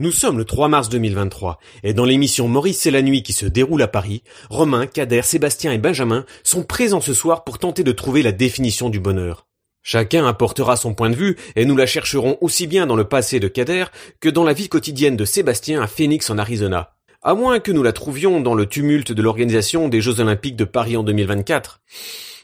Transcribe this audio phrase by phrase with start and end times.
[0.00, 3.44] Nous sommes le 3 mars 2023 et dans l'émission Maurice et la nuit qui se
[3.44, 7.92] déroule à Paris, Romain, Kader, Sébastien et Benjamin sont présents ce soir pour tenter de
[7.92, 9.46] trouver la définition du bonheur.
[9.82, 13.40] Chacun apportera son point de vue et nous la chercherons aussi bien dans le passé
[13.40, 13.84] de Kader
[14.20, 16.94] que dans la vie quotidienne de Sébastien à Phoenix en Arizona.
[17.20, 20.64] À moins que nous la trouvions dans le tumulte de l'organisation des Jeux Olympiques de
[20.64, 21.82] Paris en 2024.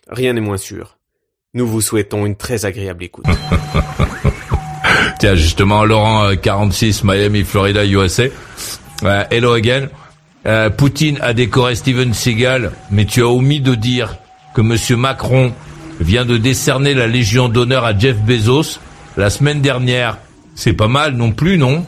[0.09, 0.99] Rien n'est moins sûr.
[1.55, 3.25] Nous vous souhaitons une très agréable écoute.
[5.19, 8.25] Tiens, justement, Laurent 46, euh, Miami, Florida, USA.
[9.03, 9.89] Euh, hello again.
[10.47, 14.17] Euh, Poutine a décoré Steven Seagal, mais tu as omis de dire
[14.55, 15.53] que Monsieur Macron
[16.01, 18.79] vient de décerner la Légion d'honneur à Jeff Bezos
[19.17, 20.19] la semaine dernière.
[20.55, 21.85] C'est pas mal non plus, non?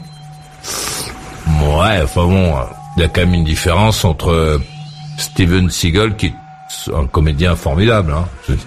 [1.61, 2.53] Ouais, enfin bon,
[2.97, 4.59] il y a quand même une différence entre
[5.17, 6.33] Steven Seagal, qui est
[6.93, 8.59] un comédien formidable, hein, je veux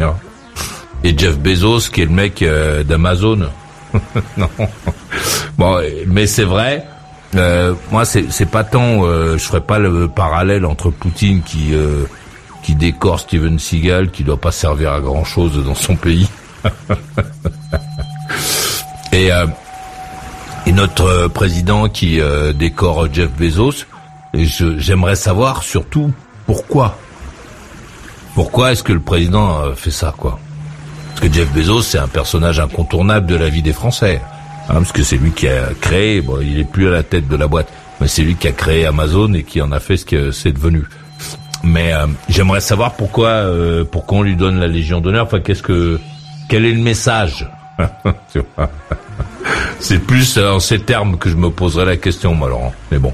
[1.05, 2.45] et Jeff Bezos, qui est le mec
[2.87, 3.49] d'Amazon.
[4.37, 4.49] non.
[5.59, 6.87] Bon, mais c'est vrai.
[7.35, 9.05] Euh, moi, c'est pas tant.
[9.05, 12.05] Euh, je ferai pas le parallèle entre Poutine qui euh,
[12.63, 16.29] qui décore Steven Seagal, qui doit pas servir à grand chose dans son pays,
[19.13, 19.31] et
[20.67, 22.21] et notre président qui
[22.55, 23.87] décore Jeff Bezos.
[24.35, 26.13] Et j'aimerais savoir surtout
[26.47, 26.97] pourquoi.
[28.35, 30.39] Pourquoi est-ce que le président fait ça, quoi?
[31.31, 34.21] Jeff Bezos, c'est un personnage incontournable de la vie des Français.
[34.69, 37.29] Hein, parce que c'est lui qui a créé, bon, il est plus à la tête
[37.29, 37.69] de la boîte,
[38.01, 40.53] mais c'est lui qui a créé Amazon et qui en a fait ce que c'est
[40.53, 40.85] devenu.
[41.63, 45.27] Mais euh, j'aimerais savoir pourquoi, euh, pourquoi on lui donne la Légion d'honneur.
[45.27, 46.01] Enfin, qu'est-ce que,
[46.49, 47.49] quel est le message?
[49.81, 52.73] C'est plus en ces termes que je me poserai la question, moi, Laurent.
[52.91, 53.13] Mais bon,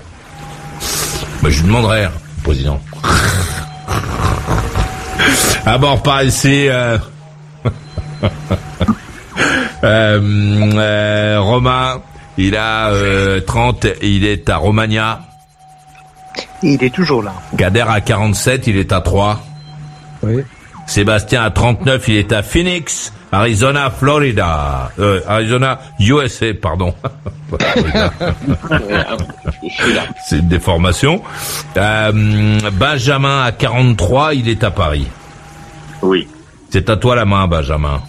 [1.42, 2.80] bah, je lui demanderai, hein, président.
[5.70, 6.66] Ah bon, par ici.
[6.68, 6.96] Euh,
[9.84, 10.20] euh,
[10.74, 12.00] euh, Romain,
[12.36, 12.90] il a
[13.46, 15.20] 30, euh, il est à Romagna.
[16.62, 17.34] Il est toujours là.
[17.56, 19.40] Kader à 47, il est à 3.
[20.22, 20.42] Oui.
[20.86, 24.90] Sébastien à 39, il est à Phoenix, Arizona, Florida.
[25.26, 26.94] Arizona, USA, pardon.
[30.26, 31.22] C'est une déformation.
[31.74, 35.06] Benjamin à 43, il est à Paris.
[36.02, 36.26] Oui.
[36.70, 38.02] C'est à toi la main, Benjamin.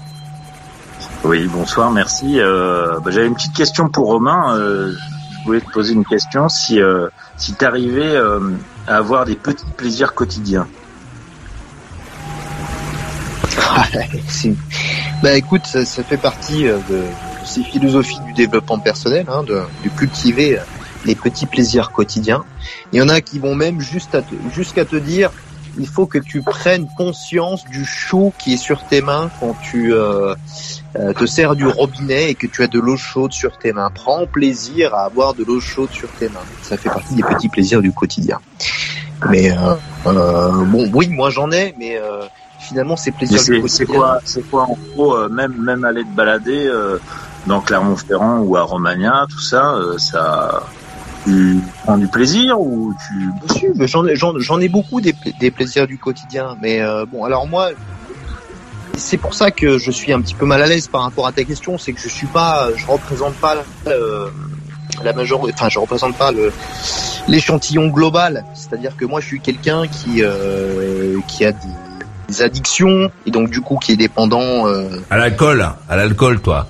[1.23, 2.39] Oui, bonsoir, merci.
[2.39, 4.55] Euh, bah, J'avais une petite question pour Romain.
[4.55, 4.93] Euh,
[5.39, 6.47] je voulais te poser une question.
[6.47, 8.39] Si, euh, si tu arrivais euh,
[8.87, 10.67] à avoir des petits plaisirs quotidiens.
[15.21, 17.03] bah écoute, ça, ça fait partie euh, de,
[17.43, 20.59] ces philosophies du développement personnel, hein, de, de, cultiver
[21.05, 22.45] les petits plaisirs quotidiens.
[22.93, 25.31] Il y en a qui vont même jusqu'à te dire
[25.77, 29.93] il faut que tu prennes conscience du chaud qui est sur tes mains quand tu
[29.93, 30.35] euh, euh,
[30.93, 33.91] te sers du robinet et que tu as de l'eau chaude sur tes mains.
[33.93, 36.39] Prends plaisir à avoir de l'eau chaude sur tes mains.
[36.61, 38.39] Ça fait partie des petits plaisirs du quotidien.
[39.29, 41.99] Mais euh, bon, oui, moi j'en ai, mais
[42.59, 43.67] finalement ces plaisirs du quotidien.
[43.69, 46.71] C'est quoi, c'est quoi en gros, même même aller te balader
[47.45, 50.63] dans Clermont-Ferrand ou à Romagna, tout ça, ça
[51.23, 53.31] tu prends du plaisir ou tu
[53.87, 57.69] j'en j'en ai beaucoup des, des, plaisirs du quotidien mais euh, bon alors moi
[58.99, 61.31] c'est pour ça que je suis un petit peu mal à l'aise par rapport à
[61.31, 63.55] ta question c'est que je suis pas je représente pas
[63.87, 64.29] euh,
[65.03, 66.51] la majorité enfin je représente pas le
[67.27, 68.45] l'échantillon global.
[68.53, 73.59] C'est-à-dire que moi je suis quelqu'un qui euh, qui a des, addictions et donc du
[73.59, 74.67] coup qui est dépendant
[75.09, 76.67] à l'alcool à l'alcool toi.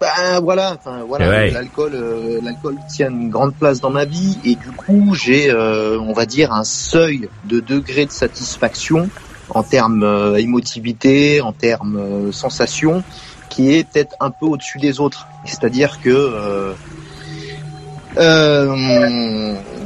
[0.00, 4.54] Ben voilà, enfin voilà, l'alcool, euh, l'alcool tient une grande place dans ma vie et
[4.54, 9.10] du coup j'ai, euh, on va dire, un seuil de degré de satisfaction
[9.50, 13.02] en termes euh, émotivité, en termes sensation,
[13.48, 15.26] qui est peut-être un peu au-dessus des autres.
[15.44, 16.74] C'est-à-dire que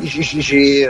[0.03, 0.89] j'ai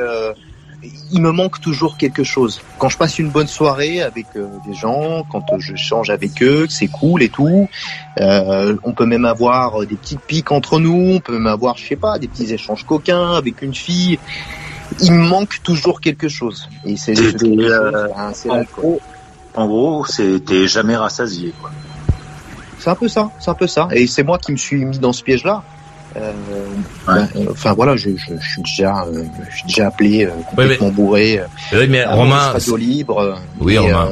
[1.14, 2.60] il me manque toujours quelque chose.
[2.78, 6.42] Quand je passe une bonne soirée avec euh, des gens, quand euh, je change avec
[6.42, 7.68] eux, c'est cool et tout.
[8.20, 11.86] Euh, on peut même avoir des petites piques entre nous, on peut même avoir, je
[11.86, 14.18] sais pas, des petits échanges coquins avec une fille.
[15.00, 16.69] Il manque toujours quelque chose.
[16.84, 18.08] Et c'est euh,
[18.48, 19.00] en, gros,
[19.54, 21.52] en gros, c'était jamais rassasié.
[22.78, 23.88] C'est un peu ça, c'est un peu ça.
[23.92, 25.62] Et c'est moi qui me suis mis dans ce piège-là.
[26.16, 26.32] Euh,
[27.06, 30.86] ben, enfin voilà, je, je, je, suis déjà, euh, je suis déjà appelé euh, complètement
[30.86, 31.40] mais, bourré.
[31.72, 33.38] Oui, mais Romain, radio libre.
[33.58, 34.10] Oui, Romain.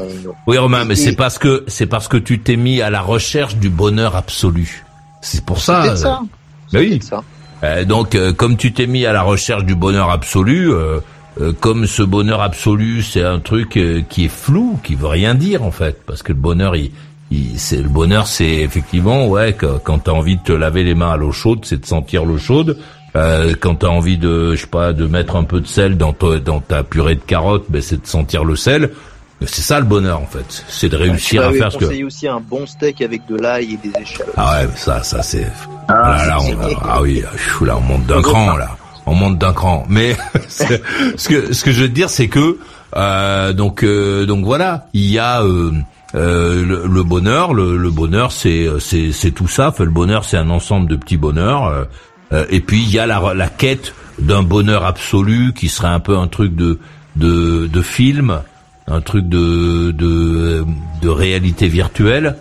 [0.48, 3.56] oui, Romain, mais c'est parce que c'est parce que tu t'es mis à la recherche
[3.56, 4.84] du bonheur absolu.
[5.20, 5.96] C'est pour ça.
[5.96, 6.20] ça.
[6.72, 7.00] Mais oui.
[7.02, 7.22] Ça.
[7.86, 10.72] Donc, comme tu t'es mis à la recherche du bonheur absolu,
[11.60, 13.78] comme ce bonheur absolu, c'est un truc
[14.08, 16.90] qui est flou, qui veut rien dire en fait, parce que le bonheur, il,
[17.56, 21.12] c'est le bonheur, c'est effectivement ouais que, quand t'as envie de te laver les mains
[21.12, 22.78] à l'eau chaude, c'est de sentir l'eau chaude.
[23.14, 26.14] Euh, quand t'as envie de, je sais pas, de mettre un peu de sel dans
[26.14, 28.90] ta, dans ta purée de carottes, ben c'est de sentir le sel.
[29.46, 32.04] C'est ça le bonheur en fait, c'est de réussir à faire ce que.
[32.04, 34.34] aussi un bon steak avec de l'ail et des échalotes.
[34.36, 35.46] Ah ouais, ça, ça c'est.
[35.88, 36.56] Ah, là, là, on,
[36.88, 37.22] ah oui,
[37.62, 39.84] là on monte d'un cran là, on monte d'un cran.
[39.88, 40.16] Mais
[40.48, 42.58] ce que ce que je veux te dire, c'est que
[42.96, 45.72] euh, donc euh, donc voilà, il y a euh,
[46.14, 49.68] euh, le, le, bonheur, le, le bonheur, c'est c'est c'est tout ça.
[49.68, 51.66] Enfin, le bonheur, c'est un ensemble de petits bonheurs.
[51.66, 51.84] Euh,
[52.32, 56.00] euh, et puis il y a la, la quête d'un bonheur absolu qui serait un
[56.00, 56.78] peu un truc de
[57.16, 58.40] de, de film,
[58.92, 60.64] un truc de de,
[61.08, 62.36] réalité virtuelle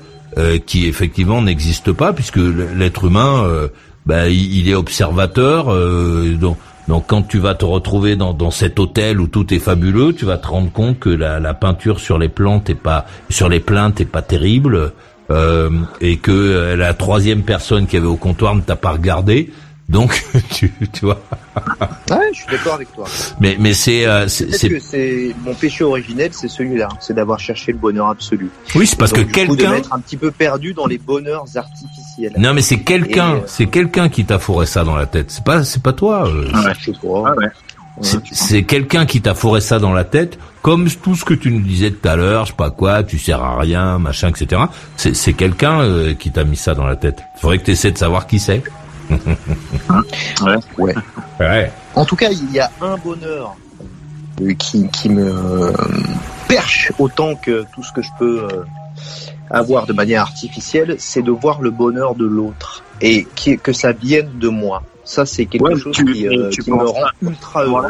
[0.66, 3.46] qui effectivement n'existe pas puisque l'être humain,
[4.06, 5.66] ben, il, il, est observateur.
[6.40, 6.58] donc
[6.88, 10.26] donc quand tu vas te retrouver dans, dans, cet hôtel où tout est fabuleux, tu
[10.26, 13.60] vas te rendre compte que la, la peinture sur les plantes est pas sur les
[13.60, 14.94] plaintes est pas terrible
[15.32, 15.70] euh,
[16.02, 19.52] et que euh, la troisième personne qui avait au comptoir ne t'a pas regardé.
[19.92, 21.20] Donc, tu, tu vois.
[22.10, 23.06] ouais, je suis d'accord avec toi.
[23.42, 27.74] Mais, mais c'est, euh, c'est, que c'est mon péché originel, c'est celui-là, c'est d'avoir cherché
[27.74, 28.50] le bonheur absolu.
[28.74, 29.74] Oui, c'est parce que quelqu'un.
[29.74, 32.34] être un petit peu perdu dans les bonheurs artificiels.
[32.38, 35.30] Non, mais c'est quelqu'un, euh, c'est quelqu'un qui t'a fourré ça dans la tête.
[35.30, 36.26] C'est pas, c'est pas toi.
[36.26, 37.36] Euh, ouais, je crois.
[37.36, 37.48] ouais.
[38.32, 41.60] C'est quelqu'un qui t'a fourré ça dans la tête, comme tout ce que tu nous
[41.60, 44.62] disais tout à l'heure, je sais pas quoi, tu sers à rien, machin, etc.
[44.96, 47.20] C'est quelqu'un euh, qui t'a mis ça dans la tête.
[47.36, 48.64] Il faudrait que tu essaies de savoir qui c'est.
[49.12, 50.56] Ouais.
[50.78, 50.96] ouais.
[51.40, 51.72] ouais.
[51.96, 53.56] En tout cas, il y a un bonheur
[54.42, 55.72] euh, qui, qui me euh,
[56.48, 58.64] perche autant que tout ce que je peux euh,
[59.50, 64.30] avoir de manière artificielle, c'est de voir le bonheur de l'autre et que ça vienne
[64.40, 64.84] de moi.
[65.04, 66.28] Ça, c'est quelque chose qui,
[66.62, 67.88] qui me rend ultra heureux.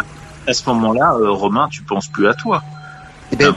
[0.48, 2.64] À ce moment-là, Romain, tu penses plus à toi.
[3.32, 3.54] Eh ben,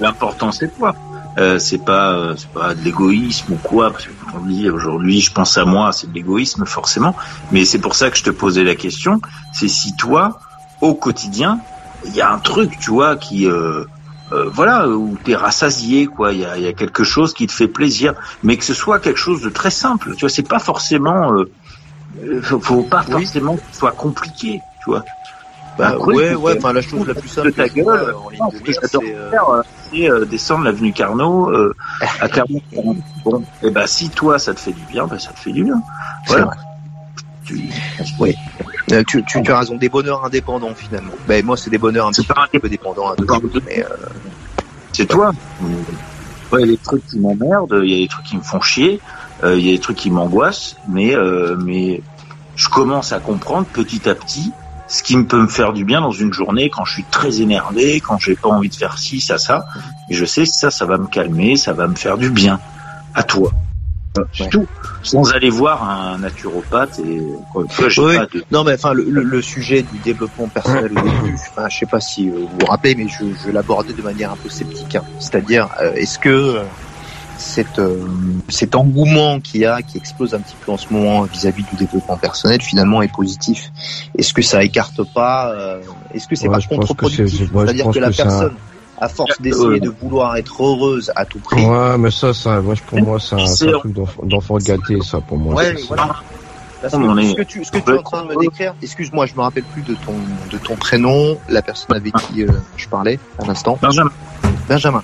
[0.00, 0.94] L'important, c'est toi.
[1.38, 5.32] Euh, c'est pas euh, c'est pas de l'égoïsme ou quoi parce qu'on dit aujourd'hui je
[5.32, 7.16] pense à moi c'est de l'égoïsme forcément.
[7.52, 9.20] Mais c'est pour ça que je te posais la question
[9.52, 10.40] c'est si toi
[10.82, 11.58] au quotidien
[12.04, 13.84] il y a un truc tu vois qui euh,
[14.32, 17.52] euh voilà où t'es rassasié quoi il y a, y a, quelque chose qui te
[17.52, 20.58] fait plaisir mais que ce soit quelque chose de très simple tu vois c'est pas
[20.58, 21.32] forcément
[22.42, 25.04] faut, faut, pas forcément que ce soit compliqué tu vois.
[25.78, 28.40] Bah, ouais, ouais, enfin, la chose la plus simple de ta gueule, euh, en ligne
[28.52, 28.72] de
[29.94, 31.74] euh, descendre l'avenue Carnot euh,
[32.20, 32.60] à Clermont.
[33.24, 35.52] bon, et eh ben, si toi, ça te fait du bien, ben, ça te fait
[35.52, 35.80] du bien.
[36.26, 36.50] Voilà.
[37.44, 37.60] Tu...
[38.18, 38.34] Oui.
[38.88, 41.12] tu, tu, tu, as raison, des bonheurs indépendants finalement.
[41.26, 43.14] Ben, moi, c'est des bonheurs un petit peu dépendants.
[44.92, 45.32] C'est toi.
[46.54, 48.60] Il y a des trucs qui m'emmerdent, il y a des trucs qui me font
[48.60, 49.00] chier,
[49.42, 51.16] il y a des trucs qui m'angoissent, mais,
[51.64, 52.02] mais
[52.56, 54.52] je commence à comprendre petit à petit
[54.88, 58.00] ce qui peut me faire du bien dans une journée quand je suis très énervé,
[58.00, 59.66] quand j'ai pas envie de faire ci, ça, ça.
[60.10, 62.60] Et je sais que ça, ça va me calmer, ça va me faire du bien.
[63.14, 63.52] À toi.
[64.32, 64.66] C'est tout.
[65.02, 67.22] Sans aller voir un naturopathe et
[68.50, 72.28] non mais enfin le, sujet du développement personnel au début, enfin je sais pas si
[72.28, 74.96] vous vous rappelez mais je, je l'abordais de manière un peu sceptique.
[74.96, 75.04] Hein.
[75.18, 76.62] C'est-à-dire euh, est-ce que euh,
[77.38, 78.04] cette, euh,
[78.48, 81.76] cet engouement qu'il y a, qui explose un petit peu en ce moment vis-à-vis du
[81.76, 83.70] développement personnel, finalement est positif.
[84.16, 85.80] Est-ce que ça écarte pas euh,
[86.14, 88.54] Est-ce que c'est pas contre-productif C'est-à-dire que, la personne,
[89.02, 91.64] à force d'essayer de vouloir être heureuse à tout prix.
[91.64, 95.54] Ouais, mais ça, ça, moi, pour moi, c'est un, truc d'enfant gâté, ça, pour moi.
[95.54, 96.16] Ouais, voilà.
[96.88, 99.40] ce, que tu, ce que tu es en train de me décrire, excuse-moi, je me
[99.40, 100.14] rappelle plus de ton,
[100.50, 103.76] de ton prénom, la personne avec qui euh, je parlais à l'instant.
[103.82, 104.12] Benjamin.
[104.68, 105.02] Benjamin.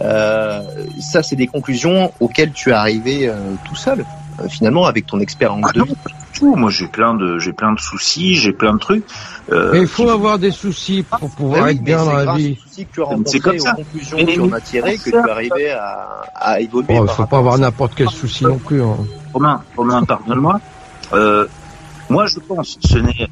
[0.00, 0.62] Euh,
[1.00, 4.04] ça, c'est des conclusions auxquelles tu es arrivé euh, tout seul,
[4.40, 5.94] euh, finalement, avec ton expérience ah de vie.
[6.32, 6.54] Tout.
[6.54, 9.04] Moi, j'ai plein de, j'ai plein de soucis, j'ai plein de trucs.
[9.50, 12.58] mais il faut avoir des soucis pour pouvoir être bien dans la vie.
[12.70, 16.22] C'est que rencontré, aux conclusions que tu en as tiré, que tu es arrivé à,
[16.34, 16.94] à évoluer.
[16.94, 18.82] Il oh, faut pas avoir n'importe quel souci non plus.
[18.82, 18.96] Hein.
[19.34, 20.60] Romain, Romain, pardonne-moi.
[22.08, 23.28] moi, je pense, ce n'est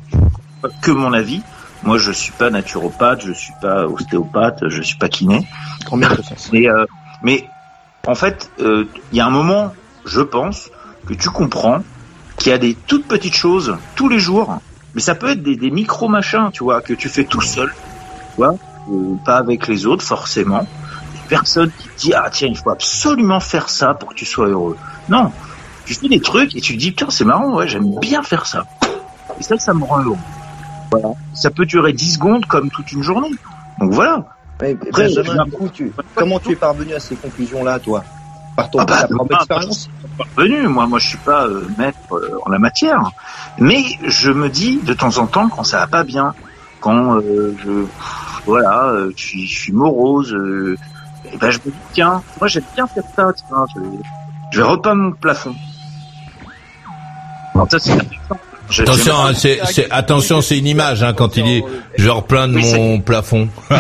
[0.82, 1.40] que mon avis,
[1.88, 5.49] moi, je suis pas naturopathe, je suis pas ostéopathe, je suis pas kiné.
[6.52, 6.85] Mais, euh,
[7.23, 7.49] mais
[8.07, 9.73] en fait, il euh, y a un moment,
[10.04, 10.71] je pense,
[11.07, 11.83] que tu comprends
[12.37, 14.61] qu'il y a des toutes petites choses tous les jours,
[14.95, 17.73] mais ça peut être des, des micro machins, tu vois, que tu fais tout seul,
[18.35, 18.54] tu vois,
[19.25, 20.66] pas avec les autres forcément.
[21.30, 24.49] Personne qui te dit ah tiens il faut absolument faire ça pour que tu sois
[24.49, 24.76] heureux.
[25.09, 25.33] Non,
[25.87, 28.45] tu fais des trucs et tu te dis putain c'est marrant, ouais, j'aime bien faire
[28.45, 28.66] ça.
[29.40, 30.18] Et ça, ça me rend heureux.
[30.90, 31.11] Voilà.
[31.35, 33.30] Ça peut durer 10 secondes comme toute une journée.
[33.80, 34.25] Donc voilà.
[34.61, 35.09] Après,
[36.14, 38.02] comment tu es parvenu à ces conclusions-là, toi?
[38.57, 39.88] Par ton ah bah, propre expérience?
[40.35, 43.12] Parvenu, moi, moi, je suis pas euh, maître euh, en la matière,
[43.59, 46.35] mais je me dis de temps en temps quand ça va pas bien,
[46.80, 47.85] quand euh, je,
[48.47, 50.37] voilà, je suis, je suis morose,
[51.33, 53.33] et ben je me dis tiens, moi j'aime bien faire ça,
[53.75, 53.80] je,
[54.50, 55.54] je vais repeindre mon plafond.
[57.54, 57.97] Alors ça c'est
[58.76, 61.62] Attention, hein, c'est, c'est, attention, c'est une image hein, quand il dit
[61.96, 63.48] je replains de mon plafond.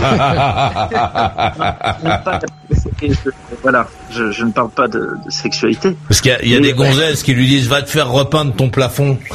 [3.62, 5.96] voilà, je, je, ne parle pas de, de sexualité.
[6.08, 8.10] Parce qu'il y a, il y a des gonzesses qui lui disent va te faire
[8.10, 9.18] repeindre ton plafond.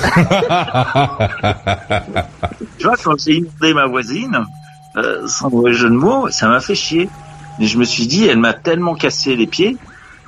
[2.78, 4.46] tu vois, quand j'ai inondé ma voisine,
[4.98, 7.10] euh, sans mauvais jeu de mots, ça m'a fait chier.
[7.60, 9.78] Mais je me suis dit, elle m'a tellement cassé les pieds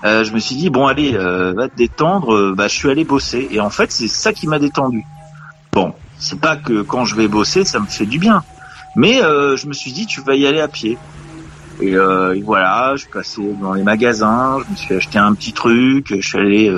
[0.03, 2.89] euh, je me suis dit bon allez euh, va te détendre euh, bah je suis
[2.89, 5.03] allé bosser et en fait c'est ça qui m'a détendu
[5.75, 8.44] bon c'est pas que quand je vais bosser ça me fait du bien.
[8.96, 10.98] Mais je me suis dit tu vas y aller à pied.
[11.82, 11.96] Et,
[12.41, 16.27] voilà je suis passé dans les magasins je me suis acheté un petit truc je
[16.27, 16.74] suis allé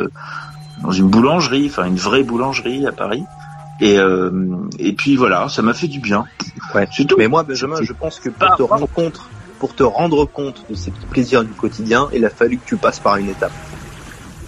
[0.81, 3.23] dans une boulangerie enfin une vraie boulangerie à Paris.
[3.79, 3.97] Et
[4.79, 6.25] et puis voilà ça m'a fait du bien.
[6.73, 6.87] Ouais.
[6.91, 7.15] C'est tout.
[7.19, 9.21] Mais moi Benjamin je pense que pour te rendre compte
[9.59, 12.77] pour te rendre compte de ces petits plaisirs du quotidien, il a fallu que tu
[12.77, 13.51] passes par une étape.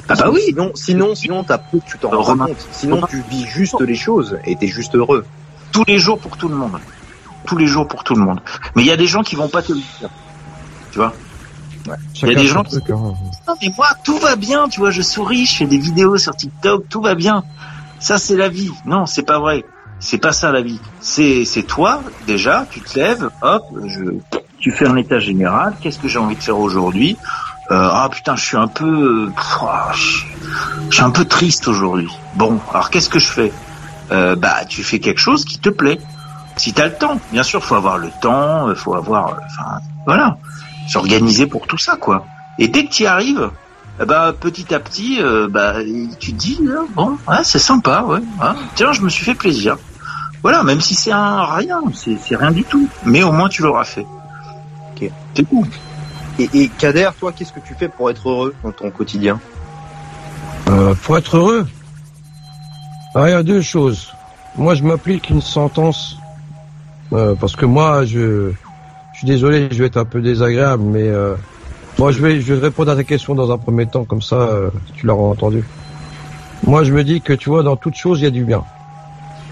[0.09, 0.41] Ah bah oui.
[0.47, 2.67] Sinon, sinon, sinon, t'as peu que tu t'en rends compte.
[2.71, 5.25] Sinon, tu vis juste les choses et t'es juste heureux.
[5.71, 6.79] Tous les jours pour tout le monde.
[7.45, 8.41] Tous les jours pour tout le monde.
[8.75, 10.09] Mais il y a des gens qui vont pas te le dire.
[10.91, 11.13] Tu vois?
[12.21, 12.75] Il y a des gens qui...
[12.77, 13.13] Hein.
[13.47, 16.35] Non, mais moi, tout va bien, tu vois, je souris, je fais des vidéos sur
[16.35, 17.43] TikTok, tout va bien.
[17.99, 18.71] Ça, c'est la vie.
[18.85, 19.63] Non, c'est pas vrai.
[19.99, 20.79] C'est pas ça la vie.
[21.01, 24.03] C'est, c'est toi, déjà, tu te lèves, hop, je,
[24.59, 27.17] tu fais un état général, qu'est-ce que j'ai envie de faire aujourd'hui?
[27.69, 29.31] Ah putain, je suis un peu,
[29.93, 32.09] je suis un peu triste aujourd'hui.
[32.35, 33.53] Bon, alors qu'est-ce que je fais?
[34.11, 35.99] Euh, Bah, tu fais quelque chose qui te plaît.
[36.57, 40.37] Si t'as le temps, bien sûr, faut avoir le temps, faut avoir, enfin, voilà,
[40.87, 42.25] s'organiser pour tout ça, quoi.
[42.57, 43.49] Et dès que tu y arrives,
[44.05, 45.75] bah petit à petit, euh, bah
[46.19, 46.59] tu dis
[46.95, 48.19] bon, c'est sympa, ouais.
[48.41, 48.55] Hein.
[48.75, 49.77] tiens, je me suis fait plaisir.
[50.41, 53.83] Voilà, même si c'est un rien, c'est rien du tout, mais au moins tu l'auras
[53.83, 54.05] fait.
[55.35, 55.67] C'est cool.
[56.39, 59.39] Et, et Kader, toi, qu'est-ce que tu fais pour être heureux dans ton quotidien
[60.69, 61.67] euh, Pour être heureux
[63.13, 64.13] ah, Il y a deux choses.
[64.57, 66.17] Moi, je m'applique une sentence.
[67.11, 68.51] Euh, parce que moi, je,
[69.15, 71.35] suis désolé, je vais être un peu désagréable, mais euh,
[71.97, 74.49] moi, je vais, je vais répondre à ta question dans un premier temps, comme ça,
[74.95, 75.65] tu l'auras entendu.
[76.63, 78.63] Moi, je me dis que, tu vois, dans toute chose, il y a du bien.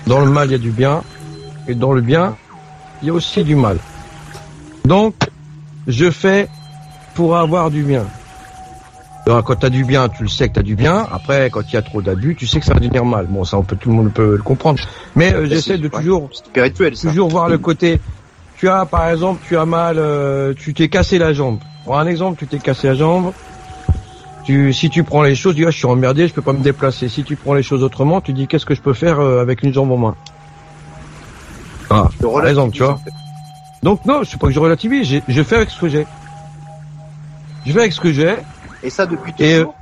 [0.06, 1.02] Dans le mal, il y a du bien.
[1.68, 2.38] Et dans le bien,
[3.02, 3.78] il y a aussi du mal.
[4.86, 5.16] Donc,
[5.88, 6.48] je fais
[7.18, 8.06] pour avoir du bien.
[9.26, 11.08] quand tu as du bien, tu le sais que tu as du bien.
[11.12, 13.26] Après, quand il y a trop d'abus, tu sais que ça va devenir mal.
[13.26, 14.80] Bon, ça, on peut, tout le monde peut le comprendre.
[15.16, 18.00] Mais euh, j'essaie de toujours, spirituel, toujours voir le côté.
[18.58, 21.58] Tu as, par exemple, tu as mal, euh, tu t'es cassé la jambe.
[21.86, 23.32] Pour un exemple, tu t'es cassé la jambe.
[24.46, 26.54] Tu, si tu prends les choses, tu dis, ah, je suis emmerdé, je peux pas
[26.54, 27.10] me déplacer.
[27.10, 29.64] Si tu prends les choses autrement, tu dis, qu'est-ce que je peux faire euh, avec
[29.64, 30.16] une jambe en moins
[31.90, 33.00] Ah, par exemple, tu vois.
[33.82, 36.06] Donc non, je sais pas que je relativise, je fais avec ce que j'ai.
[37.68, 38.36] Je fais avec ce que j'ai.
[38.82, 39.76] Et ça depuis toujours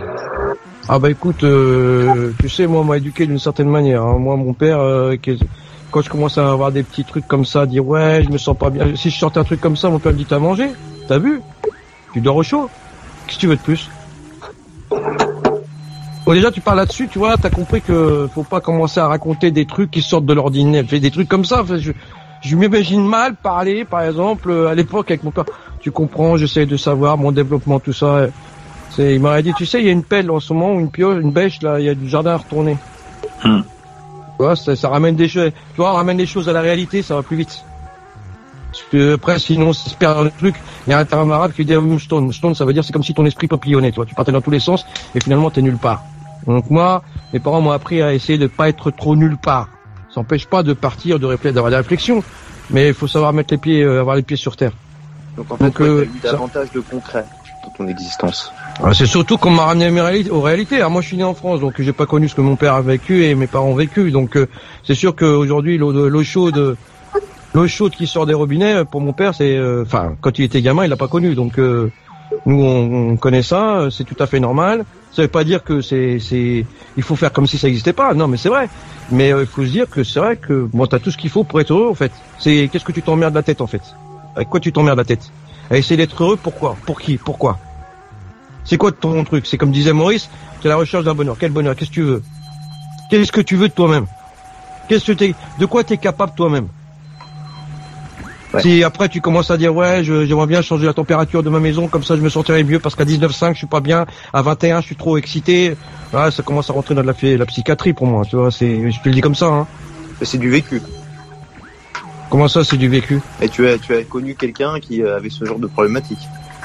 [0.00, 0.54] euh,
[0.88, 4.02] Ah bah écoute, euh, tu sais, moi on m'a éduqué d'une certaine manière.
[4.02, 4.18] Hein.
[4.18, 5.14] Moi, mon père, euh,
[5.92, 8.56] quand je commence à avoir des petits trucs comme ça, dire ouais, je me sens
[8.58, 8.96] pas bien.
[8.96, 10.70] Si je sortais un truc comme ça, mon père me dit t'as mangé?
[11.06, 11.40] T'as vu?
[12.12, 12.68] Tu dors au chaud?
[13.26, 13.88] Qu'est-ce que tu veux de plus?
[16.26, 19.52] Bon déjà tu parles là-dessus, tu vois, t'as compris que faut pas commencer à raconter
[19.52, 21.64] des trucs qui sortent de l'ordinaire, fais des trucs comme ça.
[21.78, 21.92] Je,
[22.42, 25.44] je m'imagine mal parler, par exemple, à l'époque avec mon père.
[25.80, 28.26] Tu comprends, j'essaie de savoir mon développement, tout ça.
[28.90, 30.90] C'est, il m'aurait dit, tu sais, il y a une pelle en ce moment, une
[30.90, 32.76] pioche, une bêche, là, il y a du jardin à retourner.
[33.44, 33.60] Hmm.
[33.62, 36.60] Tu vois, ça, ça, ramène des choses, tu vois, on ramène les choses à la
[36.60, 37.64] réalité, ça va plus vite.
[38.70, 40.54] Parce que après, sinon, c'est se perd dans le truc.
[40.86, 42.32] Il y a un terme arabe qui dit stone.
[42.32, 44.06] Stone, ça veut dire c'est comme si ton esprit papillonnait, toi.
[44.06, 46.04] Tu partais dans tous les sens et finalement t'es nulle part.
[46.46, 49.68] Donc moi, mes parents m'ont appris à essayer de pas être trop nulle part.
[50.12, 52.22] Ça n'empêche pas de partir, de réfléchir, d'avoir des réflexions,
[52.70, 54.72] mais il faut savoir mettre les pieds, euh, avoir les pieds sur terre.
[55.36, 57.24] Donc en fait, tu as eu davantage de concret
[57.64, 58.52] dans ton existence.
[58.82, 59.88] Ah, c'est surtout qu'on m'a ramené
[60.30, 60.76] aux réalités.
[60.76, 62.74] Alors moi, je suis né en France, donc j'ai pas connu ce que mon père
[62.74, 64.10] a vécu et mes parents ont vécu.
[64.10, 64.48] Donc euh,
[64.84, 66.76] c'est sûr qu'aujourd'hui, l'eau chaude,
[67.54, 70.60] l'eau chaude qui sort des robinets, pour mon père, c'est, euh, enfin, quand il était
[70.60, 71.36] gamin, il l'a pas connu.
[71.36, 74.84] Donc nous, on, connaît ça, c'est tout à fait normal.
[75.12, 76.64] Ça veut pas dire que c'est, c'est,
[76.96, 78.14] il faut faire comme si ça n'existait pas.
[78.14, 78.68] Non, mais c'est vrai.
[79.10, 81.30] Mais euh, il faut se dire que c'est vrai que bon, t'as tout ce qu'il
[81.30, 82.12] faut pour être heureux en fait.
[82.38, 83.82] C'est qu'est-ce que tu t'emmerdes la tête en fait?
[84.36, 85.30] Avec quoi tu t'emmerdes la tête?
[85.68, 86.76] À essayer d'être heureux, pourquoi?
[86.86, 87.16] Pour qui?
[87.16, 87.58] Pourquoi?
[88.64, 89.46] C'est quoi ton truc?
[89.46, 90.30] C'est comme disait Maurice,
[90.62, 91.36] c'est la recherche d'un bonheur.
[91.38, 91.74] Quel bonheur?
[91.74, 92.22] Qu'est-ce que tu veux?
[93.10, 94.06] Qu'est-ce que tu veux de toi-même?
[94.88, 96.68] Qu'est-ce que de quoi tu es capable toi-même?
[98.58, 101.88] Si après tu commences à dire ouais, j'aimerais bien changer la température de ma maison,
[101.88, 104.80] comme ça je me sentirais mieux parce qu'à 19,5 je suis pas bien, à 21
[104.80, 105.76] je suis trop excité.
[106.12, 108.24] ça commence à rentrer dans la, la psychiatrie pour moi.
[108.24, 109.46] Tu vois, c'est, je te le dis comme ça.
[109.46, 109.66] Hein.
[110.22, 110.82] C'est du vécu.
[112.28, 113.20] Comment ça, c'est du vécu?
[113.42, 116.20] Et tu as, tu as connu quelqu'un qui euh, avait ce genre de problématique?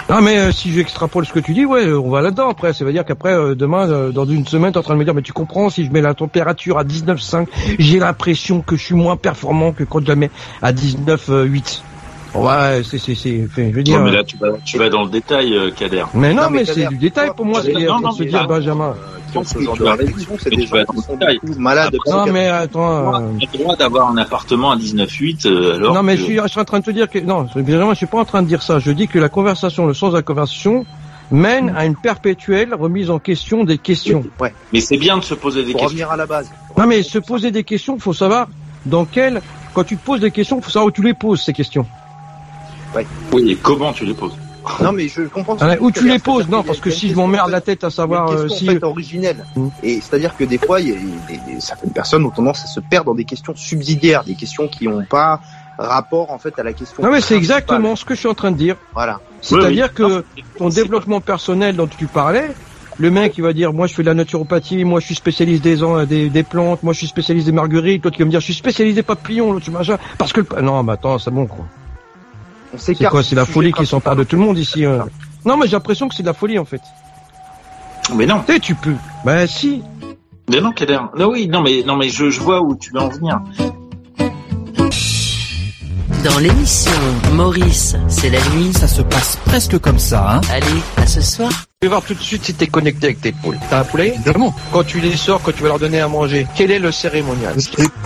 [0.07, 2.73] Ah mais euh, si j'extrapole ce que tu dis, ouais, on va là-dedans après.
[2.73, 4.99] Ça veut dire qu'aprrais, euh, demain, euh, dans une semaine, tu es en train de
[4.99, 7.47] me dire, mais tu comprends, si je mets la température à 19,5,
[7.79, 10.29] j'ai l'impression que je suis moins performant que quand je la mets
[10.61, 11.81] à 19,8.
[12.35, 14.01] Ouais, c'est, c'est, c'est, je veux dire.
[14.01, 16.03] mais là, tu vas, tu vas dans le détail, Kader.
[16.13, 18.93] Mais non, mais, c'est du détail pour moi, c'est se dire, Benjamin
[19.43, 21.95] ce genre de réflexion, c'est des gens qui sont malades.
[22.07, 23.15] Non, mais attends.
[23.15, 23.19] Euh...
[23.39, 25.93] Tu as le droit d'avoir un appartement à 19,8 euh, alors.
[25.93, 27.97] Non, mais je, suis, je suis en train de te dire que non, évidemment, je
[27.97, 28.79] suis pas en train de dire ça.
[28.79, 30.85] Je dis que la conversation, le sens de la conversation,
[31.31, 34.23] mène à une perpétuelle remise en question des questions.
[34.39, 34.53] Ouais.
[34.73, 35.87] Mais c'est bien de se poser des questions.
[35.87, 36.49] revenir à la base.
[36.77, 38.47] Non, mais se poser des questions, faut savoir
[38.85, 39.41] dans quel.
[39.73, 41.85] Quand tu te poses des questions, faut savoir où tu les poses ces questions.
[42.95, 43.05] Ouais.
[43.33, 44.37] Oui, et comment tu les poses.
[44.81, 45.57] Non, mais je comprends.
[45.59, 48.29] Ah, où tu les poses Non, parce que si je m'emmerde la tête à savoir
[48.31, 48.69] euh, si.
[48.69, 49.45] En fait, originelle.
[49.55, 49.67] Mmh.
[49.83, 53.11] Et c'est-à-dire que des fois, il y a, certaines personnes ont tendance à se perdre
[53.11, 55.41] dans des questions subsidiaires, des questions qui n'ont pas
[55.77, 57.03] rapport en fait à la question.
[57.03, 58.75] Non, mais c'est exactement ce que je suis en train de dire.
[58.93, 59.19] Voilà.
[59.41, 60.23] C'est-à-dire que
[60.57, 62.49] ton développement personnel dont tu parlais,
[62.97, 65.63] le mec il va dire moi je fais de la naturopathie, moi je suis spécialiste
[65.63, 68.39] des, des, des plantes, moi je suis spécialiste des marguerites, toi tu vas me dire
[68.39, 71.65] je suis spécialiste des papillons, l'autre machin, parce que non mais attends c'est bon quoi.
[72.77, 74.85] C'est quoi C'est la folie qui s'empare de tout le monde ici.
[74.85, 75.05] Hein.
[75.45, 76.81] Non, mais j'ai l'impression que c'est de la folie en fait.
[78.13, 78.43] Mais non.
[78.47, 78.95] Tu, tu peux.
[79.23, 79.81] Ben si.
[80.49, 80.99] Mais non, Kader.
[81.17, 83.41] Non, oui, non, mais non, mais je, je vois où tu veux en venir.
[86.23, 86.91] Dans l'émission
[87.33, 88.73] Maurice, c'est la nuit.
[88.73, 90.41] Ça se passe presque comme ça, hein.
[90.51, 91.51] Allez, à ce soir.
[91.81, 93.59] Je vais voir tout de suite si tu es connecté avec tes poules.
[93.69, 94.55] T'as un poulet Évidemment.
[94.71, 97.53] Quand tu les sors, quand tu vas leur donner à manger, quel est le cérémonial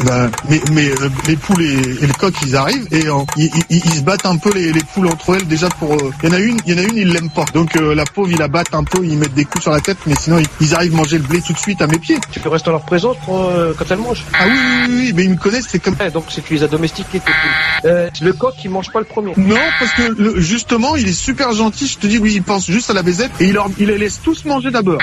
[0.03, 3.93] ben, mais, mais euh, les poules et, le coq, ils arrivent et euh, ils, ils,
[3.93, 5.93] se battent un peu les, les poules entre elles déjà pour.
[5.93, 7.45] Euh, il y en a une, il y en a une, ils l'aiment pas.
[7.53, 9.99] Donc la pauvre, ils la battent un peu, ils mettent des coups sur la tête,
[10.07, 12.17] mais sinon ils, arrivent à manger le blé tout de suite à mes pieds.
[12.31, 15.25] Tu peux rester en leur présence pour, quand elles mangent Ah oui, oui, oui, mais
[15.25, 15.95] ils me connaissent, c'est comme.
[16.11, 18.09] donc c'est tu les as domestiquées tes poules.
[18.19, 19.33] le coq, il mange pas le premier.
[19.37, 21.87] Non, parce que justement, il est super gentil.
[21.87, 23.97] Je te dis, oui, il pense juste à la baisette et il, leur, il les
[23.97, 24.99] laisse tous manger d'abord.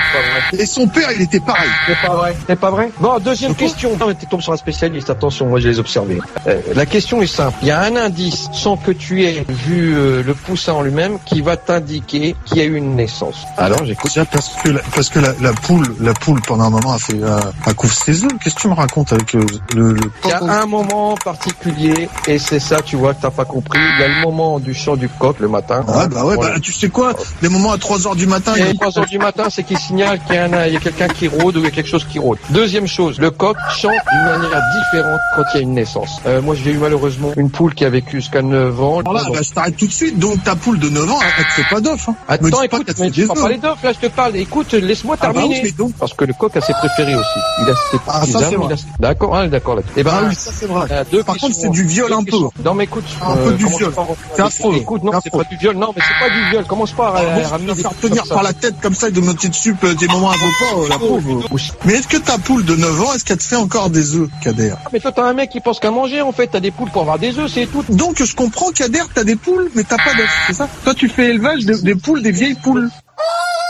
[0.53, 1.69] Et son père, il était pareil.
[1.87, 2.35] C'est pas vrai.
[2.47, 2.91] C'est pas vrai.
[2.99, 3.97] Bon, deuxième question.
[3.97, 5.09] Non, mais tu tombes sur un spécialiste.
[5.09, 6.19] Attention, moi, je les observé.
[6.47, 7.57] Euh, la question est simple.
[7.61, 11.19] Il y a un indice, sans que tu aies vu euh, le poussin en lui-même,
[11.25, 13.45] qui va t'indiquer qu'il y a eu une naissance.
[13.57, 14.11] Alors, j'écoute.
[14.31, 17.21] Parce que, la, parce que la, la, poule, la poule, pendant un moment, a fait,
[17.23, 18.31] a, couvre ses œufs.
[18.41, 20.01] Qu'est-ce que tu me racontes avec euh, le, le...
[20.23, 23.79] Il y a un moment particulier, et c'est ça, tu vois, que t'as pas compris.
[23.79, 25.85] Il y a le moment du chant du coq le matin.
[25.87, 27.13] Ah, bah ouais, bah, tu sais quoi?
[27.41, 28.46] Les moments à 3 heures du matin.
[28.55, 31.57] Et 3 heures du matin, c'est qu'il signale qu'il y a, a quelqu'un qui rôde
[31.57, 32.37] ou il y a quelque chose qui rôde.
[32.49, 36.21] Deuxième chose, le coq chante d'une manière différente quand il y a une naissance.
[36.25, 39.01] Euh, moi, j'ai eu malheureusement une poule qui a vécu jusqu'à 9 ans.
[39.03, 40.17] Voilà, bah, je t'arrête tout de suite.
[40.19, 42.09] Donc, ta poule de 9 ans, elle, te fait pas d'offre.
[42.09, 42.15] Hein.
[42.27, 44.35] Attends, écoute, mais tu parles pas les d'offres, là, je te parle.
[44.35, 45.73] Écoute, laisse-moi ah bah terminer.
[45.99, 47.39] Parce que le coq a ses préférés aussi.
[47.61, 48.75] Il a ses ah, ça, c'est vrai.
[48.99, 49.81] D'accord, hein, d'accord là.
[49.95, 50.87] Eh ben, ah, oui, ça, c'est vrai.
[50.91, 52.37] Euh, Par contre, c'est du viol un peu.
[52.63, 53.05] Non, mais écoute.
[53.21, 53.93] Un peu du viol.
[54.35, 54.75] C'est affreux.
[54.75, 55.75] Écoute, non, c'est pas du viol.
[55.75, 56.65] Non, mais c'est pas du viol.
[56.65, 59.49] Commence pas à ramener des faire tenir par la tête comme ça et de monter
[59.49, 61.43] dessus euh, des moments euh, la pauvre.
[61.85, 64.29] Mais est-ce que ta poule de 9 ans, est-ce qu'elle te fait encore des œufs,
[64.43, 66.45] Kader Mais toi, t'as un mec qui pense qu'à manger, en fait.
[66.45, 67.83] T'as des poules pour avoir des œufs, c'est tout.
[67.89, 71.09] Donc, je comprends, Kader, t'as des poules, mais t'as pas d'œufs, c'est ça Toi, tu
[71.09, 72.91] fais élevage des poules, des vieilles poules.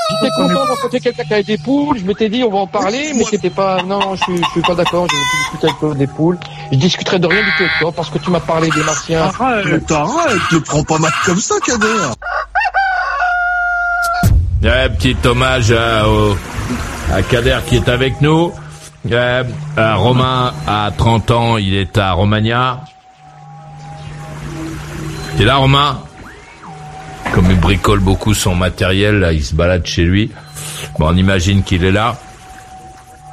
[0.10, 1.98] J'étais content d'encontrer quelqu'un qui avait des poules.
[1.98, 4.62] Je m'étais dit, on va en parler, mais c'était pas, non, je suis, je suis
[4.62, 5.08] pas d'accord.
[5.10, 6.38] Je discuter avec des poules.
[6.72, 9.32] Je discuterai de rien du tout avec toi parce que tu m'as parlé des martiens.
[9.40, 12.12] Arrête, arrête, ne prends pas mal comme ça, Kader.
[14.68, 16.04] Un petit hommage à,
[17.14, 18.52] à Kader qui est avec nous.
[19.10, 19.44] Euh,
[19.78, 22.82] Romain a 30 ans, il est à Romagna.
[25.38, 26.02] T'es là, Romain?
[27.34, 30.32] Comme il bricole beaucoup son matériel, là, il se balade chez lui.
[31.00, 32.18] Bon, on imagine qu'il est là.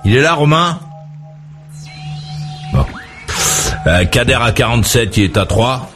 [0.04, 0.78] Il est là, Romain?
[2.72, 2.84] Bon.
[3.88, 5.90] Euh, Kader à 47, il est à 3.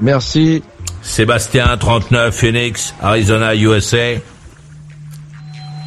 [0.00, 0.64] Merci.
[1.02, 4.18] Sébastien, 39, Phoenix, Arizona, USA.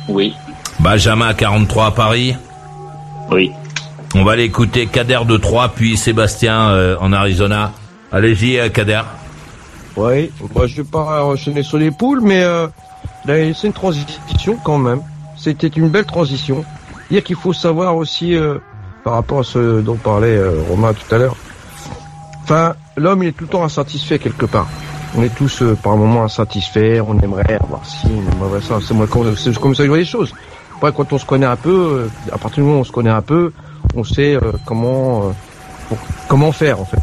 [0.09, 0.33] Oui.
[0.79, 2.35] Benjamin, 43 à Paris.
[3.31, 3.51] Oui.
[4.15, 7.73] On va l'écouter Kader de 3, puis Sébastien euh, en Arizona.
[8.11, 9.01] Allez-y, euh, Kader.
[9.95, 12.67] Oui, moi je vais pas enchaîner sur les poules, mais euh,
[13.25, 15.01] c'est une transition quand même.
[15.37, 16.63] C'était une belle transition.
[17.11, 18.35] Dire qu'il faut savoir aussi,
[19.03, 21.35] par rapport à ce dont parlait Romain tout à l'heure,
[22.43, 24.67] enfin, l'homme il est tout le temps insatisfait quelque part.
[25.15, 28.79] On est tous euh, par moments insatisfaits, on aimerait avoir si, on aimerait ça.
[28.85, 30.33] C'est moi comme ça que je vois les choses.
[30.75, 32.91] Après, quand on se connaît un peu, euh, à partir du moment où on se
[32.91, 33.51] connaît un peu,
[33.95, 35.33] on sait euh, comment
[36.27, 37.01] comment faire en fait.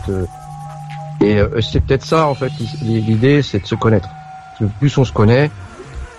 [1.20, 4.08] et c'est peut-être ça en fait l'idée, c'est de se connaître.
[4.78, 5.50] Plus on se connaît,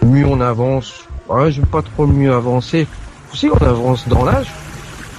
[0.06, 1.06] mieux on avance.
[1.30, 2.86] Ouais, je veux pas trop mieux avancer.
[3.34, 4.48] Si on avance dans l'âge,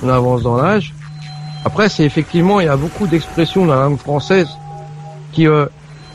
[0.02, 0.92] on avance dans l'âge.
[1.64, 4.48] Après, c'est effectivement, il y a beaucoup d'expressions dans la langue française
[5.32, 5.46] qui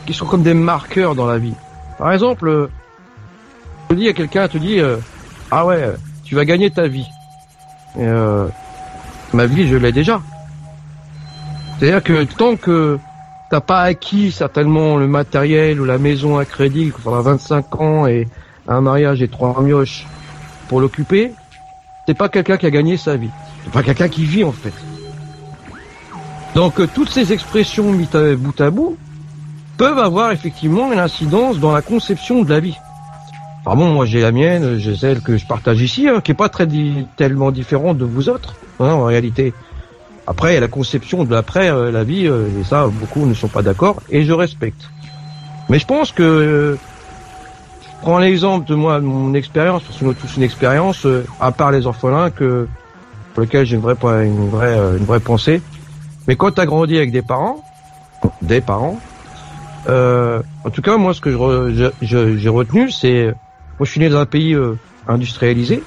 [0.06, 1.54] qui sont comme des marqueurs dans la vie.
[1.98, 2.70] Par exemple, euh,
[3.90, 4.98] tu dis à quelqu'un, tu dis, euh,
[5.52, 7.08] ah ouais, tu vas gagner ta vie.
[7.98, 8.48] Euh,
[9.34, 10.22] ma vie, je l'ai déjà.
[11.78, 12.98] C'est-à-dire que tant que
[13.50, 18.08] t'as pas acquis certainement le matériel ou la maison à crédit, qu'il faudra 25 ans
[18.08, 18.28] et
[18.68, 20.08] un mariage et trois mioches
[20.70, 21.34] pour l'occuper,
[22.08, 23.30] t'es pas quelqu'un qui a gagné sa vie.
[23.64, 24.74] T'es pas quelqu'un qui vit en fait.
[26.56, 28.98] Donc toutes ces expressions mises bout à bout,
[29.78, 32.78] peuvent avoir effectivement une incidence dans la conception de la vie.
[33.66, 36.36] Ah bon, moi j'ai la mienne, j'ai celle que je partage ici, hein, qui est
[36.36, 36.68] pas très
[37.16, 39.54] tellement différente de vous autres, hein, en réalité.
[40.28, 43.62] Après, la conception de l'après euh, la vie, euh, et ça, beaucoup ne sont pas
[43.62, 44.90] d'accord, et je respecte.
[45.70, 46.76] Mais je pense que, euh,
[47.82, 51.08] je prends l'exemple de moi, de mon expérience, parce qu'on a tous une expérience,
[51.40, 52.68] à part les orphelins, que
[53.34, 55.62] pour lesquels j'ai une vraie, une vraie, une vraie pensée.
[56.28, 57.64] Mais quand tu as grandi avec des parents,
[58.42, 59.00] des parents,
[59.88, 61.32] euh, en tout cas, moi, ce que
[62.02, 64.76] j'ai retenu, c'est, moi, je suis né dans un pays euh,
[65.08, 65.84] industrialisé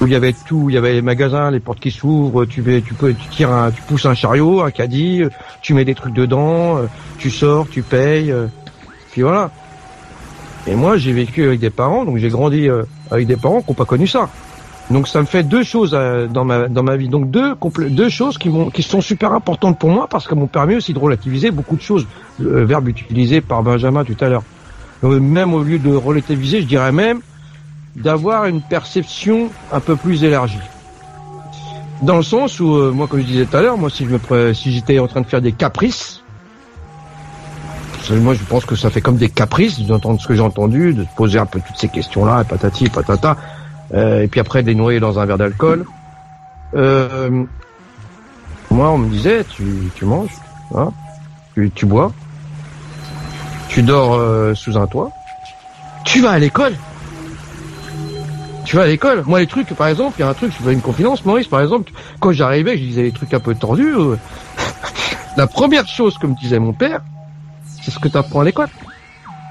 [0.00, 2.62] où il y avait tout, il y avait les magasins, les portes qui s'ouvrent, tu,
[2.84, 5.22] tu peux, tu tu pousses un chariot, un caddie,
[5.60, 6.86] tu mets des trucs dedans, euh,
[7.18, 8.34] tu sors, tu payes,
[9.12, 9.50] puis voilà.
[10.66, 12.68] Et moi, j'ai vécu avec des parents, donc j'ai grandi
[13.10, 14.28] avec des parents qui n'ont pas connu ça.
[14.90, 17.08] Donc ça me fait deux choses euh, dans ma dans ma vie.
[17.08, 17.54] Donc deux
[17.88, 20.92] deux choses qui m'ont qui sont super importantes pour moi parce qu'elles m'ont permis aussi
[20.92, 22.06] de relativiser beaucoup de choses.
[22.38, 24.42] Le verbe utilisé par Benjamin tout à l'heure.
[25.04, 27.20] Euh, même au lieu de relativiser, je dirais même
[27.96, 30.58] d'avoir une perception un peu plus élargie.
[32.02, 34.10] Dans le sens où euh, moi comme je disais tout à l'heure, moi si je
[34.10, 36.22] me si j'étais en train de faire des caprices
[38.10, 41.04] moi, je pense que ça fait comme des caprices d'entendre ce que j'ai entendu, de
[41.04, 43.36] se poser un peu toutes ces questions-là, patati, patata.
[43.94, 45.84] Euh, et puis après de les dans un verre d'alcool.
[46.74, 47.44] Euh,
[48.70, 50.30] moi, on me disait, tu, tu manges,
[50.74, 50.90] hein,
[51.54, 52.12] tu, tu bois,
[53.68, 55.10] tu dors euh, sous un toit,
[56.04, 56.74] tu vas à l'école.
[58.64, 59.24] Tu vas à l'école.
[59.26, 61.48] Moi, les trucs, par exemple, il y a un truc, je fais une confidence, Maurice,
[61.48, 63.94] par exemple, quand j'arrivais, je disais des trucs un peu tordus.
[65.36, 67.02] la première chose que me disait mon père,
[67.82, 68.68] c'est ce que tu apprends à l'école.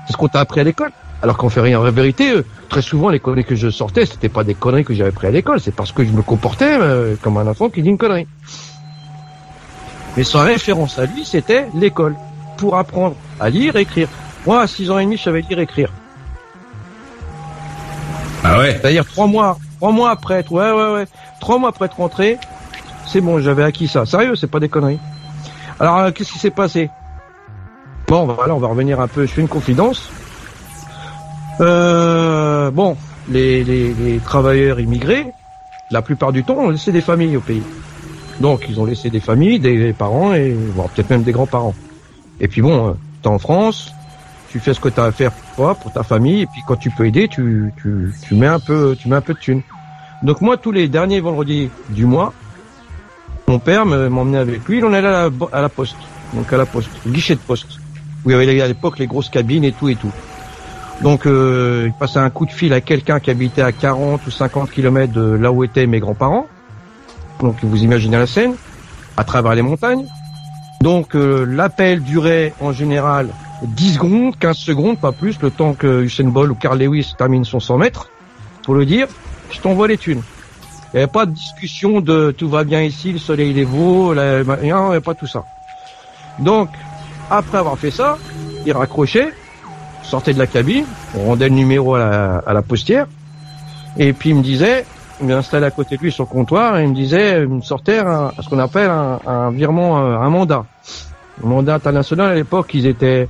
[0.07, 0.91] C'est ce qu'on t'a appris à l'école.
[1.21, 1.79] Alors qu'on fait rien.
[1.79, 4.93] En vérité, euh, très souvent, les conneries que je sortais, c'était pas des conneries que
[4.93, 7.81] j'avais pris à l'école, c'est parce que je me comportais euh, comme un enfant qui
[7.81, 8.27] dit une connerie.
[10.17, 12.15] Mais sa référence à lui, c'était l'école.
[12.57, 14.07] Pour apprendre à lire et écrire.
[14.45, 15.91] Moi, à 6 ans et demi, je savais lire et écrire.
[18.43, 18.77] Ah ouais?
[18.79, 21.05] C'est-à-dire trois mois, trois mois après être, ouais, ouais, ouais,
[21.39, 22.37] trois mois après être rentré,
[23.07, 24.05] c'est bon, j'avais acquis ça.
[24.05, 24.99] Sérieux, c'est pas des conneries.
[25.79, 26.89] Alors, euh, qu'est-ce qui s'est passé?
[28.07, 29.25] Bon, voilà, on va revenir un peu.
[29.25, 30.09] Je fais une confidence.
[31.59, 32.97] Euh, bon,
[33.29, 35.33] les, travailleurs immigrés,
[35.89, 37.63] la plupart du temps, ont laissé des familles au pays.
[38.39, 40.55] Donc, ils ont laissé des familles, des parents et
[40.95, 41.75] peut-être même des grands-parents.
[42.39, 43.93] Et puis bon, euh, t'es en France,
[44.49, 46.89] tu fais ce que t'as à faire pour pour ta famille, et puis quand tu
[46.89, 49.61] peux aider, tu, tu, mets un peu, tu mets un peu de thunes.
[50.23, 52.33] Donc moi, tous les derniers vendredis du mois,
[53.47, 55.97] mon père m'emmenait avec lui, en allait à la, à la poste,
[56.33, 57.79] donc à la poste, guichet de poste,
[58.25, 60.11] où il y avait à l'époque les grosses cabines et tout et tout.
[61.01, 64.31] Donc euh, il passait un coup de fil à quelqu'un qui habitait à 40 ou
[64.31, 66.47] 50 kilomètres de là où étaient mes grands-parents.
[67.39, 68.53] Donc vous imaginez la scène,
[69.17, 70.05] à travers les montagnes.
[70.81, 73.29] Donc euh, l'appel durait en général
[73.63, 77.45] 10 secondes, 15 secondes, pas plus, le temps que Usain Bolt ou Carl Lewis termine
[77.45, 78.09] son 100 mètres.
[78.63, 79.07] Pour le dire,
[79.49, 80.21] je t'envoie les thunes.
[80.93, 84.13] Il n'y avait pas de discussion de tout va bien ici, le soleil est beau,
[84.13, 85.45] il n'y avait pas tout ça.
[86.39, 86.69] Donc,
[87.29, 88.17] après avoir fait ça,
[88.65, 89.31] il raccrochait,
[90.03, 90.85] sortait de la cabine,
[91.15, 93.07] on rendait le numéro à la, postière,
[93.97, 94.85] et puis il me disait,
[95.21, 97.61] il m'installait à côté de lui sur le comptoir, et il me disait, il me
[97.61, 100.65] sortait un, ce qu'on appelle un, virement, euh, un mandat.
[101.43, 103.27] Un mandat international à l'époque, ils étaient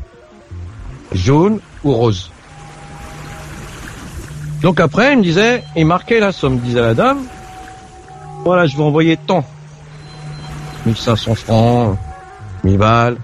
[1.11, 2.31] jaunes ou roses.
[4.61, 7.19] Donc après, il me disait, il marquait la somme, disait la dame,
[8.43, 9.43] voilà, je vais envoyer tant.
[10.85, 11.97] 1500 francs,
[12.63, 13.17] 1000 balles,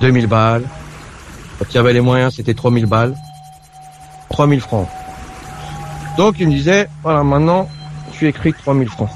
[0.00, 0.64] 2000 balles,
[1.58, 3.14] quand il y avait les moyens, c'était 3000 balles.
[4.30, 4.88] 3000 francs.
[6.16, 7.68] Donc il me disait, voilà, maintenant,
[8.12, 9.10] tu écris 3000 francs.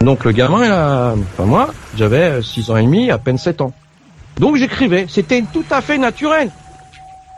[0.00, 3.60] Donc le gamin, il a, enfin moi, j'avais 6 ans et demi, à peine 7
[3.60, 3.72] ans.
[4.38, 5.06] Donc j'écrivais.
[5.08, 6.50] C'était tout à fait naturel.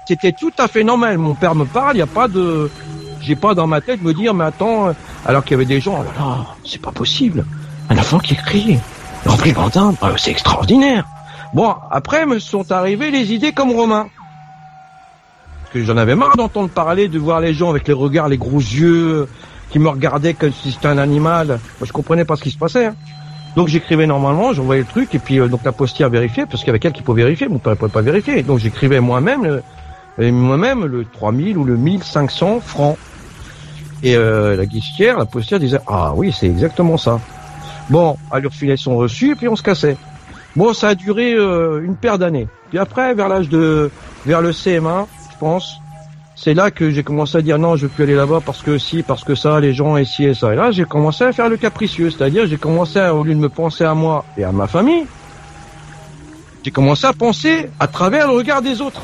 [0.08, 1.18] C'était tout à fait normal.
[1.18, 2.70] Mon père me parle, il n'y a pas de,
[3.20, 4.92] j'ai pas dans ma tête me dire, mais attends, euh,
[5.26, 7.44] alors qu'il y avait des gens, oh là c'est pas possible.
[7.90, 8.78] Un enfant qui écrit,
[9.24, 11.04] rempli de euh, c'est extraordinaire.
[11.54, 14.08] Bon, après me sont arrivées les idées comme Romain.
[15.62, 18.38] Parce que j'en avais marre d'entendre parler, de voir les gens avec les regards, les
[18.38, 19.28] gros yeux,
[19.70, 21.46] qui me regardaient comme si c'était un animal.
[21.48, 22.86] Moi, je comprenais pas ce qui se passait.
[22.86, 22.94] Hein.
[23.56, 26.66] Donc j'écrivais normalement, j'envoyais le truc, et puis euh, donc la postière vérifiait, parce qu'il
[26.66, 28.42] y avait quelqu'un qui pouvait vérifier, mon père ne pouvait pas vérifier.
[28.42, 29.62] Donc j'écrivais moi-même,
[30.18, 32.98] moi-même le 3000 ou le 1500 francs.
[34.02, 37.18] Et euh, la guichetière, la postière disait ah oui c'est exactement ça.
[37.88, 39.96] Bon, elle lui refilait son reçu et puis on se cassait.
[40.56, 42.48] Bon, ça a duré euh, une paire d'années.
[42.70, 43.90] Puis après, vers l'âge de,
[44.24, 45.76] vers le CM1, je pense,
[46.34, 48.78] c'est là que j'ai commencé à dire non, je veux plus aller là-bas parce que
[48.78, 50.54] si, parce que ça, les gens et ci et ça.
[50.54, 53.38] Et là, j'ai commencé à faire le capricieux, c'est-à-dire j'ai commencé à, au lieu de
[53.38, 55.06] me penser à moi et à ma famille,
[56.64, 59.02] j'ai commencé à penser à travers le regard des autres.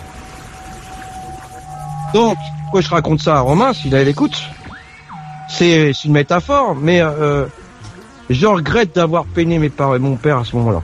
[2.14, 4.42] Donc, pourquoi je raconte ça à Romain s'il a l'écoute?
[5.48, 7.44] C'est une métaphore, mais euh,
[8.30, 10.82] je regrette d'avoir peiné mes parents et mon père à ce moment-là.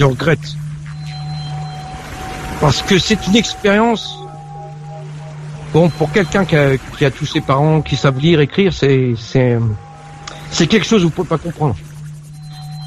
[0.00, 0.56] Je regrette.
[2.58, 4.18] Parce que c'est une expérience.
[5.74, 9.14] Bon, pour quelqu'un qui a, tous ses parents qui savent lire, écrire, c'est
[10.56, 11.76] quelque chose que vous pouvez pas comprendre.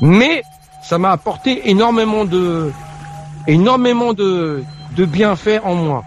[0.02, 0.42] Mais
[0.82, 2.72] ça m'a apporté énormément de
[3.46, 4.66] énormément de
[4.98, 6.04] bienfaits en moi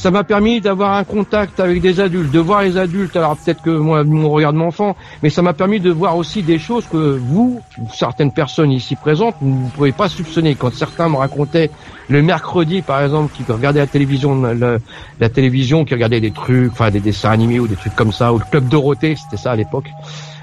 [0.00, 3.14] ça m'a permis d'avoir un contact avec des adultes, de voir les adultes.
[3.16, 6.16] Alors peut-être que moi, mon regard de mon enfant, mais ça m'a permis de voir
[6.16, 7.60] aussi des choses que vous,
[7.92, 10.54] certaines personnes ici présentes, vous ne pouvez pas soupçonner.
[10.54, 11.70] Quand certains me racontaient
[12.08, 16.90] le mercredi, par exemple, qui regardaient la télévision, la, télévision, qui regardait des trucs, enfin
[16.90, 19.56] des dessins animés ou des trucs comme ça, ou le club Dorothée, c'était ça à
[19.56, 19.90] l'époque.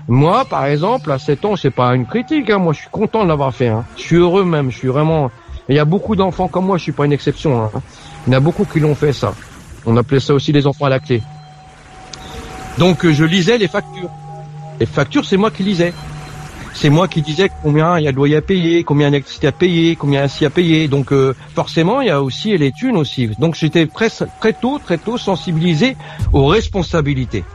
[0.08, 2.52] Moi, par exemple, à 7 ans, c'est pas une critique.
[2.52, 2.60] Hein.
[2.60, 3.70] Moi, je suis content de l'avoir fait.
[3.70, 3.86] Hein.
[3.96, 4.70] Je suis heureux même.
[4.70, 5.32] Je suis vraiment.
[5.68, 6.78] Il y a beaucoup d'enfants comme moi.
[6.78, 7.64] Je suis pas une exception.
[7.64, 7.72] Hein.
[8.28, 9.34] Il y en a beaucoup qui l'ont fait ça.
[9.88, 11.24] On appelait ça aussi les enfants à la clé.
[12.78, 14.10] Donc euh, je lisais les factures.
[14.80, 15.94] Les factures, c'est moi qui lisais.
[16.74, 19.52] C'est moi qui disais combien il y a de loyer à payer, combien d'électricité à
[19.52, 20.90] payer, combien ainsi à payer.
[20.90, 23.30] Donc euh, forcément, il y a aussi les thunes aussi.
[23.40, 25.96] Donc j'étais très, très tôt, très tôt sensibilisé
[26.34, 27.46] aux responsabilités.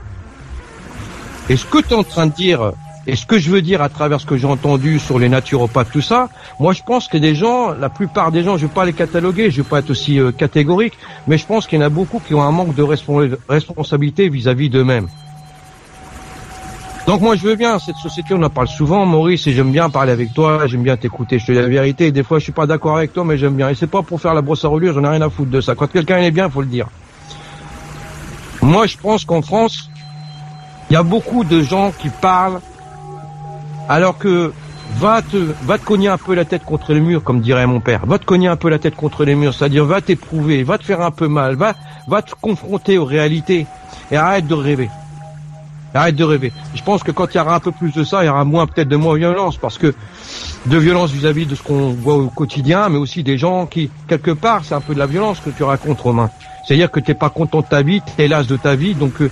[1.51, 2.73] Et ce que tu es en train de dire,
[3.07, 5.91] et ce que je veux dire à travers ce que j'ai entendu sur les naturopathes,
[5.91, 6.29] tout ça,
[6.61, 9.51] moi je pense que des gens, la plupart des gens, je vais pas les cataloguer,
[9.51, 10.95] je vais pas être aussi euh, catégorique,
[11.27, 12.83] mais je pense qu'il y en a beaucoup qui ont un manque de
[13.49, 15.09] responsabilité vis-à-vis d'eux-mêmes.
[17.07, 19.91] Donc moi je veux bien, cette société on en parle souvent, Maurice, et j'aime bien
[19.91, 22.53] parler avec toi, j'aime bien t'écouter, je te dis la vérité, des fois je suis
[22.53, 23.69] pas d'accord avec toi, mais j'aime bien.
[23.69, 25.61] Et c'est pas pour faire la brosse à relure, j'en ai rien à foutre de
[25.61, 25.75] ça.
[25.75, 26.87] Quand quelqu'un est bien, il faut le dire.
[28.61, 29.91] Moi je pense qu'en France,
[30.89, 32.61] il y a beaucoup de gens qui parlent
[33.93, 34.53] alors que
[34.99, 37.81] va te, va te cogner un peu la tête contre le mur, comme dirait mon
[37.81, 38.07] père.
[38.07, 40.85] Va te cogner un peu la tête contre les murs, c'est-à-dire va t'éprouver, va te
[40.85, 41.75] faire un peu mal, va,
[42.09, 43.67] va te confronter aux réalités
[44.11, 44.89] et arrête de rêver.
[45.93, 46.53] Arrête de rêver.
[46.75, 48.45] Je pense que quand il y aura un peu plus de ça, il y aura
[48.47, 49.95] moins peut-être de moins violence, parce que
[50.65, 54.31] de violence vis-à-vis de ce qu'on voit au quotidien, mais aussi des gens qui, quelque
[54.31, 56.31] part, c'est un peu de la violence que tu racontes, Romain.
[56.67, 59.31] C'est-à-dire que t'es pas content de ta vie, t'es las de ta vie, donc euh,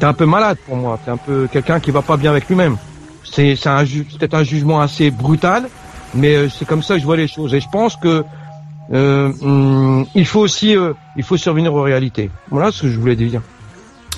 [0.00, 0.98] t'es un peu malade pour moi.
[1.04, 2.76] T'es un peu quelqu'un qui va pas bien avec lui-même.
[3.32, 5.68] C'est peut-être un jugement assez brutal,
[6.14, 7.54] mais euh, c'est comme ça que je vois les choses.
[7.54, 8.24] Et je pense que
[8.92, 12.30] euh, hum, il faut aussi euh, il faut survenir aux réalités.
[12.50, 13.42] Voilà ce que je voulais dire.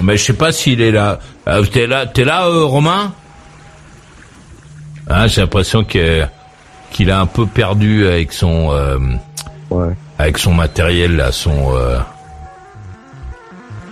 [0.02, 1.18] Mais je sais pas s'il est là.
[1.48, 3.12] Euh, t'es là, t'es là, Romain?
[5.08, 6.24] Hein, J'ai l'impression que
[6.92, 8.70] qu'il a un peu perdu avec son
[9.70, 9.94] ouais.
[10.18, 11.72] avec son matériel là, son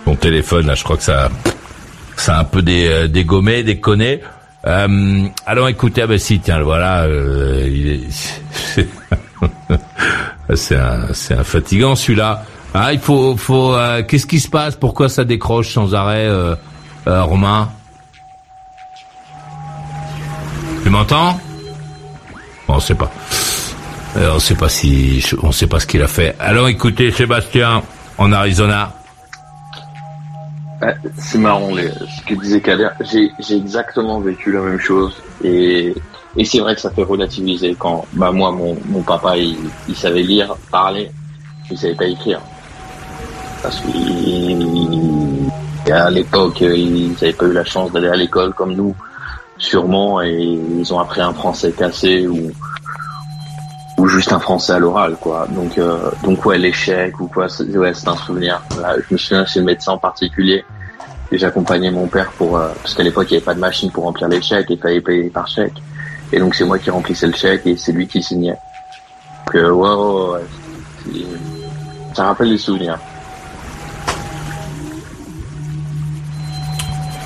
[0.05, 0.75] son téléphone là.
[0.75, 1.29] Je crois que ça
[2.15, 4.21] ça a un peu des dégommé, déconné.
[4.67, 7.97] Euh, alors écoutez, ah ben si, tiens, voilà, euh,
[10.53, 12.43] c'est un, c'est un fatigant celui-là.
[12.73, 14.75] Ah, il faut, faut, euh, qu'est-ce qui se passe?
[14.75, 16.55] Pourquoi ça décroche sans arrêt, euh,
[17.07, 17.69] euh Romain?
[20.83, 21.39] Tu m'entends?
[22.67, 23.11] On sait pas.
[24.15, 26.35] on sait pas si, on sait pas ce qu'il a fait.
[26.39, 27.81] Alors écoutez, Sébastien,
[28.17, 28.93] en Arizona.
[31.17, 32.89] C'est marrant ce que disait Kader.
[33.01, 35.95] J'ai, exactement vécu la même chose et,
[36.45, 39.57] c'est vrai que ça fait relativiser quand bah moi mon, mon papa il,
[39.89, 41.11] il savait lire, parler,
[41.69, 42.39] il savait pas écrire
[43.61, 43.81] parce
[45.85, 48.95] qu'à l'époque ils n'avaient pas eu la chance d'aller à l'école comme nous
[49.57, 52.51] sûrement et ils ont appris un français cassé ou
[53.99, 55.45] ou juste un français à l'oral quoi.
[55.49, 58.61] Donc euh, donc ouais l'échec ou quoi ouais c'est un souvenir.
[58.71, 60.63] Je me souviens chez le médecin en particulier
[61.31, 63.91] et j'accompagnais mon père pour euh, parce qu'à l'époque il n'y avait pas de machine
[63.91, 65.73] pour remplir les chèques et il fallait payer par chèque.
[66.31, 68.55] Et donc c'est moi qui remplissais le chèque et c'est lui qui signait.
[69.45, 70.39] Donc, ouais, ouais,
[71.11, 71.25] ouais.
[72.13, 72.97] Ça rappelle les souvenirs.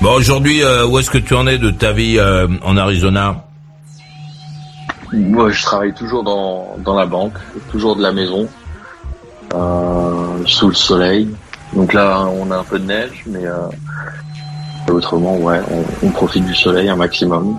[0.01, 3.45] Bon, aujourd'hui, où est-ce que tu en es de ta vie en Arizona?
[5.13, 7.37] Moi, je travaille toujours dans, dans la banque,
[7.69, 8.47] toujours de la maison,
[10.45, 11.29] sous le soleil.
[11.73, 13.45] Donc là, on a un peu de neige, mais
[14.91, 15.59] autrement, ouais,
[16.03, 17.57] on, profite du soleil un maximum.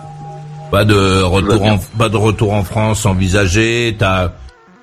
[0.70, 3.96] Pas de retour en, pas de retour en France envisagé.
[3.98, 4.30] T'as,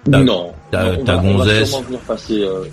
[0.08, 0.52] non.
[0.72, 0.86] Ta,
[1.18, 2.64] on, va, venir passer, euh,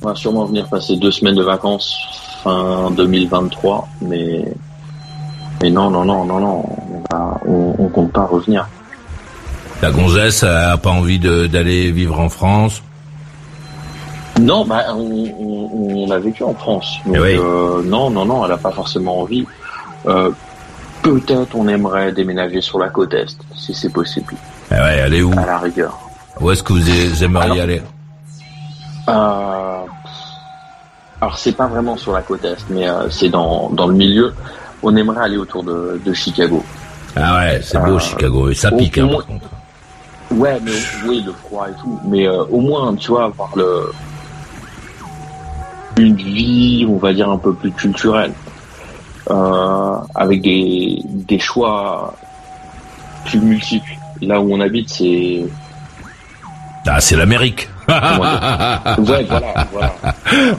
[0.00, 1.96] on va sûrement venir passer deux semaines de vacances
[2.44, 4.44] fin 2023, mais
[5.60, 6.64] mais non, non, non, non, non,
[7.44, 8.68] on, on, compte pas revenir.
[9.80, 12.82] Ta gonzesse a pas envie d'aller vivre en France
[14.40, 16.98] non, bah, on, a vécu en France.
[17.04, 19.44] Donc, eh euh, non, non, non, elle n'a pas forcément envie.
[20.06, 20.30] Euh,
[21.02, 24.34] peut-être on aimerait déménager sur la côte Est, si c'est possible.
[24.70, 25.98] Eh ouais, allez où À la rigueur.
[26.40, 27.82] Où est-ce que vous aimeriez aller?
[29.08, 29.80] euh,
[31.20, 34.34] Alors, c'est pas vraiment sur la côte Est, mais euh, c'est dans, dans le milieu.
[34.82, 36.64] On aimerait aller autour de, de Chicago.
[37.16, 39.48] Ah ouais, c'est beau Chicago, et ça pique, hein, par contre.
[40.30, 40.72] Ouais, mais
[41.06, 41.98] oui, le froid et tout.
[42.04, 43.90] Mais au moins, tu vois, voir le
[45.98, 48.32] une vie, on va dire, un peu plus culturelle,
[49.30, 52.14] euh, avec des, des choix
[53.26, 53.96] plus multiples.
[54.22, 55.44] Là où on habite, c'est...
[56.86, 57.68] Ah, c'est l'Amérique.
[57.88, 59.94] Ouais, voilà, voilà.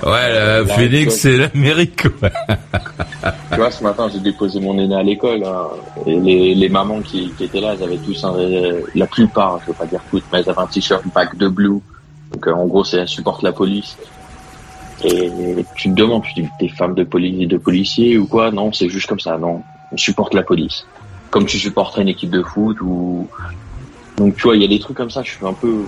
[0.03, 2.01] Ouais, Phoenix, c'est l'Amérique.
[2.01, 5.43] tu vois, ce matin, j'ai déposé mon aîné à l'école.
[5.43, 5.67] Hein,
[6.05, 8.35] et les, les mamans qui, qui, étaient là, elles avaient tous un,
[8.95, 11.79] la plupart, je veux pas dire toutes, mais elles avaient un t-shirt back de blue.
[12.31, 13.95] Donc, euh, en gros, c'est elles supportent la police.
[15.03, 15.31] Et
[15.75, 18.51] tu te demandes, tu dis, t'es femme de police, de policier ou quoi?
[18.51, 19.37] Non, c'est juste comme ça.
[19.37, 19.61] Non,
[19.91, 20.85] on supporte la police.
[21.29, 23.27] Comme tu supporterais une équipe de foot ou.
[24.17, 25.21] Donc tu vois, il y a des trucs comme ça.
[25.23, 25.85] Je suis un peu,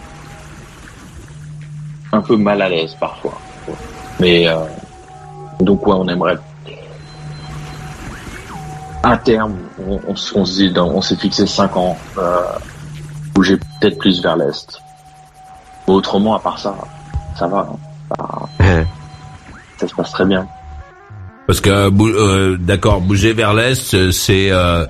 [2.11, 3.39] un peu mal à l'aise parfois.
[4.19, 4.55] Mais euh...
[5.59, 6.37] donc ouais, on aimerait.
[9.03, 12.41] À terme, on, on, on se dit, on s'est fixé 5 ans, euh,
[13.33, 14.79] bouger peut-être plus vers l'est.
[15.87, 16.75] Autrement, à part ça,
[17.35, 17.67] ça va.
[18.59, 18.85] Hein
[19.77, 20.47] ça se passe très bien.
[21.47, 24.85] Parce que euh, d'accord, bouger vers l'est, c'est euh,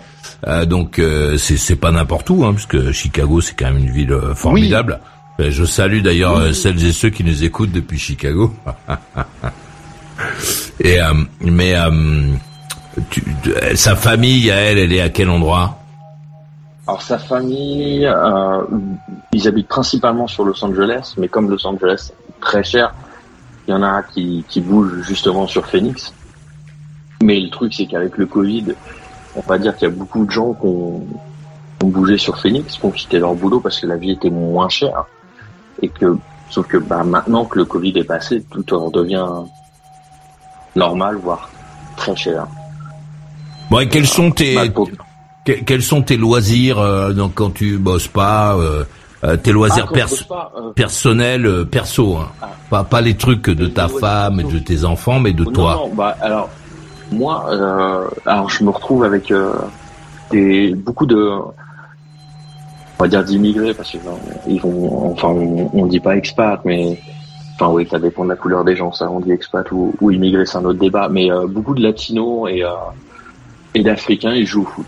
[0.47, 1.01] euh, donc
[1.37, 4.99] c'est pas n'importe où, hein, parce que Chicago c'est quand même une ville formidable.
[5.49, 8.53] Je salue d'ailleurs celles et ceux qui nous écoutent depuis Chicago.
[10.83, 10.99] et
[11.41, 11.73] mais
[13.75, 15.77] sa famille, elle, elle est à quel endroit?
[16.87, 18.09] Alors sa famille,
[19.33, 22.93] ils habitent principalement sur Los Angeles, mais comme Los Angeles est très cher,
[23.67, 26.13] il y en a qui, qui bougent justement sur Phoenix.
[27.21, 28.73] Mais le truc, c'est qu'avec le Covid,
[29.35, 31.05] on va dire qu'il y a beaucoup de gens qui ont,
[31.79, 35.05] bougé sur Phoenix, qui ont quitté leur boulot parce que la vie était moins chère.
[35.81, 36.17] Et que,
[36.49, 39.27] sauf que bah, maintenant que le Covid est passé, tout redevient
[40.75, 41.49] normal, voire
[41.97, 42.47] très cher.
[43.69, 44.57] Bon, et quels sont tes,
[45.43, 48.83] quels sont tes loisirs euh, donc quand tu bosses pas euh,
[49.23, 52.29] euh, tes loisirs ah, euh, personnels, euh, perso, hein.
[52.41, 52.49] Ah.
[52.71, 55.75] pas pas les trucs de ta femme et de tes enfants, mais de toi.
[55.75, 56.49] Non, bah alors
[57.11, 57.45] moi,
[58.25, 59.31] alors je me retrouve avec
[60.31, 61.37] des beaucoup de,
[63.01, 63.97] on va dire d'immigrés parce que
[64.47, 66.99] ils vont, enfin on, dit pas expat, mais
[67.55, 70.11] enfin oui, ça dépend de la couleur des gens, ça on dit expat ou, ou
[70.11, 72.63] immigré, c'est un autre débat, mais beaucoup de latinos et
[73.73, 74.85] et d'africains ils jouent au foot.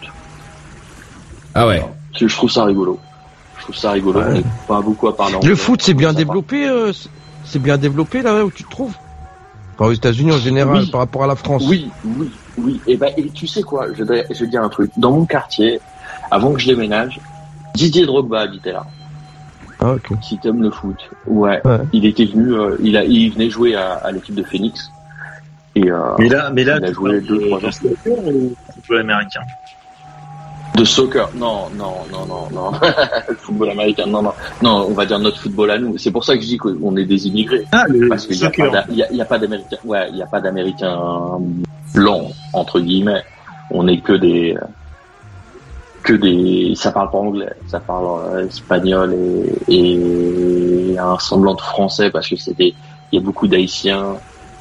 [1.56, 1.84] Ah ouais.
[2.16, 3.00] je trouve ça rigolo.
[3.58, 4.22] Je trouve ça rigolo.
[4.68, 5.38] pas beaucoup à parler.
[5.44, 6.70] Le foot, c'est bien développé.
[6.70, 6.92] Euh,
[7.46, 8.94] c'est bien développé là où tu te trouves?
[9.80, 11.66] aux États-Unis en général, par rapport à la France.
[11.68, 12.80] Oui, oui, oui.
[12.88, 13.88] Et ben, et tu sais quoi?
[13.94, 14.92] Je vais, je vais dire un truc.
[14.98, 15.82] Dans mon quartier,
[16.32, 17.20] avant que je déménage,
[17.76, 18.86] Didier Drogba habitait là.
[19.80, 20.18] Ah, ok.
[20.22, 21.62] Si t'aimes le foot, ouais.
[21.92, 24.90] Il était venu, euh, il a, il venait jouer à, l'équipe de Phoenix.
[25.76, 27.72] Et euh, mais là, mais là, il a joué deux, trois ans.
[27.72, 29.42] Football américain.
[30.76, 32.72] De soccer, non, non, non, non, non.
[33.40, 34.88] football américain, non, non, non.
[34.90, 35.98] On va dire notre football à nous.
[35.98, 37.66] C'est pour ça que je dis qu'on est des immigrés.
[37.72, 38.44] Ah, le parce qu'il n'y
[39.22, 39.78] a, pas d'américains.
[39.84, 40.98] Ouais, il n'y a pas d'américains
[41.94, 43.24] blancs entre guillemets.
[43.70, 44.56] On est que des
[46.04, 46.76] que des.
[46.76, 49.16] Ça parle pas anglais, ça parle euh, espagnol
[49.68, 52.76] et, et un semblant de français parce que des.
[53.12, 54.16] Il y a beaucoup d'haïtiens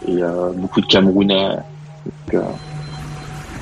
[0.07, 1.57] et euh, beaucoup de Camerounais.
[2.34, 2.40] Euh,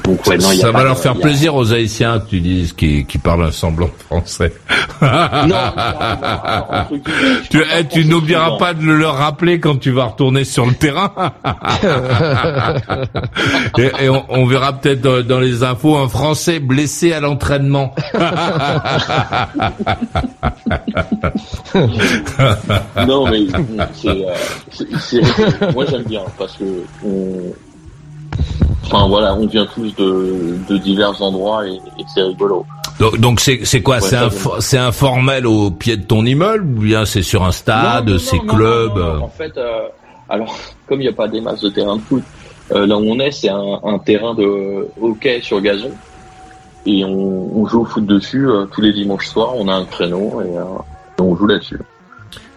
[0.04, 3.18] Donc, ouais, non, ça va leur faire plaisir aux Haïtiens que tu dises qui, qui
[3.18, 4.52] parlent un semblant français.
[5.00, 5.56] non,
[7.50, 11.12] tu, eh, tu n'oublieras pas de leur rappeler quand tu vas retourner sur le terrain.
[13.78, 17.94] et, on, on, verra peut-être dans, dans, les infos un Français blessé à l'entraînement.
[23.06, 23.40] non mais
[24.06, 24.34] euh,
[24.98, 25.20] c'est,
[25.72, 26.64] moi j'aime bien parce que
[27.04, 27.52] on,
[28.84, 32.66] Enfin voilà, on vient tous de, de divers endroits et, et c'est rigolo.
[32.98, 34.00] Donc donc c'est c'est quoi?
[34.00, 38.18] C'est un c'est informel au pied de ton immeuble ou bien c'est sur un stade,
[38.18, 38.98] c'est club?
[39.22, 39.88] En fait, euh,
[40.28, 40.54] alors
[40.86, 42.22] comme il n'y a pas des masses de terrain de foot,
[42.72, 45.92] euh, là où on est, c'est un, un, terrain de hockey sur gazon
[46.84, 49.54] et on, on joue au foot dessus euh, tous les dimanches soirs.
[49.56, 51.78] On a un créneau et, et on joue là-dessus.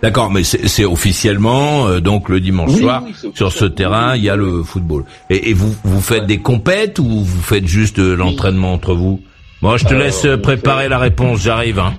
[0.04, 4.36] D'accord, mais c'est officiellement euh, donc le dimanche soir sur ce terrain, il y a
[4.36, 5.06] le football.
[5.30, 9.22] Et, et vous vous faites des compètes ou vous faites juste de l'entraînement entre vous?
[9.62, 11.80] Moi, je te laisse préparer la réponse, j'arrive.
[11.80, 11.94] Hein.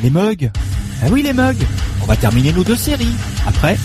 [0.00, 0.48] Les mugs?
[1.02, 1.66] Ah oui, les mugs.
[2.04, 3.16] On va terminer nos deux séries.
[3.44, 3.76] Après,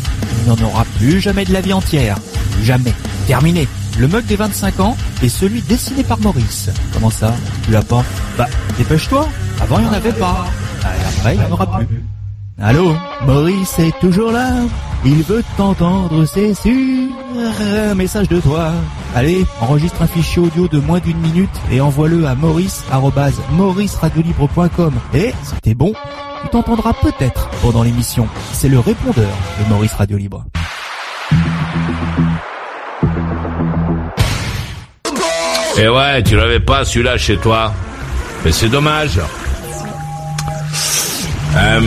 [0.43, 2.17] il n'en aura plus jamais de la vie entière.
[2.61, 2.93] Jamais.
[3.25, 3.67] Terminé.
[3.97, 6.69] Le mug des 25 ans est celui dessiné par Maurice.
[6.93, 7.33] Comment ça?
[7.65, 8.05] Tu l'as pas?
[8.37, 8.47] Bah,
[8.77, 9.27] dépêche-toi.
[9.59, 10.45] Avant, il n'y en avait pas.
[10.83, 11.87] Et après, il n'y en aura plus.
[12.61, 12.95] Allô
[13.25, 14.49] Maurice est toujours là
[15.03, 17.09] Il veut t'entendre, c'est sûr
[17.91, 18.71] Un message de toi
[19.13, 22.83] Allez, enregistre un fichier audio de moins d'une minute et envoie-le à maurice
[23.51, 25.93] maurice.radiolibre.com Et, si t'es bon,
[26.43, 28.27] tu t'entendras peut-être pendant l'émission.
[28.53, 29.29] C'est le répondeur
[29.59, 30.45] de Maurice Radio Libre.
[35.77, 37.73] Eh ouais, tu l'avais pas celui-là chez toi.
[38.43, 39.19] Mais c'est dommage.
[41.55, 41.81] Euh...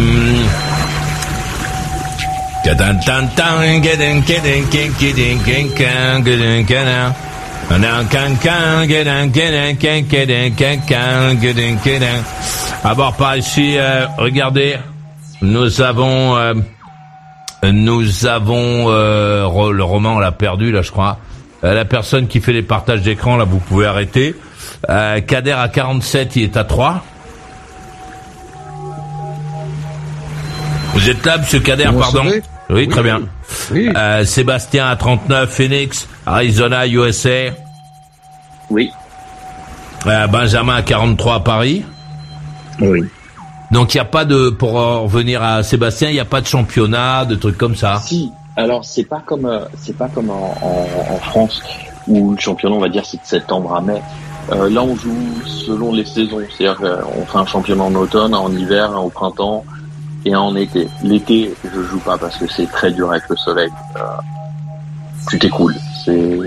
[12.85, 14.77] À bord par ici, euh, regardez,
[15.43, 16.55] nous avons, euh,
[17.65, 21.19] nous avons euh, le roman, on l'a perdu là, je crois.
[21.65, 24.35] Euh, la personne qui fait les partages d'écran là, vous pouvez arrêter.
[24.89, 27.05] Euh, Kader à 47, il est à 3.
[30.99, 32.25] Vous êtes là, Monsieur Kader, pardon
[32.71, 33.23] oui, très bien.
[33.73, 37.53] Euh, Sébastien à 39, Phoenix, Arizona, USA.
[38.69, 38.91] Oui.
[40.07, 41.85] Euh, Benjamin à 43 Paris.
[42.81, 43.05] Oui.
[43.71, 46.47] Donc il n'y a pas de, pour revenir à Sébastien, il n'y a pas de
[46.47, 48.01] championnat, de trucs comme ça.
[48.05, 48.33] Si.
[48.57, 51.63] Alors c'est pas comme euh, c'est pas comme en, France
[52.09, 54.03] où le championnat on va dire c'est de septembre à mai.
[54.51, 58.93] là on joue selon les saisons, c'est-à-dire qu'on fait un championnat en automne, en hiver,
[59.03, 59.65] au printemps
[60.25, 60.89] et en été.
[61.03, 63.71] L'été, je joue pas parce que c'est très dur avec le soleil.
[63.97, 64.01] Euh,
[65.29, 65.77] tu t'écoules,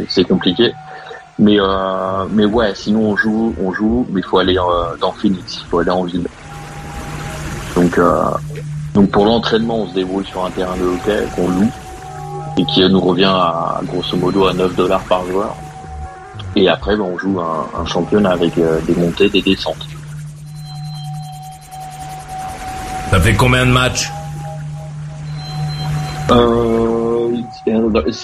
[0.09, 0.73] c'est compliqué.
[1.39, 5.11] Mais euh, mais ouais, sinon on joue, on joue, mais il faut aller euh, dans
[5.11, 6.27] Phoenix, il faut aller en ville.
[7.75, 8.23] Donc euh,
[8.93, 11.71] donc pour l'entraînement, on se débrouille sur un terrain de hockey qu'on loue
[12.57, 15.55] et qui nous revient à grosso modo à 9 dollars par joueur.
[16.55, 19.87] Et après, ben, on joue un, un championnat avec euh, des montées, des descentes.
[23.11, 24.09] Ça fait combien de matchs
[26.31, 27.35] euh,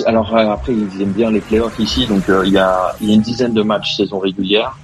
[0.05, 3.11] alors euh, après ils aiment bien les playoffs ici, donc euh, il y, a, y
[3.11, 4.77] a une dizaine de matchs saison régulière.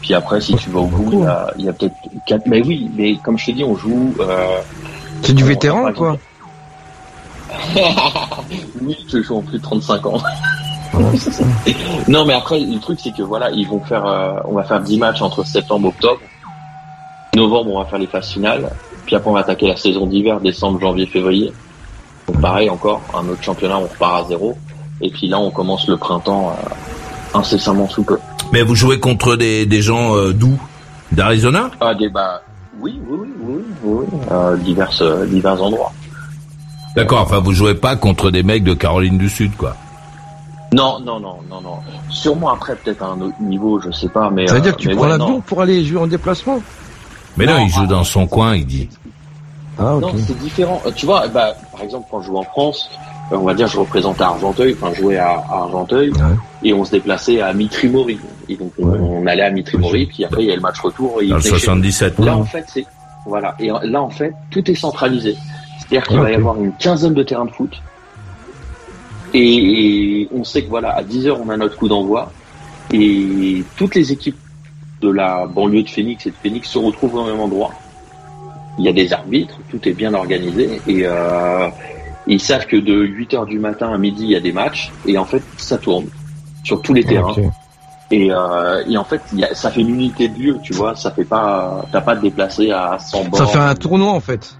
[0.00, 1.94] Puis après, si tu vas au bout, il y a, y a peut-être
[2.26, 2.46] quatre.
[2.46, 4.14] Mais oui, mais comme je t'ai dit, on joue.
[4.20, 4.60] Euh,
[5.22, 6.16] c'est du vétéran, quoi.
[8.80, 10.22] oui, je joue en plus de 35 ans.
[12.08, 14.04] non, mais après, le truc, c'est que voilà, ils vont faire,
[14.46, 16.20] on va faire 10 matchs entre septembre et octobre.
[17.34, 18.70] Novembre, on va faire les phases finales.
[19.08, 21.50] Puis après, on va attaquer la saison d'hiver, décembre, janvier, février.
[22.26, 24.54] Donc pareil, encore, un autre championnat, on repart à zéro.
[25.00, 28.18] Et puis là, on commence le printemps euh, incessamment sous peu.
[28.52, 30.60] Mais vous jouez contre des, des gens euh, d'où?
[31.10, 31.70] D'Arizona?
[31.80, 32.42] Ah, des bah,
[32.82, 35.92] oui, oui, oui, oui, oui, euh, divers, euh, divers endroits.
[36.94, 39.74] D'accord, enfin, vous jouez pas contre des mecs de Caroline du Sud, quoi.
[40.74, 41.78] Non, non, non, non, non.
[42.10, 44.46] Sûrement après, peut-être à un autre niveau, je sais pas, mais.
[44.48, 46.60] Ça veut dire que tu prends l'avion pour aller jouer en déplacement?
[47.38, 48.88] Mais non, il joue dans son coin, il dit.
[49.78, 50.82] Ah, Non, c'est différent.
[50.96, 52.90] Tu vois, bah, par exemple, quand je joue en France,
[53.30, 56.12] euh, on va dire, je représentais Argenteuil, enfin, je jouais à, Argenteuil,
[56.64, 58.18] et on se déplaçait à Mitrimori.
[58.48, 61.20] Et donc, on, allait à Mitrimori, puis après, il y a le match retour.
[61.28, 62.18] Dans le 77.
[62.18, 62.86] Là, en fait, c'est,
[63.24, 63.54] voilà.
[63.60, 65.36] Et là, en fait, tout est centralisé.
[65.78, 67.80] C'est-à-dire qu'il va y avoir une quinzaine de terrains de foot.
[69.32, 72.32] Et, on sait que voilà, à 10 heures, on a notre coup d'envoi.
[72.92, 74.38] Et toutes les équipes
[75.00, 77.72] de la banlieue de Phoenix et de Phoenix se retrouvent au même endroit.
[78.78, 81.68] Il y a des arbitres, tout est bien organisé et euh,
[82.26, 84.90] ils savent que de 8 heures du matin à midi il y a des matchs
[85.06, 86.06] et en fait ça tourne
[86.64, 87.34] sur tous les terrains.
[88.10, 90.94] Et, euh, et en fait, y a, ça fait une unité de lieu, tu vois.
[90.96, 93.34] Ça fait pas, t'as pas de déplacer à 100 bornes.
[93.46, 94.56] Ça fait un tournoi en fait.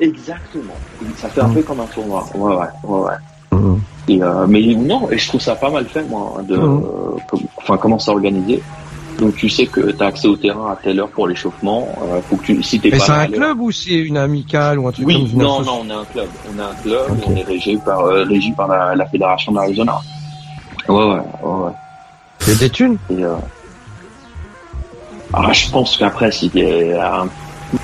[0.00, 0.72] Exactement.
[1.16, 1.54] Ça fait un Mmh.
[1.54, 2.24] peu comme un tournoi.
[2.34, 3.58] Ouais, ouais, ouais, ouais.
[3.58, 3.80] Mhm.
[4.08, 6.78] Et euh, mais non, et je trouve ça pas mal fait, moi, de, euh,
[7.28, 8.62] comme- enfin, comment c'est organisé.
[9.18, 11.88] Donc tu sais que tu as accès au terrain à telle heure pour l'échauffement.
[12.02, 14.78] Euh, faut que tu, si t'es Mais pas c'est un club ou c'est une amicale
[14.78, 16.28] ou un truc Oui, comme une non, non, on est un club.
[16.48, 17.20] On est un club.
[17.26, 19.98] On est régi par, euh, régi par la, la fédération d'Arizona.
[20.88, 21.04] Ouais, ouais,
[21.42, 21.50] ouais.
[21.50, 21.72] ouais.
[22.42, 22.96] Il y a des thunes?
[23.10, 23.34] Et, euh...
[25.32, 27.28] ah, je pense qu'après, a un...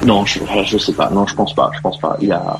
[0.06, 1.10] Non, je, je sais pas.
[1.10, 1.68] Non, je pense pas.
[1.74, 2.16] Je pense pas.
[2.20, 2.58] Il y a...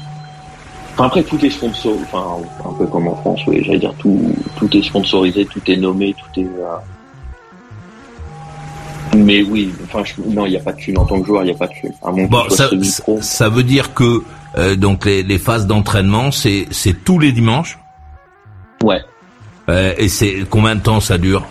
[0.95, 1.95] Enfin, après, tout est sponsor.
[2.03, 3.63] Enfin, un peu comme en France, oui.
[3.65, 6.45] J'allais dire, tout, tout est sponsorisé, tout est nommé, tout est...
[6.45, 6.77] euh,
[9.15, 10.99] Mais oui, enfin, je- non, il n'y a pas de thune.
[10.99, 11.93] En tant que joueur, il n'y a pas de thune.
[12.03, 12.43] À mon Bon,
[13.21, 14.23] ça, veut dire que
[14.57, 17.79] euh, donc les, les phases d'entraînement, c'est c'est tous les dimanches.
[18.83, 19.01] Ouais.
[19.69, 21.45] Euh, et c'est combien de temps ça dure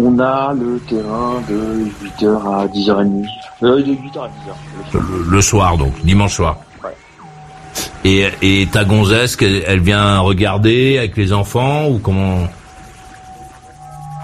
[0.00, 3.24] On a le terrain de 8h à 10h30.
[3.62, 4.94] Euh, de 8h à 10h.
[4.94, 6.58] le, le soir, donc dimanche soir.
[6.84, 6.90] Ouais.
[8.04, 12.48] Et, et ta gonzesse, elle vient regarder avec les enfants ou comment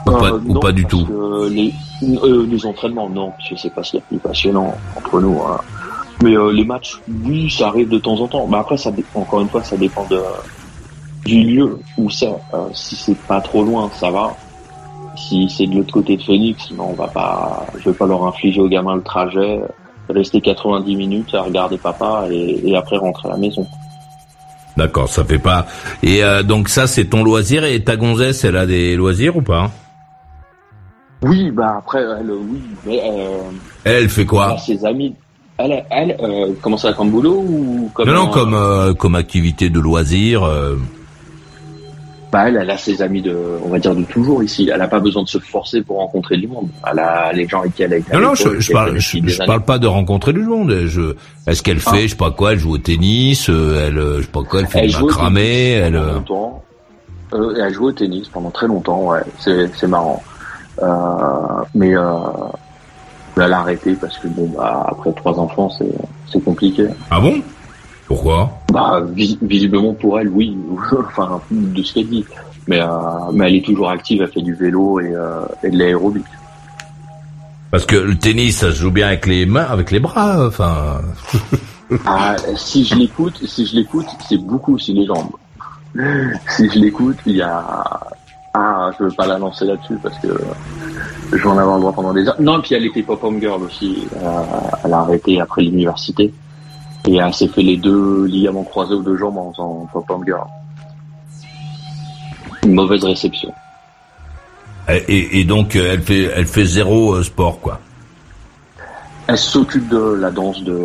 [0.07, 1.07] ou pas, Euh, ou non, pas du tout
[1.51, 4.29] les, euh, les entraînements, non, parce que c'est pas ce qu'il y a de plus
[4.29, 5.39] passionnant entre nous.
[5.43, 5.59] hein.
[6.23, 8.47] Mais euh, les matchs, oui, ça arrive de temps en temps.
[8.47, 10.21] Mais après, ça encore une fois, ça dépend de,
[11.27, 12.29] du lieu où c'est.
[12.29, 14.35] Euh, si c'est pas trop loin, ça va.
[15.17, 17.67] Si c'est de l'autre côté de Phoenix, non, on va pas.
[17.79, 19.61] Je vais pas leur infliger aux gamins le trajet,
[20.09, 23.67] rester 90 minutes à regarder papa et, et après rentrer à la maison.
[24.77, 25.67] D'accord, ça fait pas.
[26.03, 27.65] Et euh, donc ça, c'est ton loisir.
[27.65, 29.71] Et ta gonzesse, elle a des loisirs ou pas
[31.23, 33.39] Oui, bah après, elle, oui, mais euh,
[33.85, 35.15] Elle, elle fait elle quoi a ses amis.
[35.57, 39.15] Elle, elle, euh, comment ça, comme boulot ou comme Non, non, un- comme euh, comme
[39.15, 40.43] activité de loisir.
[40.43, 40.77] euh,
[42.33, 44.69] Bah elle, elle a ses amis de, on va dire de toujours ici.
[44.75, 46.69] Elle a pas besoin de se forcer pour rencontrer du monde.
[46.91, 48.13] Elle a les gens avec qui elle a été.
[48.13, 50.77] à Non, non, je, je parle, je, je pas de rencontrer du monde.
[50.87, 51.15] Je,
[51.47, 52.01] est-ce qu'elle fait, Ah.
[52.03, 54.61] je sais pas quoi, elle joue au tennis, euh, elle, euh, je sais pas quoi,
[54.61, 55.95] elle fait Elle du macramé, elle.
[55.95, 56.65] euh, longtemps.
[57.33, 59.05] Euh, elle joue au tennis pendant très longtemps.
[59.05, 60.21] Ouais, c'est c'est marrant.
[60.83, 60.87] Euh,
[61.75, 62.03] mais euh,
[63.37, 65.91] elle a arrêté parce que bon, bah, après trois enfants, c'est
[66.31, 66.87] c'est compliqué.
[67.11, 67.37] Ah bon?
[68.07, 68.51] Pourquoi?
[68.73, 70.57] Bah, vis- visiblement pour elle, oui.
[71.09, 72.25] enfin, de ce qu'elle dit.
[72.67, 72.87] Mais, euh,
[73.33, 74.23] mais elle est toujours active.
[74.23, 76.25] Elle fait du vélo et, euh, et de l'aérobic.
[77.71, 80.47] Parce que le tennis, ça se joue bien avec les mains, avec les bras.
[80.47, 81.01] Enfin,
[82.07, 85.31] Ah, si je l'écoute, si je l'écoute, c'est beaucoup aussi les jambes.
[86.49, 88.01] Si je l'écoute, il y a.
[88.57, 90.29] Ah, je veux pas la lancer là-dessus parce que
[91.33, 92.41] je vais en avoir le droit pendant des heures.
[92.41, 94.07] Non, puis elle était pop-home girl aussi.
[94.17, 94.43] Euh,
[94.85, 96.33] elle a arrêté après l'université
[97.09, 100.45] et elle s'est fait les deux ligaments croisés aux deux jambes en faisant pop-home girl.
[102.63, 103.53] Une mauvaise réception.
[104.89, 107.81] et, et- et donc euh, elle fait, elle fait zéro euh, sport, quoi.
[109.27, 110.77] Elle s'occupe de la danse de,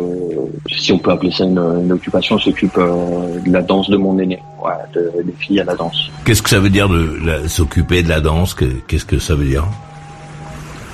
[0.68, 3.98] si on peut appeler ça une, une occupation, elle s'occupe euh, de la danse de
[3.98, 6.08] mon aîné, ouais, de, des filles à la danse.
[6.24, 8.54] Qu'est-ce que ça veut dire de s'occuper de la danse?
[8.54, 9.64] Que- Qu'est-ce que ça veut dire?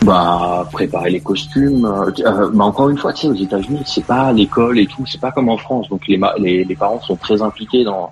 [0.04, 1.84] Bah, préparer les costumes.
[1.84, 5.20] euh, mais encore une fois, tu sais, aux États-Unis, c'est pas l'école et tout, c'est
[5.20, 5.88] pas comme en France.
[5.88, 8.10] Donc les, ma- les, les parents sont très impliqués dans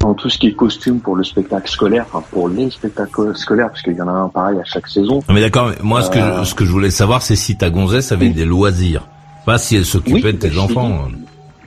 [0.00, 3.68] dans tout ce qui est costume pour le spectacle scolaire, enfin pour les spectacles scolaires,
[3.68, 5.20] parce qu'il y en a un pareil à chaque saison.
[5.28, 5.70] Mais d'accord.
[5.82, 6.38] Moi, ce que Euh.
[6.40, 9.06] je, ce que je voulais savoir, c'est si ta gonzesse avait des loisirs,
[9.44, 10.98] pas si elle s'occupait Oui, de tes enfants.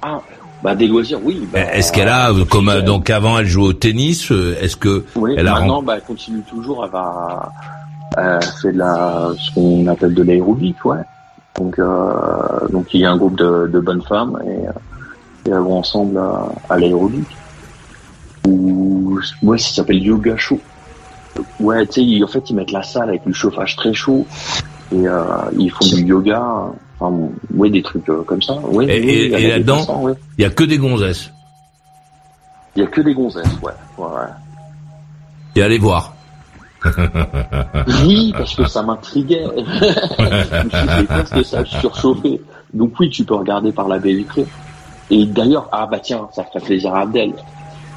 [0.02, 0.20] Ah,
[0.64, 1.48] bah des loisirs, oui.
[1.52, 4.32] Bah, Est-ce qu'elle a, euh, comme euh, donc avant, elle jouait au tennis.
[4.32, 6.86] euh, Est-ce que Oui, elle a maintenant, bah, elle continue toujours.
[6.86, 7.52] Elle va,
[8.18, 10.98] elle fait de la, ce qu'on appelle de l'aérobic, ouais.
[11.60, 12.14] Donc, euh,
[12.72, 14.72] donc il y a un groupe de, de bonnes femmes et, euh,
[15.46, 17.26] et elles vont ensemble à, à l'aérobic.
[18.48, 20.60] Ou, ouais, ça s'appelle yoga chaud.
[21.60, 24.26] Ouais, tu sais, en fait, ils mettent la salle avec le chauffage très chaud
[24.92, 25.24] et euh,
[25.58, 26.44] ils font du yoga.
[27.00, 28.54] Enfin, ouais, des trucs euh, comme ça.
[28.60, 29.12] Ouais, Et- oui,
[29.44, 30.14] et- là-dedans ouais.
[30.38, 31.32] il y a que des gonzesses
[32.76, 33.72] Il y a que des gonzesses, ouais.
[33.98, 34.06] ouais.
[35.56, 36.14] Et allez voir.
[38.06, 39.46] Oui, parce que ça m'intriguait.
[40.20, 42.42] je que ça surchauffé?
[42.74, 44.46] Donc oui, tu peux regarder par la baie vitrée.
[45.10, 47.34] Et d'ailleurs, ah bah tiens, ça ferait plaisir à Abdel.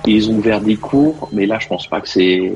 [0.07, 2.52] Ils ont ouvert des cours, mais là je pense pas que c'est...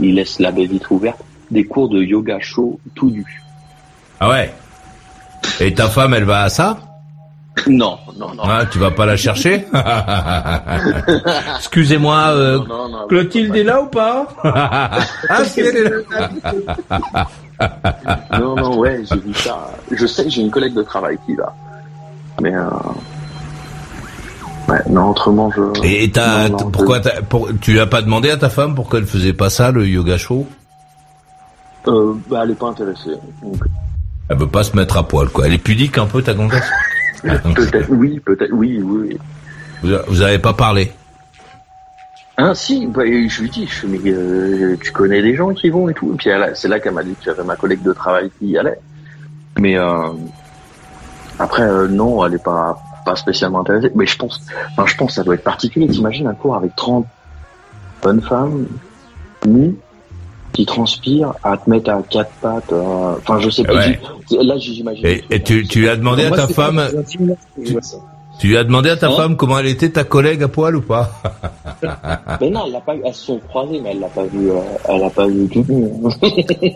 [0.00, 1.20] Ils laissent la baie vitrée ouverte.
[1.50, 3.42] Des cours de yoga chaud tout nu.
[4.20, 4.52] Ah ouais?
[5.60, 6.78] Et ta femme, elle va à ça?
[7.66, 8.42] Non, non, non.
[8.44, 9.66] Ah, tu vas pas la chercher?
[11.56, 14.28] Excusez-moi, euh, Non, non, non, Clotilde est là ou pas?
[14.44, 17.26] Ah, si elle est là.
[18.38, 19.70] Non, non, ouais, j'ai vu ça.
[19.90, 21.54] Je sais que j'ai une collègue de travail qui va.
[22.40, 22.68] Mais euh...
[24.70, 25.62] Ouais, non, autrement je...
[25.84, 28.74] Et t'as, Non, non, pourquoi je- t'as- pour, tu as pas demandé à ta femme
[28.74, 30.46] pourquoi elle faisait pas ça, le yoga chaud
[31.88, 33.16] euh, bah, Elle est pas intéressée.
[33.42, 33.56] Donc...
[34.28, 35.46] Elle veut pas se mettre à poil, quoi.
[35.46, 36.68] Elle est pudique un peu, ta gonzesse?
[37.22, 39.18] Peut-être, oui, peut-être, oui, oui.
[39.82, 40.90] Vous, vous avez pas parlé?
[42.38, 45.88] Hein, si, bah, je lui dis, je mais euh, tu connais des gens qui vont
[45.90, 46.12] et tout.
[46.14, 48.56] Et puis c'est là qu'elle m'a dit que j'avais ma collègue de travail qui y
[48.58, 48.78] allait.
[49.58, 50.08] Mais euh,
[51.38, 53.90] après, euh, non, elle est pas pas spécialement intéressée.
[53.94, 54.40] Mais je pense,
[54.72, 55.88] enfin, je pense que ça doit être particulier.
[55.88, 57.06] T'imagines un cours avec 30
[58.02, 58.66] bonnes femmes
[59.46, 59.76] nues
[60.52, 62.72] qui transpirent à te mettre à quatre pattes.
[62.72, 63.86] Enfin, je sais pas.
[64.30, 65.06] Là, j'imagine.
[65.06, 66.82] Et, et tu, tu as demandé à ta femme.
[67.08, 67.76] Tu
[68.48, 70.80] lui as demandé à ta hein femme comment elle était ta collègue à poil ou
[70.80, 71.10] pas
[72.40, 72.94] Mais non, elle l'a pas.
[73.04, 74.50] Elles se sont croisées, mais elle l'a pas vu.
[74.50, 76.10] Euh, elle l'a pas vu tout.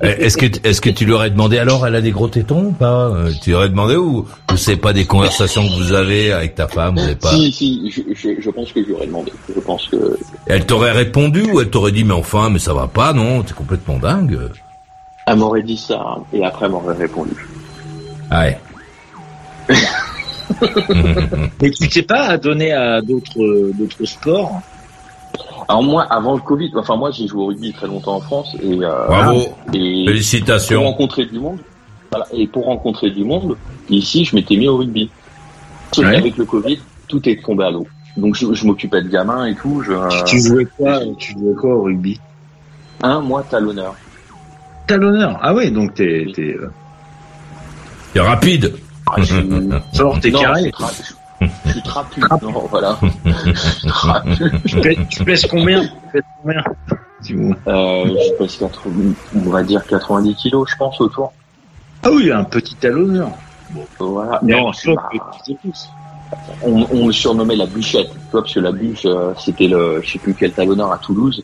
[0.02, 2.66] Eh, est-ce que est-ce que tu lui aurais demandé alors elle a des gros tétons
[2.66, 3.08] ou pas?
[3.08, 6.54] Euh, Tu lui aurais demandé ou ou c'est pas des conversations que vous avez avec
[6.54, 9.32] ta femme vous pas Si si, je, je, pense que je lui aurais demandé.
[9.54, 10.18] Je pense que.
[10.46, 13.54] Elle t'aurait répondu ou elle t'aurait dit mais enfin mais ça va pas non t'es
[13.54, 14.38] complètement dingue.
[15.26, 17.48] Elle m'aurait dit ça et après elle m'aurait répondu.
[18.30, 18.58] Ah ouais.
[21.62, 24.60] Mais tu t'es pas donné à d'autres d'autres sports
[25.68, 28.54] alors moi, avant le Covid, enfin moi j'ai joué au rugby très longtemps en France
[28.62, 29.40] et euh, bravo,
[29.72, 30.82] et félicitations.
[30.82, 31.58] Pour rencontrer du monde,
[32.10, 33.56] voilà, et pour rencontrer du monde,
[33.88, 35.10] ici je m'étais mis au rugby.
[35.96, 37.86] Avec le Covid, tout est tombé à l'eau.
[38.16, 39.80] Donc je, je m'occupais de gamins et tout.
[39.82, 42.20] Je, tu jouais quoi Tu jouais quoi au rugby?
[43.02, 43.94] Un mois talonneur.
[44.86, 48.22] Talonneur Ah ouais, donc t'es t'es euh...
[48.22, 48.74] rapide.
[49.06, 49.16] Ah,
[50.20, 50.72] t'es carré.
[51.40, 52.20] Je suis trapu.
[52.42, 52.98] Non, voilà.
[54.66, 55.82] tu, pèses, tu pèses combien?
[55.84, 56.62] Tu pèses combien?
[57.66, 61.32] Euh, Je pèse 80, on va dire 90 kilos, je pense, autour.
[62.02, 63.30] Ah oui, un petit talonneur.
[63.70, 64.40] Bon, voilà.
[64.42, 64.90] Non, je
[66.62, 70.00] on, on me surnommait la bûchette, tu vois, parce que la bûche, euh, c'était le,
[70.02, 71.42] je sais plus quel talonneur à Toulouse.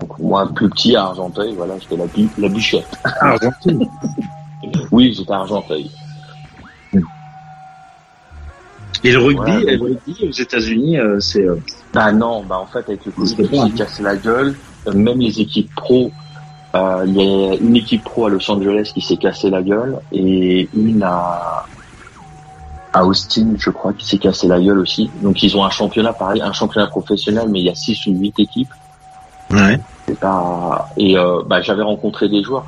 [0.00, 2.04] Donc moi, plus petit à Argenteuil, voilà, j'étais la,
[2.38, 2.86] la bûchette.
[3.20, 3.88] Argenteuil
[4.90, 5.90] Oui, j'étais à Argenteuil.
[9.04, 11.46] Et le rugby, le rugby aux États-Unis, euh, c'est.
[11.46, 11.56] Euh,
[11.92, 14.56] bah non, bah en fait avec le Covid, s'est cassé la gueule.
[14.86, 16.10] Euh, même les équipes pro,
[16.74, 20.68] il y a une équipe pro à Los Angeles qui s'est cassé la gueule et
[20.74, 21.66] une à
[22.94, 25.10] à Austin, je crois, qui s'est cassé la gueule aussi.
[25.22, 28.12] Donc ils ont un championnat pareil, un championnat professionnel, mais il y a six ou
[28.18, 28.72] huit équipes.
[29.50, 29.78] Ouais.
[30.18, 31.14] Pas et
[31.46, 32.66] bah j'avais rencontré des joueurs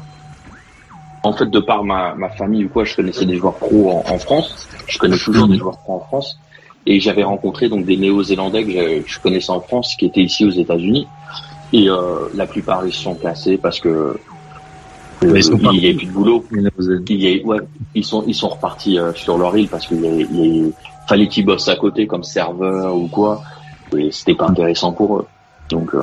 [1.26, 4.18] en fait, de par ma, ma famille ou quoi, je connaissais des joueurs pro en,
[4.18, 4.68] France.
[4.86, 6.38] Je connais toujours des joueurs pro en France.
[6.86, 10.50] Et j'avais rencontré donc des Néo-Zélandais que je, connaissais en France, qui étaient ici aux
[10.50, 11.06] États-Unis.
[11.72, 14.16] Et euh, la plupart ils se sont classés parce que euh,
[15.22, 16.44] il n'y a plus de boulot.
[17.08, 17.58] Il ouais,
[17.94, 20.72] ils sont ils sont repartis euh, sur leur île parce qu'il
[21.08, 23.42] fallait qu'ils bossent à côté comme serveur ou quoi.
[23.96, 25.26] Et c'était pas intéressant pour eux.
[25.70, 26.00] Donc, euh,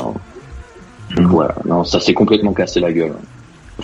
[1.16, 3.16] donc voilà, non, ça s'est complètement cassé la gueule.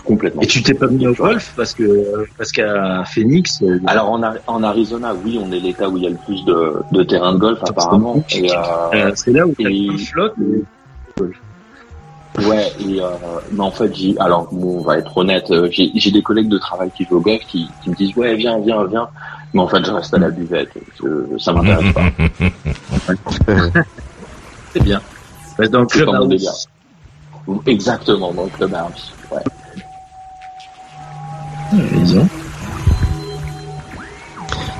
[0.05, 0.41] Complètement.
[0.41, 3.61] Et tu t'es pas mis au golf parce que parce qu'à Phoenix.
[3.63, 6.45] Euh, Alors en, en, Arizona, oui, on est l'État où il y a le plus
[6.45, 8.23] de, de terrains de golf apparemment.
[8.31, 8.55] Et, euh,
[8.93, 10.35] euh, c'est là où il flotte.
[12.39, 13.07] Ouais, et euh,
[13.51, 16.59] mais en fait, j'ai, alors bon, on va être honnête, j'ai, j'ai des collègues de
[16.59, 19.09] travail qui jouent au golf qui, qui me disent ouais viens viens viens,
[19.53, 20.69] mais en fait je reste à la buvette,
[21.03, 22.03] je, ça m'intéresse pas.
[24.73, 25.01] c'est bien.
[25.57, 26.09] Reste dans le club
[27.65, 28.93] Exactement, dans le club Arms.
[29.31, 29.41] Ouais.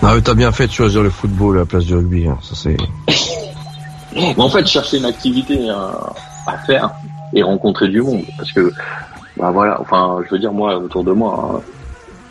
[0.02, 2.28] Ah, t'as bien fait de choisir le football à la place du rugby.
[2.28, 2.38] Hein.
[2.42, 2.78] Ça c'est.
[4.38, 5.92] en fait, chercher une activité hein,
[6.48, 6.92] à faire
[7.34, 8.74] et rencontrer du monde, parce que
[9.38, 9.80] bah voilà.
[9.82, 11.62] Enfin, je veux dire moi autour de moi,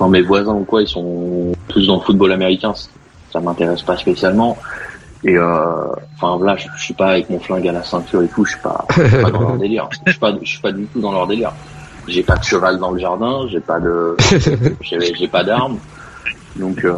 [0.00, 2.74] hein, mes voisins ou quoi, ils sont tous dans le football américain.
[3.32, 4.56] Ça m'intéresse pas spécialement.
[5.22, 8.44] Et euh, enfin voilà, je, suis pas avec mon flingue à la ceinture et tout.
[8.44, 8.86] Je suis pas,
[9.22, 9.88] pas dans leur délire.
[10.06, 11.52] Je suis pas, je suis pas du tout dans leur délire
[12.08, 14.16] j'ai pas de cheval dans le jardin, j'ai pas de,
[14.80, 15.78] j'ai pas d'armes,
[16.56, 16.94] donc euh,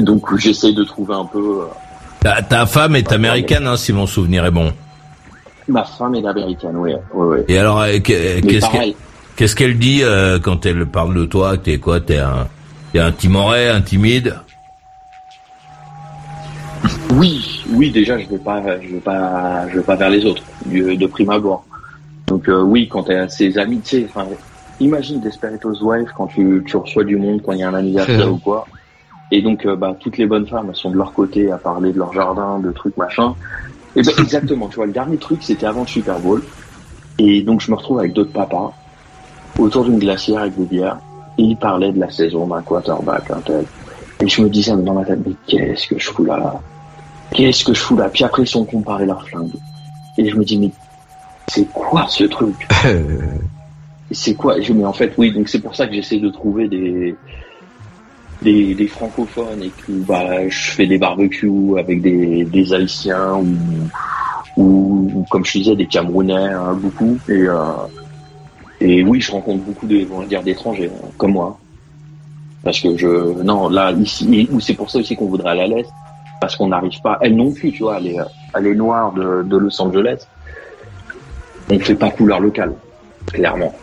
[0.00, 1.62] donc j'essaie de trouver un peu.
[1.62, 4.72] Euh, ta, femme est américaine, hein, si mon souvenir est bon.
[5.68, 6.92] Ma femme est américaine, oui.
[7.14, 12.00] oui, Et alors, euh, qu'est-ce qu'elle dit euh, quand elle parle de toi T'es quoi
[12.00, 12.48] T'es un,
[12.92, 14.36] es un timoret, un timide?
[17.14, 17.90] Oui, oui.
[17.90, 21.30] Déjà, je veux pas, je veux pas, je veux pas vers les autres de prime
[21.30, 21.64] abord.
[22.26, 24.26] Donc euh, oui, quand tu as ses amis, tu sais, enfin,
[24.80, 28.32] imagine Desperados Wife quand tu, tu reçois du monde, quand il y a un anniversaire
[28.32, 28.66] ou quoi.
[29.30, 31.92] Et donc, euh, bah, toutes les bonnes femmes, elles sont de leur côté à parler
[31.92, 33.34] de leur jardin, de trucs, machin.
[33.96, 36.42] Et ben, exactement, tu vois, le dernier truc, c'était avant le Super Bowl.
[37.18, 38.72] Et donc, je me retrouve avec d'autres papas,
[39.58, 40.98] autour d'une glacière avec des bières.
[41.38, 43.64] Et ils parlaient de la saison d'un quarterback, un tel.
[44.20, 46.60] Et je me disais dans ma tête, mais qu'est-ce que je fous là
[47.32, 48.08] Qu'est-ce que je fous là?
[48.08, 49.50] Puis après, ils sont comparés leurs flingues.
[50.16, 50.70] Et je me dis, mais
[51.48, 52.66] c'est quoi ce truc
[54.10, 57.14] c'est quoi Mais en fait, oui, donc c'est pour ça que j'essaie de trouver des,
[58.42, 63.56] des, des, francophones et que bah, je fais des barbecues avec des, des Haïtiens ou,
[64.56, 67.18] ou, comme je disais, des Camerounais, hein, beaucoup.
[67.28, 67.58] Et, euh,
[68.80, 71.58] et oui, je rencontre beaucoup de, on va dire, d'étrangers, hein, comme moi.
[72.62, 75.90] Parce que je, non, là, ici, c'est pour ça aussi qu'on voudrait aller à l'Est,
[76.40, 78.16] parce qu'on n'arrive pas, elle non plus, tu vois, elle est,
[78.54, 80.26] elle est noire de, de Los Angeles.
[81.70, 82.74] On ne fait pas couleur locale,
[83.26, 83.74] clairement.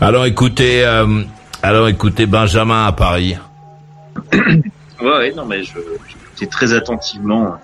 [0.00, 1.22] Alors écoutez, euh,
[1.62, 3.36] alors écoutez Benjamin à Paris.
[4.32, 5.74] ouais, non mais je
[6.08, 7.56] j'écoutais très attentivement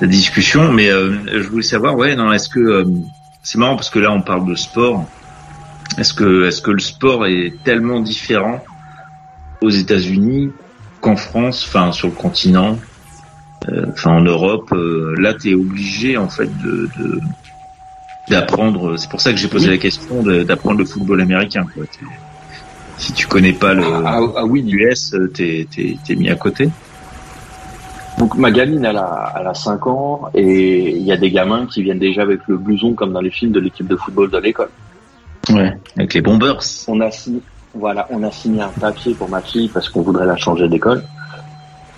[0.00, 2.84] la discussion, mais euh, je voulais savoir, ouais, non, est-ce que euh,
[3.42, 5.04] c'est marrant parce que là on parle de sport.
[5.96, 8.62] Est-ce que est-ce que le sport est tellement différent
[9.60, 10.52] aux États-Unis
[11.00, 12.78] qu'en France, enfin sur le continent,
[13.88, 14.72] enfin en Europe,
[15.18, 17.20] là tu es obligé en fait de, de
[18.28, 18.96] d'apprendre.
[18.96, 21.66] C'est pour ça que j'ai posé la question d'apprendre le football américain.
[21.74, 21.84] Quoi.
[22.98, 24.68] Si tu connais pas le ah, ah, oui.
[24.68, 26.68] US, t'es es, mis à côté.
[28.18, 31.66] Donc ma gamine, elle a, elle a 5 ans et il y a des gamins
[31.66, 34.38] qui viennent déjà avec le blouson comme dans les films de l'équipe de football de
[34.38, 34.70] l'école.
[35.50, 36.60] Ouais, avec les bombers.
[36.88, 37.40] On a signé,
[37.74, 41.04] voilà, on a signé un papier pour ma fille parce qu'on voudrait la changer d'école.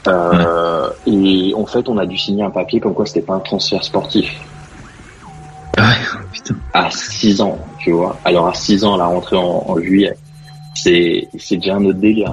[0.09, 3.41] Euh, Et en fait, on a dû signer un papier comme quoi c'était pas un
[3.41, 4.31] transfert sportif.
[5.77, 5.93] Ah
[6.73, 8.17] à 6 ans, tu vois.
[8.25, 10.15] Alors à 6 ans, la rentrée en, en juillet,
[10.75, 12.33] c'est c'est déjà un autre délire.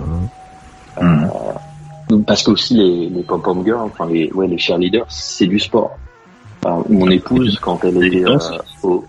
[1.02, 1.04] Mmh.
[1.04, 5.60] Euh, parce que aussi les, les pom-pom girls, enfin les ouais les cheerleaders, c'est du
[5.60, 5.92] sport.
[6.90, 8.38] mon épouse, quand elle était euh,
[8.84, 9.06] au,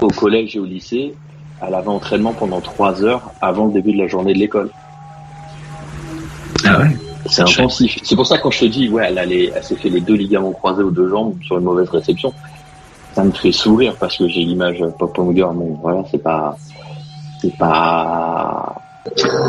[0.00, 1.14] au collège et au lycée,
[1.60, 4.70] elle avait entraînement pendant 3 heures avant le début de la journée de l'école.
[6.64, 6.96] Ah ouais.
[7.26, 7.98] C'est intensif.
[8.02, 10.14] C'est pour ça que quand je te dis, ouais, elle, elle s'est fait les deux
[10.14, 12.32] ligaments croisés aux deux jambes sur une mauvaise réception
[13.14, 16.56] ça me fait sourire parce que j'ai l'image Pop Girl, mais voilà, c'est pas,
[17.40, 18.74] c'est pas,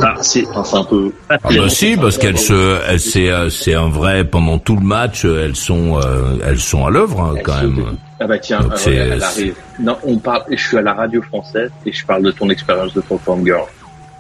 [0.02, 1.14] ah, c'est un peu.
[1.30, 4.86] Ah bah si, parce qu'elle se, elle c'est, euh, c'est un vrai pendant tout le
[4.86, 7.98] match, elles sont, euh, elles sont à l'œuvre hein, quand même.
[8.20, 9.56] Ah bah tiens, euh, elle arrive.
[9.80, 10.44] Non, on parle.
[10.50, 13.66] Je suis à la radio française et je parle de ton expérience de Pop Girl.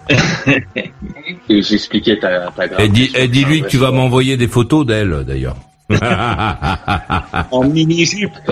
[1.49, 2.83] et j'expliquais ta, ta.
[2.83, 5.55] Et dis, et dis-lui que tu vas m'envoyer des photos d'elle d'ailleurs.
[7.51, 8.31] en mini-jupe.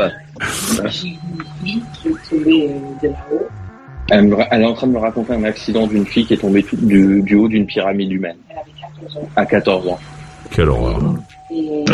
[4.10, 6.66] Elle, elle, est en train de me raconter un accident d'une fille qui est tombée
[6.74, 8.36] du, du, haut d'une pyramide humaine.
[8.50, 9.30] Elle avait 14 ans.
[9.38, 10.00] À 14 ans.
[10.50, 11.00] Quelle horreur.
[11.50, 11.86] Et,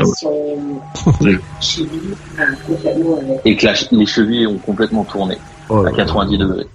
[3.45, 5.37] et que les chevilles ont complètement tourné
[5.69, 6.65] oh à 90 degrés.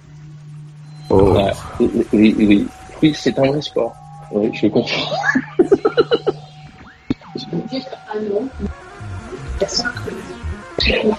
[1.09, 1.37] Oh.
[1.79, 2.67] oui, oui,
[3.01, 3.93] oui c'est un vrai sport.
[4.31, 5.11] Oui, je comprends.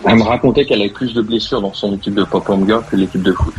[0.05, 2.97] Elle me racontait qu'elle avait plus de blessures dans son équipe de pop-up girl que
[2.97, 3.55] l'équipe de foot.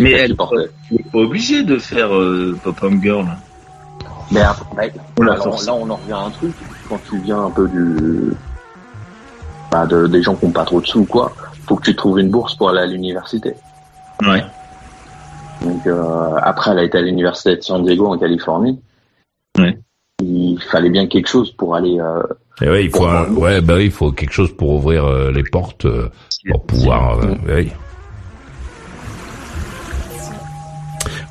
[0.00, 3.26] Mais elle n'est pas obligée de faire euh, pop-up girl.
[4.30, 5.36] Mais après, là,
[5.74, 6.54] on en revient à un truc.
[6.88, 8.32] Quand tu viens un peu du,
[9.70, 11.32] bah, de, des gens qui n'ont pas trop de sous, quoi,
[11.66, 13.54] faut que tu trouves une bourse pour aller à l'université.
[14.22, 14.44] Ouais.
[15.62, 18.80] Donc euh, après, elle a été à l'université de San Diego en Californie.
[19.58, 19.78] Ouais
[20.22, 21.98] il fallait bien quelque chose pour aller.
[21.98, 22.22] Euh,
[22.62, 23.06] et ouais, il faut,
[23.40, 26.08] ouais, bah il faut quelque chose pour ouvrir euh, les portes, euh,
[26.50, 27.20] pour pouvoir.
[27.48, 27.64] Euh,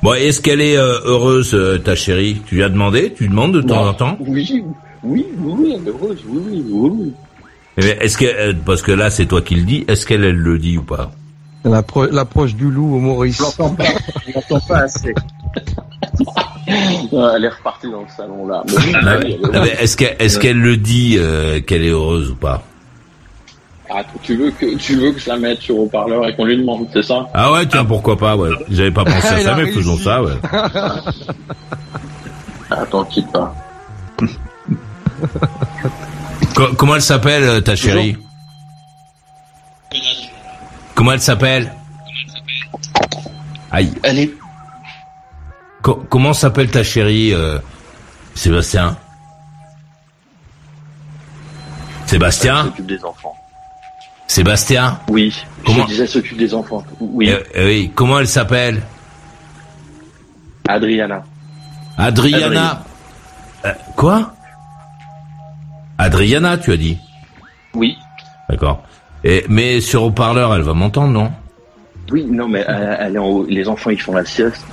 [0.02, 2.42] Bon, est-ce qu'elle est heureuse, ta chérie?
[2.44, 3.14] Tu lui as demandé?
[3.16, 4.18] Tu demandes de temps en temps?
[4.20, 4.62] Oui,
[5.02, 6.90] oui, oui, elle est heureuse, oui, oui,
[7.78, 7.84] oui.
[8.00, 10.76] Est-ce que, parce que là, c'est toi qui le dis, est-ce qu'elle elle le dit
[10.76, 11.10] ou pas?
[11.64, 13.38] L'approche du loup au Maurice.
[13.38, 13.84] Je l'entends pas,
[14.26, 15.14] je l'entends pas assez.
[16.66, 18.62] elle est repartie dans le salon là.
[19.80, 22.62] est-ce qu'elle est-ce qu'elle le dit euh, qu'elle est heureuse ou pas?
[23.90, 26.56] Ah, tu veux que tu veux que je la mette sur haut-parleur et qu'on lui
[26.56, 27.28] demande, c'est ça?
[27.34, 28.48] Ah ouais, tiens, pourquoi pas, ouais.
[28.70, 30.32] J'avais pas pensé à ça, mais faisons ça, ouais.
[32.70, 33.54] Attends, quitte pas.
[36.76, 38.16] comment elle s'appelle, euh, ta chérie?
[40.94, 41.72] Comment elle s'appelle
[43.70, 43.92] Aïe.
[44.02, 44.34] Elle est
[46.08, 47.58] comment s'appelle ta chérie, euh,
[48.34, 48.96] Sébastien
[52.06, 53.36] Sébastien s'occupe des enfants.
[54.26, 55.34] Sébastien Oui.
[55.64, 56.84] Comment Je disais s'occupe des enfants.
[57.00, 57.28] Oui.
[57.30, 57.92] Euh, euh, oui.
[57.94, 58.82] Comment elle s'appelle
[60.68, 61.24] Adriana.
[61.98, 62.84] Adriana.
[63.96, 64.34] quoi
[65.98, 66.98] Adriana, tu as dit
[67.74, 67.96] Oui.
[68.48, 68.82] D'accord.
[69.24, 71.32] Et mais sur haut-parleur, elle va m'entendre, non?
[72.12, 73.46] Oui, non, mais elle est en haut.
[73.48, 74.64] les enfants ils font la sieste.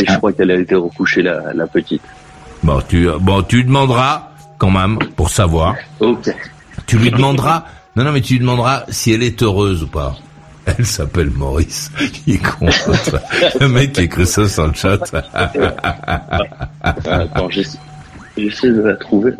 [0.00, 0.16] Et je ah.
[0.16, 2.02] crois qu'elle a été recouchée, la, la petite.
[2.62, 5.76] Bon, tu, bon, tu demanderas quand même pour savoir.
[6.00, 6.34] Ok.
[6.86, 10.16] Tu lui demanderas, Non, non, mais tu lui demanderas si elle est heureuse ou pas.
[10.66, 11.92] Elle s'appelle Maurice.
[12.26, 12.66] Il est con.
[13.60, 14.98] le mec qui écrit ça sur le chat.
[16.82, 19.32] Attends, j'essaie de la trouver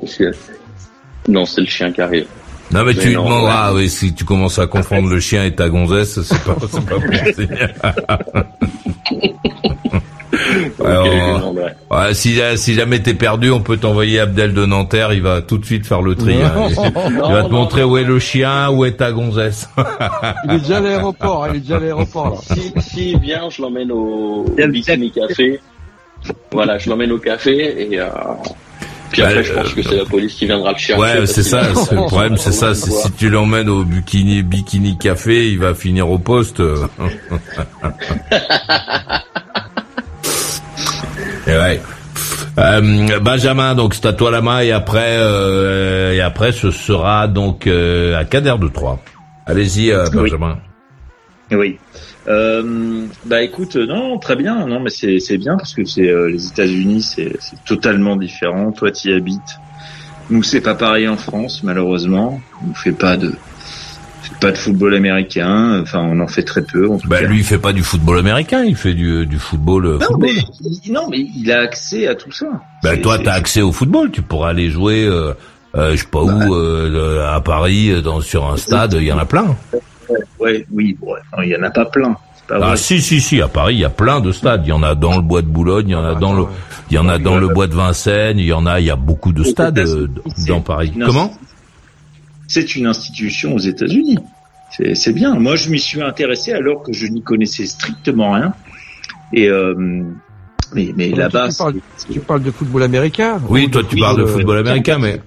[1.29, 2.27] Non, c'est le chien qui arrive.
[2.73, 5.69] Non mais, tu lui demanderas, oui, si tu commences à confondre le chien et ta
[5.69, 7.97] gonzesse, c'est pas, c'est pas
[10.85, 11.55] Alors,
[11.91, 15.59] ouais, si, si jamais t'es perdu, on peut t'envoyer Abdel de Nanterre, il va tout
[15.59, 16.35] de suite faire le tri.
[16.43, 16.69] Hein.
[17.09, 19.69] Il, va te montrer où est le chien, où est ta gonzesse.
[20.45, 22.43] il est déjà à l'aéroport, il est déjà à l'aéroport.
[22.43, 25.61] Si, si vient, je l'emmène au, Bikini Café.
[26.53, 28.09] Voilà, je l'emmène au café et euh,
[29.11, 31.01] puis après, je pense que c'est la police qui viendra le chercher.
[31.01, 31.63] Ouais, c'est ça.
[31.69, 32.75] Le problème, c'est ça.
[32.75, 36.61] C'est si tu l'emmènes au bikini, bikini café, il va finir au poste.
[41.47, 41.81] et ouais.
[42.59, 47.29] Euh, Benjamin, donc c'est à toi la main et après euh, et après ce sera
[47.29, 48.99] donc euh, à Kader de Troyes.
[49.47, 50.57] Allez-y, euh, Benjamin.
[51.51, 51.79] Oui.
[52.29, 56.29] Euh, bah écoute, non, très bien, non, mais c'est c'est bien parce que c'est euh,
[56.29, 58.73] les États-Unis, c'est c'est totalement différent.
[58.73, 59.61] Toi, tu y habites.
[60.29, 62.41] Nous, c'est pas pareil en France, malheureusement.
[62.69, 63.33] On fait pas de
[64.41, 65.81] pas de football américain.
[65.81, 66.89] Enfin, on en fait très peu.
[66.91, 68.65] En bah, lui, il fait pas du football américain.
[68.65, 69.87] Il fait du du football.
[69.87, 70.33] Euh, non, mais
[70.91, 72.47] non, mais il a accès à tout ça.
[72.83, 74.11] Bah toi, t'as accès au football.
[74.11, 75.05] Tu pourras aller jouer.
[75.05, 75.33] Euh,
[75.77, 79.19] euh, je sais pas où, euh, à Paris, dans, sur un stade, il y en
[79.19, 79.57] a plein.
[80.39, 82.17] Ouais, oui, bon, il y en a pas plein.
[82.51, 84.63] ah si si si à Paris il y a plein de stades.
[84.65, 86.45] Il y en a dans le bois de Boulogne il y en a dans le
[86.91, 88.91] il y en a dans le bois de Vincennes il y en a il y
[88.91, 90.09] a beaucoup de stades euh,
[90.47, 90.93] dans Paris.
[91.05, 91.33] Comment
[92.49, 94.19] c'est une institution aux États-Unis.
[94.95, 95.35] C'est bien.
[95.35, 98.55] Moi je m'y suis intéressé alors que je n'y connaissais strictement rien.
[99.33, 100.05] Et euh,
[100.75, 101.49] mais mais là-bas
[102.11, 105.21] tu, parles de football américain oui toi tu parles de football américain mais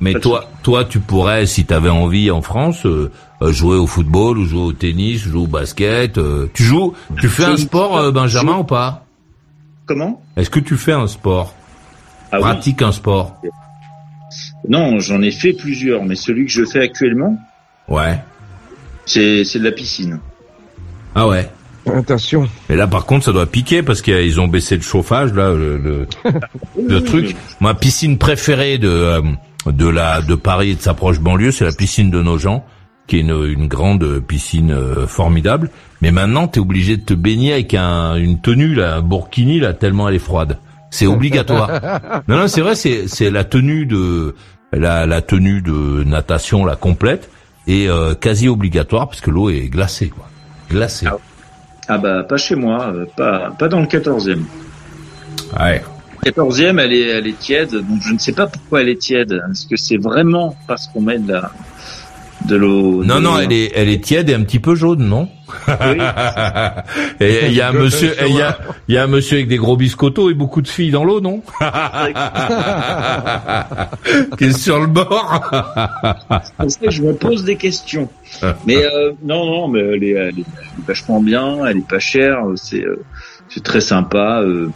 [0.00, 3.10] mais toi, toi, tu pourrais, si tu avais envie en France, euh,
[3.42, 6.18] euh, jouer au football ou jouer au tennis, jouer au basket.
[6.18, 6.48] Euh.
[6.54, 9.04] tu joues, tu fais un sport, Benjamin, ou pas?
[9.86, 10.22] Comment?
[10.36, 11.54] Est-ce que tu fais un sport?
[12.30, 13.40] Ah, Pratique un sport?
[14.68, 17.38] Non, j'en ai fait plusieurs, mais celui que je fais actuellement,
[17.88, 18.18] ouais,
[19.06, 20.20] c'est c'est de la piscine.
[21.14, 21.48] Ah ouais.
[21.86, 22.46] Attention.
[22.68, 26.06] Et là, par contre, ça doit piquer parce qu'ils ont baissé le chauffage, là, le,
[26.86, 27.34] le, truc.
[27.60, 29.22] Ma piscine préférée de
[29.72, 32.64] de la de Paris et de sa proche banlieue, c'est la piscine de nos gens,
[33.06, 35.70] qui est une, grande piscine euh, formidable.
[36.02, 39.72] Mais maintenant, t'es obligé de te baigner avec un, une tenue, là, un burkini, là,
[39.72, 40.58] tellement elle est froide.
[40.90, 42.22] C'est obligatoire.
[42.28, 44.34] non, non, c'est vrai, c'est c'est la tenue de
[44.72, 47.30] la, la tenue de natation, la complète,
[47.66, 50.28] et euh, quasi obligatoire parce que l'eau est glacée, quoi.
[50.70, 51.06] Glacée.
[51.06, 51.18] Ah,
[51.88, 54.40] ah bah pas chez moi, euh, pas pas dans le 14e.
[55.58, 55.82] Ouais.
[56.24, 59.40] 14e, elle est, elle est tiède, donc je ne sais pas pourquoi elle est tiède.
[59.50, 61.50] Est-ce que c'est vraiment parce qu'on met de la,
[62.46, 65.28] de l'eau Non, non, elle est, elle est tiède et un petit peu jaune, non
[65.66, 65.74] oui.
[67.20, 69.48] Et il y a un monsieur, il y a, il y a un monsieur avec
[69.48, 71.42] des gros biscottos et beaucoup de filles dans l'eau, non
[74.38, 75.50] Qui est sur le bord.
[76.88, 78.08] je me pose des questions.
[78.66, 80.44] Mais euh, non, non, mais elle est, elle est,
[80.86, 83.02] vachement bien, elle est pas chère, c'est, euh,
[83.48, 84.42] c'est très sympa.
[84.42, 84.70] Euh,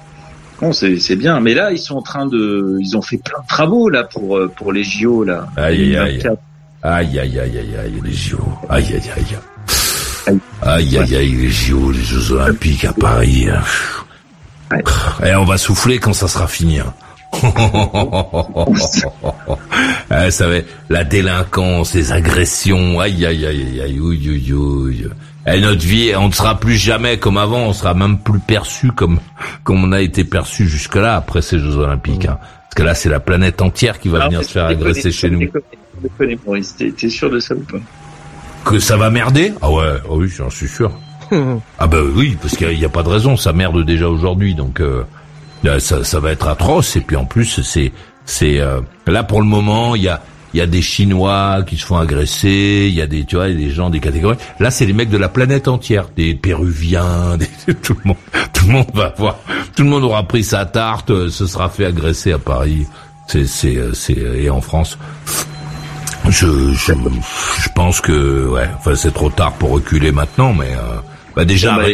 [0.71, 1.41] c'est bien.
[1.41, 4.37] Mais là, ils sont en train de, ils ont fait plein de travaux là pour
[4.37, 5.49] euh, pour les JO là.
[5.57, 6.23] Aïe aïe aïe.
[6.85, 8.39] Aïe aïe aïe aïe aïe les JO.
[8.69, 10.37] Aïe aïe aïe.
[10.63, 13.49] Aïe aïe aïe les JO, les Jeux Olympiques à Paris.
[13.51, 13.63] Hein.
[15.23, 16.79] Et eh, on va souffler quand ça sera fini.
[16.79, 16.95] Hein.
[20.11, 20.57] ah, ça va,
[20.91, 25.09] la délinquance, les agressions, aïe aïe aïe aïe, ouïe ouïe ouïe.
[25.47, 28.93] Et notre vie, on ne sera plus jamais comme avant, on sera même plus perçu
[28.93, 29.19] comme
[29.65, 32.27] comme on a été perçu jusque-là après ces Jeux Olympiques.
[32.27, 32.39] Hein.
[32.41, 35.49] Parce que là, c'est la planète entière qui va venir se faire agresser chez nous.
[36.97, 37.79] T'es sûr de ça ou pas?
[38.65, 39.53] Que ça va merder?
[39.61, 40.93] Ah ouais, oh oui, j'en suis sûr.
[41.79, 44.81] ah bah oui, parce qu'il n'y a, pas de raison, ça merde déjà aujourd'hui, donc
[44.81, 45.05] euh,
[45.81, 46.97] ça, ça va être atroce.
[46.97, 47.93] Et puis en plus, c'est
[48.25, 50.23] c'est euh, là pour le moment, il y a
[50.55, 53.49] il y a des Chinois qui se font agresser, il y a des, tu vois,
[53.49, 54.37] des gens des catégories.
[54.61, 57.39] Là, c'est les mecs de la planète entière, des Péruviens,
[57.83, 58.19] tout le monde,
[58.53, 59.39] tout le monde va voir,
[59.75, 62.87] tout le monde aura pris sa tarte, euh, se sera fait agresser à Paris.
[63.29, 64.99] C'est, c'est, euh, c'est, et en France.
[66.29, 71.01] Je, je, je pense que, ouais, enfin, c'est trop tard pour reculer maintenant, mais, euh,
[71.35, 71.89] bah déjà, bah,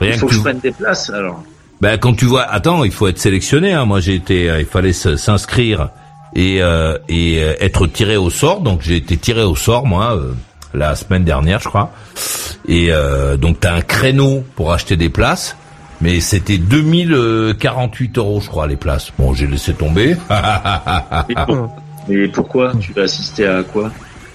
[0.00, 1.42] il faut que, je prenne des places, alors.
[1.80, 3.72] Ben quand tu vois, attends, il faut être sélectionné.
[3.72, 3.86] Hein.
[3.86, 5.88] Moi, j'ai été, il fallait s'inscrire
[6.34, 8.60] et, euh, et euh, être tiré au sort.
[8.60, 10.32] Donc j'ai été tiré au sort moi euh,
[10.74, 11.90] la semaine dernière, je crois.
[12.68, 12.90] Et
[13.38, 15.56] donc tu as un créneau pour acheter des places.
[16.00, 19.12] Mais c'était 2048 euros, je crois, les places.
[19.18, 20.16] Bon, j'ai laissé tomber.
[22.08, 23.90] Et pourquoi Tu vas assister à quoi?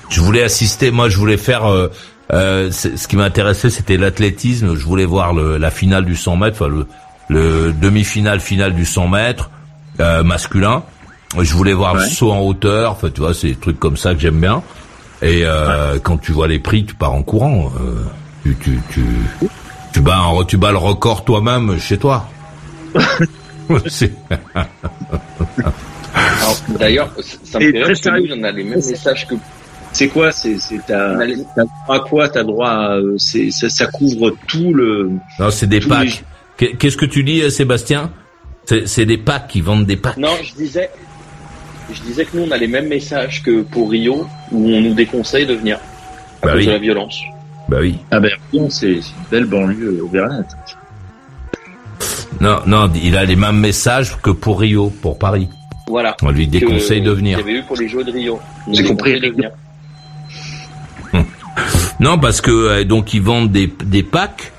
[0.09, 0.91] Je voulais assister.
[0.91, 1.65] Moi, je voulais faire.
[1.65, 1.89] Euh,
[2.33, 4.75] euh, ce qui m'intéressait, c'était l'athlétisme.
[4.75, 6.87] Je voulais voir le, la finale du 100 mètres, enfin le,
[7.29, 9.49] le demi-finale, finale du 100 mètres
[9.99, 10.83] euh, masculin.
[11.39, 12.91] Je voulais voir le saut en hauteur.
[12.93, 14.63] Enfin, tu vois, c'est des trucs comme ça que j'aime bien.
[15.21, 17.71] Et euh, quand tu vois les prix, tu pars en courant.
[17.79, 18.03] Euh,
[18.43, 19.01] tu, tu, tu,
[19.93, 22.29] tu bats, tu bats le record toi-même chez toi.
[26.79, 27.11] D'ailleurs,
[27.43, 29.35] ça me fait rire on a les mêmes messages que.
[29.93, 34.73] C'est quoi C'est t'as droit à quoi T'as droit à, c'est ça, ça, couvre tout
[34.73, 35.11] le.
[35.39, 36.23] Non, c'est des packs.
[36.57, 38.11] Qu'est-ce que tu dis, euh, Sébastien?
[38.85, 40.17] C'est des packs qui vendent des packs.
[40.17, 40.89] Non, je disais,
[41.91, 44.93] je disais que nous on a les mêmes messages que pour Rio où on nous
[44.93, 45.77] déconseille de venir
[46.41, 47.19] à bah cause de la violence.
[47.69, 47.97] Bah oui.
[48.11, 48.31] Ah ben
[48.69, 50.55] c'est une belle banlieue Auvergnate.
[52.39, 55.49] Non, non, il a les mêmes messages que pour Rio, pour Paris.
[55.87, 56.15] Voilà.
[56.21, 57.39] On lui déconseille de venir.
[57.39, 58.39] J'avais eu pour les Jeux de Rio.
[58.71, 59.19] J'ai compris.
[59.19, 59.51] De venir.
[61.13, 61.25] Hum.
[61.99, 64.51] Non, parce que euh, donc ils vendent des, des packs.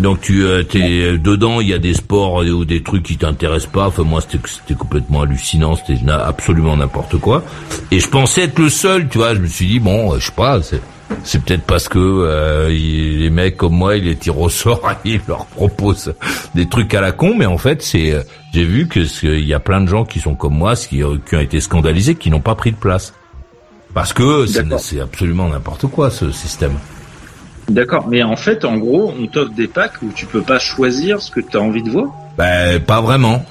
[0.00, 3.70] Donc tu euh, es dedans, il y a des sports ou des trucs qui t'intéressent
[3.70, 3.86] pas.
[3.86, 7.44] Enfin moi c'était complètement hallucinant, c'était absolument n'importe quoi.
[7.90, 9.34] Et je pensais être le seul, tu vois.
[9.34, 10.60] Je me suis dit bon, euh, je sais pas,
[11.24, 15.20] c'est peut-être parce que euh, les mecs comme moi, ils les tirent au sort, ils
[15.26, 16.14] leur proposent
[16.54, 18.22] des trucs à la con, mais en fait, c'est euh,
[18.52, 21.16] j'ai vu que il y a plein de gens qui sont comme moi, qui, euh,
[21.28, 23.14] qui ont été scandalisés, qui n'ont pas pris de place,
[23.94, 26.72] parce que c'est absolument n'importe quoi ce système.
[27.70, 31.20] D'accord, mais en fait, en gros, on t'offre des packs où tu peux pas choisir
[31.22, 32.08] ce que tu as envie de voir?
[32.36, 33.44] Ben, pas vraiment.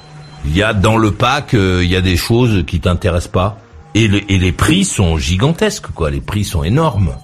[0.44, 3.58] Il y a dans le pack, il y a des choses qui t'intéressent pas.
[3.94, 6.10] Et, et les prix sont gigantesques, quoi.
[6.10, 7.14] Les prix sont énormes.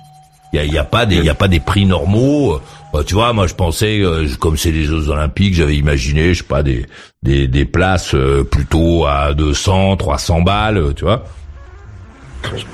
[0.53, 2.61] Il y a, pas des, il y a pas des prix normaux.
[2.92, 6.38] Bah, tu vois, moi je pensais, euh, comme c'est les Jeux Olympiques, j'avais imaginé, je
[6.38, 6.86] sais pas, des
[7.22, 11.24] des, des places euh, plutôt à 200, 300 balles, tu vois.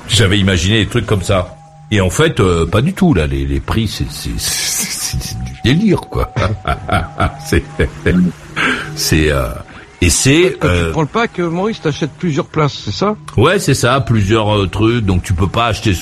[0.07, 1.55] J'avais imaginé des trucs comme ça.
[1.91, 3.27] Et en fait, euh, pas du tout là.
[3.27, 6.33] Les, les prix, c'est c'est du délire quoi.
[7.45, 7.63] c'est
[8.95, 9.31] c'est
[10.01, 10.57] et c'est.
[10.59, 13.15] Quand tu prends le pack, Maurice, t'achètes plusieurs places, c'est ça?
[13.37, 15.05] Ouais, c'est ça, plusieurs trucs.
[15.05, 15.93] Donc tu peux pas acheter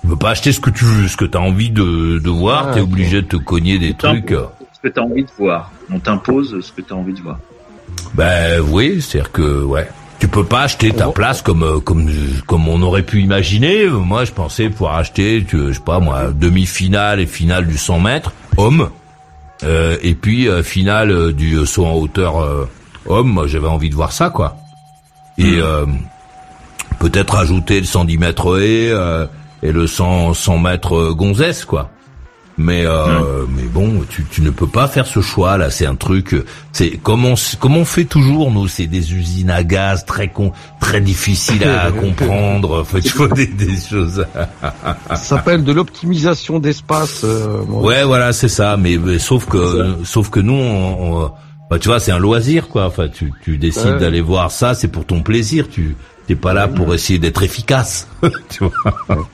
[0.00, 2.30] tu peux pas acheter ce que tu veux, ce que tu as envie de, de
[2.30, 4.30] voir, ah, tu es obligé de te cogner des trucs.
[4.30, 5.70] Ce que tu as envie de voir.
[5.92, 7.38] On t'impose ce que tu as envie de voir.
[8.14, 9.88] Ben oui, c'est-à-dire que ouais.
[10.20, 12.08] Tu peux pas acheter ta place comme euh, comme
[12.46, 13.86] comme on aurait pu imaginer.
[13.86, 18.32] Moi, je pensais pouvoir acheter, je sais pas moi, demi-finale et finale du 100 mètres
[18.60, 18.90] homme,
[19.64, 22.68] euh, et puis euh, finale euh, du saut en hauteur
[23.06, 23.28] homme.
[23.28, 24.56] Moi, j'avais envie de voir ça, quoi.
[25.38, 25.96] Et hmm.
[26.98, 28.92] peut-être ajouter le 110 mètres et
[29.62, 31.90] et le 100, 100 mètres gonzesse, quoi.
[32.60, 35.70] Mais euh, mais bon, tu, tu ne peux pas faire ce choix là.
[35.70, 36.36] C'est un truc.
[36.72, 38.68] C'est comme on comme on fait toujours nous.
[38.68, 42.82] C'est des usines à gaz très con, très difficiles à comprendre.
[42.82, 44.26] Enfin, tu vois des, des choses.
[45.08, 47.22] ça s'appelle de l'optimisation d'espace.
[47.24, 48.76] Euh, ouais, voilà, c'est ça.
[48.76, 51.30] Mais, sauf que sauf que nous, on,
[51.70, 52.84] bah, tu vois, c'est un loisir quoi.
[52.84, 55.66] Enfin, tu tu décides d'aller voir ça, c'est pour ton plaisir.
[55.70, 55.96] Tu
[56.30, 58.06] T'es pas là pour essayer d'être efficace,
[58.50, 59.26] tu vois.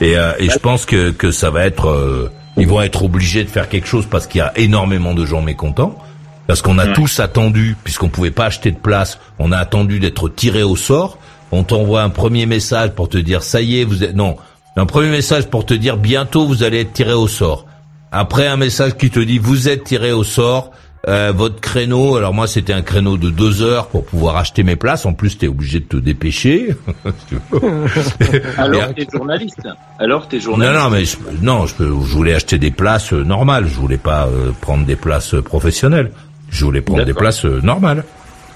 [0.00, 3.44] Et, euh, et je pense que que ça va être, euh, ils vont être obligés
[3.44, 5.98] de faire quelque chose parce qu'il y a énormément de gens mécontents.
[6.46, 10.30] Parce qu'on a tous attendu, puisqu'on pouvait pas acheter de place, on a attendu d'être
[10.30, 11.18] tiré au sort.
[11.52, 14.38] On t'envoie un premier message pour te dire ça y est, vous êtes non,
[14.76, 17.66] un premier message pour te dire bientôt vous allez être tiré au sort.
[18.10, 20.70] Après un message qui te dit vous êtes tiré au sort,
[21.06, 24.76] euh, votre créneau, alors moi c'était un créneau de deux heures pour pouvoir acheter mes
[24.76, 25.04] places.
[25.04, 26.74] En plus, t'es obligé de te dépêcher.
[28.56, 29.68] alors t'es journaliste.
[29.98, 30.74] Alors t'es journaliste.
[30.74, 33.66] Non, non, mais je, non, je, je, voulais acheter des places euh, normales.
[33.66, 36.10] Je voulais pas euh, prendre des places professionnelles.
[36.48, 38.04] Je voulais prendre des places normales,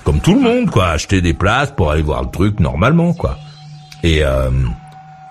[0.04, 0.88] comme tout le monde, quoi.
[0.88, 3.36] Acheter des places pour aller voir le truc normalement, quoi.
[4.04, 4.22] Et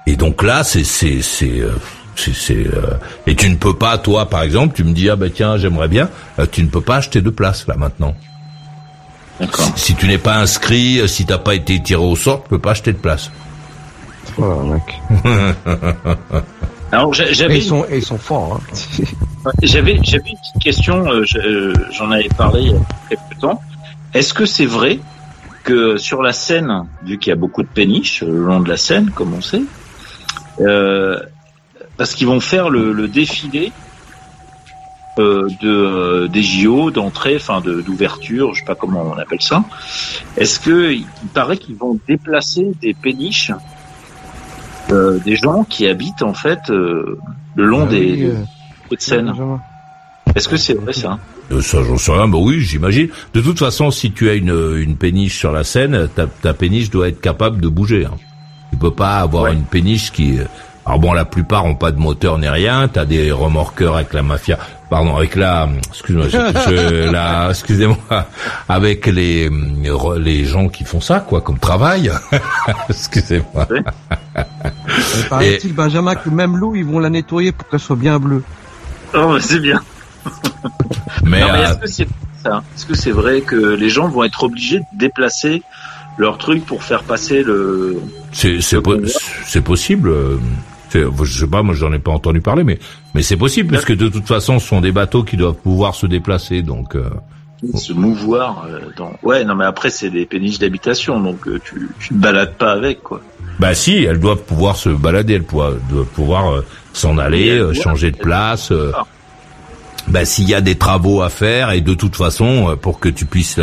[0.05, 1.61] et donc là, c'est c'est c'est
[2.17, 5.31] c'est euh, et tu ne peux pas toi par exemple tu me dis ah ben
[5.31, 6.09] tiens j'aimerais bien
[6.39, 8.15] euh, tu ne peux pas acheter de place là maintenant
[9.39, 12.49] si, si, tu n'es pas inscrit euh, si t'as pas été tiré au sort tu
[12.49, 13.31] peux pas acheter de place
[14.37, 14.83] oh, mec.
[16.91, 19.51] alors j'avais ils sont ils sont forts hein.
[19.63, 21.05] j'avais j'avais une petite question
[21.91, 23.61] j'en avais parlé il y a quelques temps
[24.13, 24.99] est-ce que c'est vrai
[25.63, 28.77] que sur la Seine vu qu'il y a beaucoup de péniches le long de la
[28.77, 29.63] Seine comme on sait
[30.61, 31.19] euh,
[31.97, 33.71] parce qu'ils vont faire le, le défilé
[35.19, 39.63] euh, de euh, des JO d'entrée, enfin d'ouverture, je sais pas comment on appelle ça.
[40.37, 43.51] Est-ce que il paraît qu'ils vont déplacer des péniches
[44.91, 47.17] euh, des gens qui habitent en fait euh,
[47.55, 48.31] le long ah des,
[48.89, 49.33] oui, de Seine
[50.35, 51.17] Est-ce que c'est vrai ça
[51.61, 52.27] ça, j'en sais rien.
[52.27, 53.07] Bah oui, j'imagine.
[53.33, 56.89] De toute façon, si tu as une, une péniche sur la Seine, ta, ta péniche
[56.89, 58.05] doit être capable de bouger.
[58.05, 58.15] Hein.
[58.69, 60.39] Tu peux pas avoir une péniche qui
[60.87, 62.87] alors bon, la plupart ont pas de moteur ni rien.
[62.87, 64.57] T'as des remorqueurs avec la mafia,
[64.89, 66.27] pardon, avec la, excuse-moi,
[67.11, 68.25] la, excusez-moi,
[68.69, 69.49] avec les
[70.17, 72.09] les gens qui font ça, quoi, comme travail.
[72.89, 73.67] excusez-moi.
[75.29, 78.43] Paraît-il, Benjamin, que même l'eau, ils vont la nettoyer pour qu'elle soit bien bleue.
[79.13, 79.81] Oh, c'est bien.
[81.23, 82.07] mais, mais est-ce euh, que c'est
[82.41, 85.63] ça Est-ce que c'est vrai que les gens vont être obligés de déplacer
[86.17, 87.99] leur truc pour faire passer le
[88.31, 90.13] C'est c'est possible.
[90.91, 92.79] Je sais pas, moi j'en ai pas entendu parler, mais
[93.13, 96.05] mais c'est possible puisque de toute façon ce sont des bateaux qui doivent pouvoir se
[96.05, 96.95] déplacer, donc.
[96.95, 97.09] Euh...
[97.73, 98.65] Se mouvoir.
[98.69, 99.13] Euh, dans...
[99.23, 102.71] Ouais, non, mais après c'est des péniches d'habitation, donc euh, tu tu te balades pas
[102.71, 103.21] avec quoi.
[103.59, 108.17] Bah si, elles doivent pouvoir se balader, elles doivent pouvoir euh, s'en aller, changer de
[108.17, 108.71] place.
[110.07, 113.25] bah s'il y a des travaux à faire et de toute façon pour que tu
[113.25, 113.59] puisses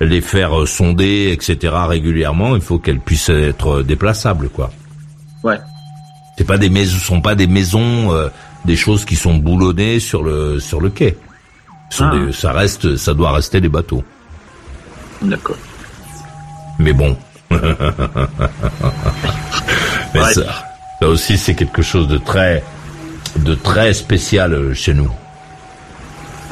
[0.00, 1.74] les faire sonder, etc.
[1.86, 4.70] régulièrement, il faut qu'elles puissent être déplaçables, quoi.
[5.42, 5.58] Ouais.
[6.36, 8.28] C'est pas des maisons, sont pas des maisons, euh,
[8.64, 11.16] des choses qui sont boulonnées sur le sur le quai.
[12.00, 12.12] Ah.
[12.32, 14.02] ça reste, ça doit rester des bateaux.
[15.22, 15.56] D'accord.
[16.78, 17.16] Mais bon.
[17.50, 17.60] Mais
[20.32, 20.42] ça,
[21.00, 22.64] ça aussi, c'est quelque chose de très,
[23.36, 25.08] de très spécial euh, chez nous.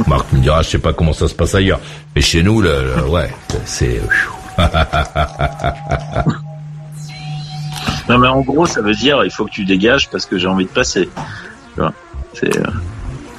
[0.06, 1.80] Marc me dira, je sais pas comment ça se passe ailleurs,
[2.14, 3.32] mais chez nous, le, ouais,
[3.64, 4.00] c'est.
[8.08, 10.48] Non, mais en gros, ça veut dire il faut que tu dégages parce que j'ai
[10.48, 11.08] envie de passer.
[11.78, 12.48] Euh,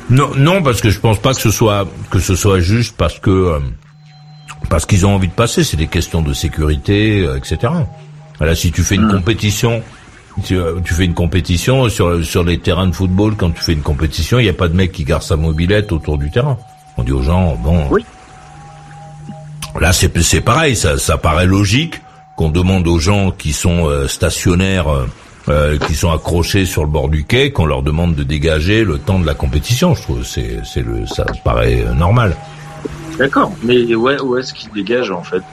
[0.09, 3.19] non, non, parce que je pense pas que ce soit que ce soit juste parce
[3.19, 3.59] que euh,
[4.69, 5.63] parce qu'ils ont envie de passer.
[5.63, 7.73] C'est des questions de sécurité, euh, etc.
[8.39, 9.11] Là, si tu fais une hmm.
[9.11, 9.83] compétition,
[10.43, 13.35] tu, tu, fais une compétition sur sur les terrains de football.
[13.35, 15.91] Quand tu fais une compétition, il n'y a pas de mec qui garde sa mobilette
[15.91, 16.57] autour du terrain.
[16.97, 17.87] On dit aux gens, bon.
[17.89, 18.05] Oui.
[19.79, 20.75] Là, c'est c'est pareil.
[20.75, 22.01] Ça ça paraît logique
[22.35, 25.05] qu'on demande aux gens qui sont euh, stationnaires, euh,
[25.49, 28.97] euh, qui sont accrochés sur le bord du quai, qu'on leur demande de dégager le
[28.97, 29.93] temps de la compétition.
[29.93, 32.35] Je trouve c'est c'est le ça paraît normal.
[33.17, 35.43] D'accord, mais ouais, où est-ce qu'ils dégagent en fait?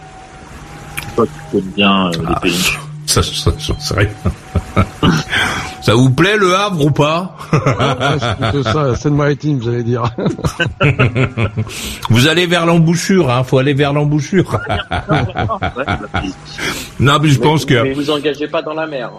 [1.14, 2.70] Toi, tu bien les ah, pays.
[3.10, 3.96] Ça, ça, ça,
[5.82, 7.36] ça vous plaît le Havre ou pas
[8.52, 9.22] C'est ça, vous
[9.68, 10.04] allez dire.
[12.08, 14.56] vous allez vers l'embouchure, hein, faut aller vers l'embouchure.
[17.00, 17.82] non, mais je pense que...
[17.82, 19.10] Mais vous engagez pas dans la mer.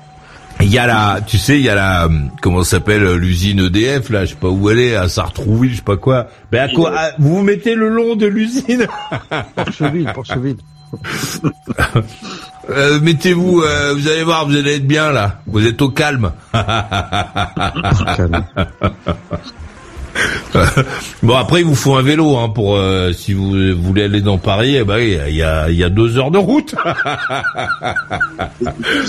[0.61, 2.07] Il y a la, tu sais, il y a la,
[2.41, 5.81] comment s'appelle l'usine EDF là, je sais pas où elle est, à Sartrouville, je sais
[5.81, 6.27] pas quoi.
[6.53, 8.87] Mais à quoi, vous vous mettez le long de l'usine?
[9.55, 10.57] Porcheville, Porcheville.
[12.69, 15.39] Euh, mettez-vous, euh, vous allez voir, vous allez être bien là.
[15.47, 16.31] Vous êtes au calme.
[21.23, 24.37] bon après il vous faut un vélo hein, pour euh, si vous voulez aller dans
[24.37, 26.75] Paris eh ben, il y a, y a deux heures de route.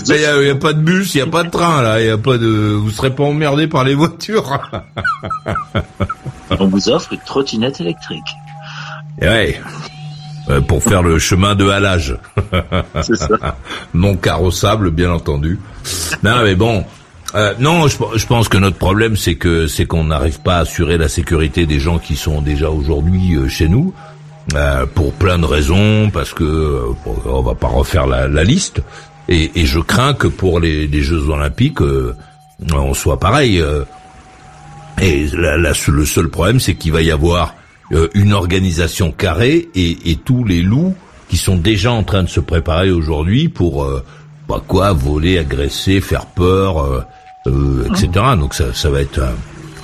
[0.09, 2.01] Il y a, pas de bus il y a pas de train là.
[2.01, 4.61] Il y a pas de vous serez pas emmerdé par les voitures.
[6.59, 8.21] On vous offre une trottinette électrique.
[9.21, 9.61] Ouais.
[9.61, 10.02] euh,
[10.67, 12.17] pour faire le chemin de halage.
[13.03, 13.29] C'est ça.
[13.95, 15.59] non carrossable, bien entendu.
[16.23, 16.85] Non, mais bon.
[17.35, 20.99] Euh, non, je, pense que notre problème, c'est que c'est qu'on n'arrive pas à assurer
[20.99, 23.95] la sécurité des gens qui sont déjà aujourd'hui euh, chez nous,
[24.95, 26.83] pour plein de raisons, parce que
[27.25, 28.83] on va pas refaire la, liste.
[29.29, 31.79] Et, je crains que pour les, Jeux Olympiques,
[32.75, 33.63] on soit pareil.
[35.01, 37.55] et le seul problème, c'est qu'il va y avoir
[37.93, 40.95] euh, une organisation carrée et, et, tous les loups
[41.29, 44.05] qui sont déjà en train de se préparer aujourd'hui pour euh,
[44.49, 47.03] bah quoi voler, agresser, faire peur, euh,
[47.47, 48.11] euh etc.
[48.39, 49.21] Donc ça, ça va être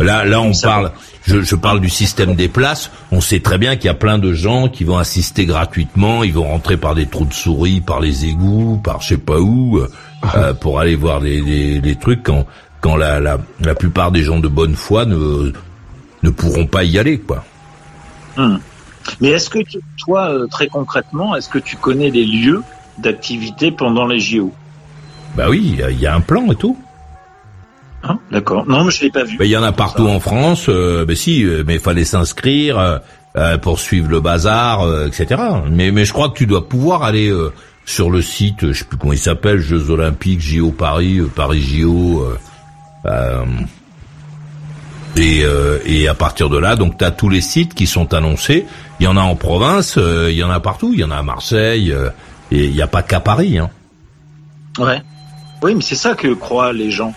[0.01, 0.93] là là on parle.
[1.27, 2.91] Je, je, parle du système des places.
[3.13, 6.25] On sait très bien qu'il y a plein de gens qui vont assister gratuitement.
[6.25, 9.39] Ils vont rentrer par des trous de souris, par les égouts, par je sais pas
[9.39, 9.79] où,
[10.35, 12.47] euh, pour aller voir les, les, les, trucs quand
[12.81, 15.53] quand la, la, la plupart des gens de bonne foi ne
[16.23, 17.45] ne pourront pas y aller quoi.
[18.39, 18.59] Hmm.
[19.21, 19.59] Mais est-ce que
[19.99, 22.63] toi, euh, très concrètement, est-ce que tu connais les lieux
[22.99, 24.53] d'activité pendant les JO
[25.37, 26.79] Bah oui, il y, a un plan et tout.
[28.05, 28.67] Hein D'accord.
[28.69, 29.37] Non, mais je l'ai pas vu.
[29.41, 30.67] Il y en a partout en France.
[30.69, 33.01] Euh, mais si, euh, mais il fallait s'inscrire
[33.37, 35.41] euh, pour suivre le bazar, etc.
[35.71, 37.33] Mais mais je crois que tu dois pouvoir aller
[37.85, 42.27] sur le site, je sais plus comment il s'appelle, Jeux Olympiques, JO Paris, Paris JO.
[45.17, 48.67] Et, euh, et à partir de là, donc tu tous les sites qui sont annoncés.
[49.01, 50.93] Il y en a en province, euh, il y en a partout.
[50.93, 52.11] Il y en a à Marseille, euh,
[52.51, 53.59] et il n'y a pas qu'à Paris.
[53.59, 53.71] Hein.
[54.79, 55.03] Ouais.
[55.63, 57.15] Oui, mais c'est ça que croient les gens.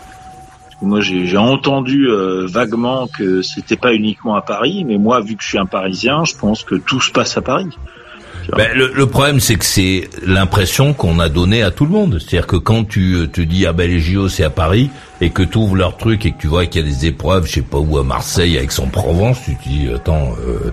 [0.81, 2.07] Moi, j'ai entendu
[2.47, 6.25] vaguement que c'était pas uniquement à Paris, mais moi, vu que je suis un Parisien,
[6.25, 7.69] je pense que tout se passe à Paris.
[8.55, 12.19] Ben, le, le, problème, c'est que c'est l'impression qu'on a donnée à tout le monde.
[12.19, 14.89] C'est-à-dire que quand tu euh, te dis ah ben les JO c'est à Paris
[15.19, 17.45] et que tu ouvres leur truc et que tu vois qu'il y a des épreuves,
[17.45, 20.71] je sais pas où à Marseille avec son Provence, tu te dis attends, euh,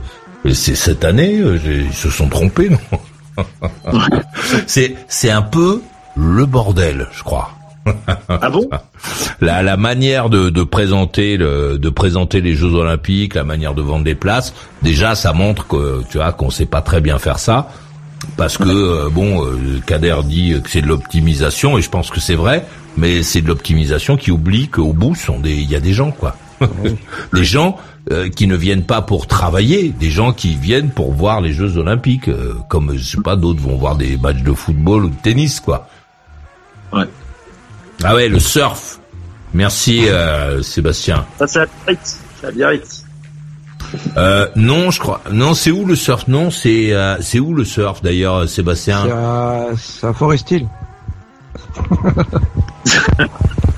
[0.52, 2.78] c'est cette année, euh, ils se sont trompés, non?
[4.66, 5.80] C'est c'est un peu
[6.16, 7.57] le bordel, je crois.
[8.28, 8.69] Ah bon?
[9.40, 13.82] La, la manière de, de présenter le, de présenter les Jeux Olympiques, la manière de
[13.82, 17.39] vendre des places, déjà ça montre que tu vois qu'on sait pas très bien faire
[17.39, 17.69] ça
[18.36, 22.20] parce que euh, bon, euh, Kader dit que c'est de l'optimisation et je pense que
[22.20, 22.65] c'est vrai,
[22.97, 26.10] mais c'est de l'optimisation qui oublie qu'au bout sont des il y a des gens
[26.10, 26.36] quoi.
[27.32, 27.77] des gens
[28.10, 31.77] euh, qui ne viennent pas pour travailler, des gens qui viennent pour voir les Jeux
[31.77, 32.31] Olympiques,
[32.69, 35.89] comme je sais pas d'autres vont voir des matchs de football ou de tennis quoi.
[36.93, 37.05] Ouais.
[38.04, 39.00] Ah ouais, le surf.
[39.54, 41.26] Merci euh, Sébastien.
[41.38, 43.04] Ça c'est à Biarritz.
[44.16, 45.22] Euh, non, je crois.
[45.32, 46.28] Non, c'est où le surf?
[46.28, 49.06] Non, c'est euh, c'est où le surf d'ailleurs, Sébastien?
[49.76, 50.68] C'est à, Forest Hill.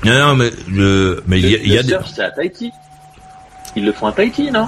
[0.03, 2.71] non, non, mais le mais il y a, y a le surf, c'est à Tahiti.
[3.75, 4.67] Ils le font à Tahiti, non?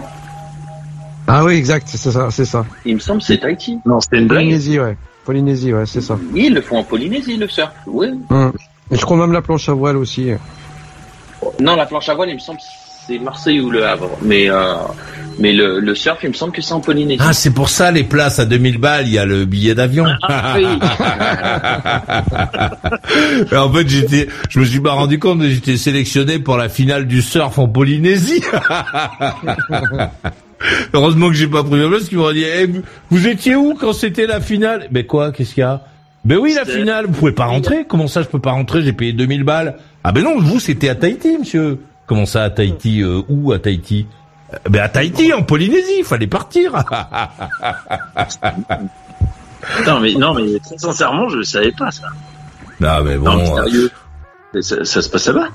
[1.27, 2.65] Ah oui, exact, c'est ça, c'est ça.
[2.85, 3.79] Il me semble que c'est Tahiti.
[3.85, 4.97] Non, c'était une Polynésie, ouais.
[5.25, 6.17] Polynésie, ouais, c'est ça.
[6.33, 7.71] Oui, ils le font en Polynésie, le surf.
[7.87, 8.07] Oui.
[8.29, 8.51] Hum.
[8.93, 10.29] Et je crois même la planche à voile aussi.
[11.59, 12.59] Non, la planche à voile, il me semble
[13.05, 14.09] c'est Marseille ou le Havre.
[14.21, 14.75] Mais euh,
[15.39, 17.21] mais le, le, surf, il me semble que c'est en Polynésie.
[17.21, 20.05] Ah, c'est pour ça les places à 2000 balles, il y a le billet d'avion.
[20.21, 20.65] Ah, oui.
[23.57, 27.07] en fait, j'étais, je me suis pas rendu compte, mais j'étais sélectionné pour la finale
[27.07, 28.43] du surf en Polynésie.
[30.93, 32.69] Heureusement que j'ai pas pris ma place, qu'ils m'ont dit, eh,
[33.09, 34.87] vous étiez où quand c'était la finale?
[34.91, 35.81] Mais quoi Qu'est-ce qu'il y a?
[36.25, 37.85] Ben oui, la finale, vous pouvez pas rentrer.
[37.85, 38.81] Comment ça, je peux pas rentrer?
[38.81, 39.77] J'ai payé 2000 balles.
[40.03, 41.79] Ah ben non, vous, c'était à Tahiti, monsieur.
[42.05, 44.07] Comment ça, à Tahiti euh, Où à Tahiti?
[44.53, 46.71] Euh, Ben à Tahiti, en Polynésie, il fallait partir.
[49.85, 52.07] non mais non mais très sincèrement, je savais pas ça.
[52.79, 53.25] Non mais bon.
[53.25, 53.89] Non, sérieux.
[54.61, 55.47] Ça, ça, se passe là-bas?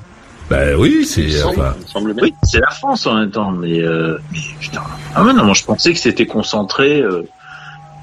[0.50, 1.44] Ben oui, c'est.
[1.44, 1.74] Enfin...
[2.20, 4.82] Oui, c'est la France en même temps, mais, euh, mais putain.
[5.14, 7.00] Ah mais non, moi je pensais que c'était concentré.
[7.00, 7.22] Euh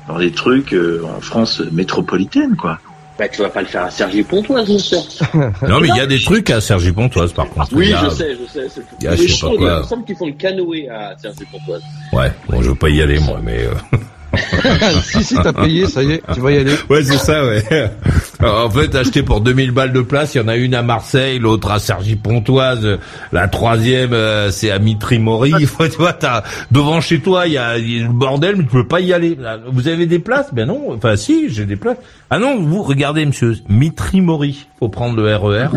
[0.08, 2.80] dans des trucs euh, en France métropolitaine, quoi.
[3.18, 5.00] Bah, tu vas pas le faire à Sergi Pontoise, mon cher.
[5.34, 7.74] non, mais il y a des trucs à Sergi Pontoise, par contre.
[7.74, 8.82] Oui, je sais, je sais.
[9.00, 9.72] Il y a, je sais pas quoi.
[9.72, 11.82] Il me semble qu'ils font le canoë à Sergi Pontoise.
[12.12, 13.66] Ouais, bon, je veux pas y aller, moi, mais.
[13.66, 13.98] Euh...
[15.04, 16.76] si, si, t'as payé, ça y est, tu vas y aller.
[16.90, 17.64] Ouais, c'est ça, ouais.
[18.42, 21.40] en fait, acheté pour 2000 balles de place, il y en a une à Marseille,
[21.40, 23.00] l'autre à Cergy-Pontoise,
[23.32, 25.54] la troisième, euh, c'est à Mitry-Mori.
[25.80, 29.00] tu vois, t'as, devant chez toi, il y a, le bordel, mais tu peux pas
[29.00, 29.38] y aller.
[29.72, 30.54] Vous avez des places?
[30.54, 30.94] Ben non.
[30.94, 31.98] Enfin, si, j'ai des places.
[32.30, 34.68] Ah non, vous, regardez, monsieur, Mitry-Mori.
[34.80, 35.68] Faut prendre le RER.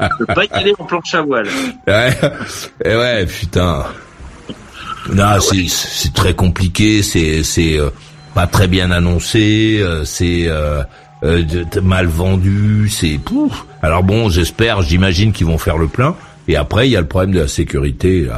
[0.00, 1.48] Je peux pas y aller en planche à voile.
[1.86, 2.10] Ouais,
[2.84, 3.84] et ouais, putain.
[5.10, 7.90] Non, ah c'est très compliqué, c'est c'est euh,
[8.34, 10.82] pas très bien annoncé, euh, c'est euh,
[11.82, 13.66] mal vendu, c'est pouf.
[13.82, 16.14] Alors bon, j'espère, j'imagine qu'ils vont faire le plein.
[16.48, 18.28] Et après, il y a le problème de la sécurité.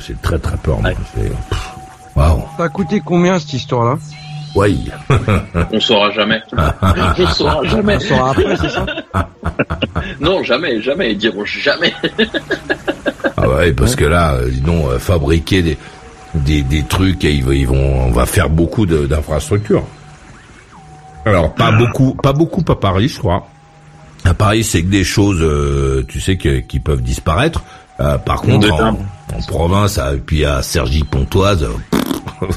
[0.00, 0.80] C'est très très peur.
[0.82, 0.96] Ouais.
[2.16, 2.44] Wow.
[2.56, 3.98] Ça a coûté combien cette histoire-là?
[4.54, 4.88] Oui.
[5.70, 6.40] On saura jamais.
[7.18, 7.96] On saura jamais.
[7.96, 8.86] On saura après, c'est ça?
[10.20, 11.12] Non, jamais, jamais.
[11.12, 11.92] Ils diront jamais.
[13.36, 15.78] ah ouais, parce que là, ils ont fabriqué des
[16.34, 19.84] des, des trucs et ils, vont, on va faire beaucoup d'infrastructures.
[21.26, 23.48] Alors pas beaucoup, pas beaucoup à Paris, je crois.
[24.24, 27.62] À Paris, c'est que des choses, euh, tu sais, qui peuvent disparaître.
[28.00, 28.96] Euh, par contre, en,
[29.46, 31.66] province, et puis à Sergi Pontoise.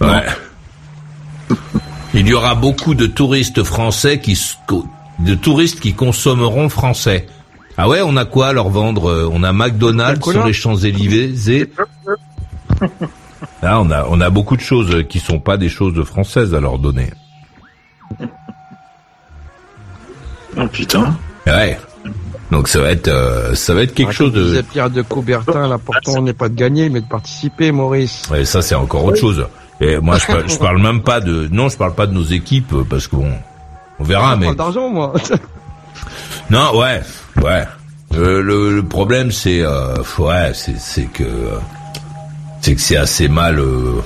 [0.00, 0.24] ouais.
[2.14, 4.40] Il y aura beaucoup de touristes français qui,
[5.18, 7.26] de touristes qui consommeront français.
[7.78, 11.72] Ah ouais, on a quoi à leur vendre euh, On a McDonald's sur les Champs-Élysées.
[13.62, 16.60] Ah, on a on a beaucoup de choses qui sont pas des choses françaises à
[16.60, 17.10] leur donner.
[20.56, 21.16] Oh putain.
[21.46, 21.78] Ouais.
[22.50, 24.62] Donc ça va être euh, ça va être quelque chose de.
[24.62, 28.22] Pierre de Coubertin, l'important n'est pas de gagner, mais de participer, Maurice.
[28.30, 29.46] Ouais, ça c'est encore autre chose.
[29.80, 32.24] Et moi je, parle, je parle même pas de non, je parle pas de nos
[32.24, 33.32] équipes parce qu'on
[33.98, 34.34] on verra.
[34.34, 34.54] Je mais.
[34.54, 35.12] d'argent moi.
[36.50, 37.02] non, ouais,
[37.42, 37.64] Ouais.
[38.14, 41.24] Euh, le, problème, c'est, euh, ouais, c'est que,
[42.60, 43.58] c'est assez mal.
[43.58, 44.00] Euh,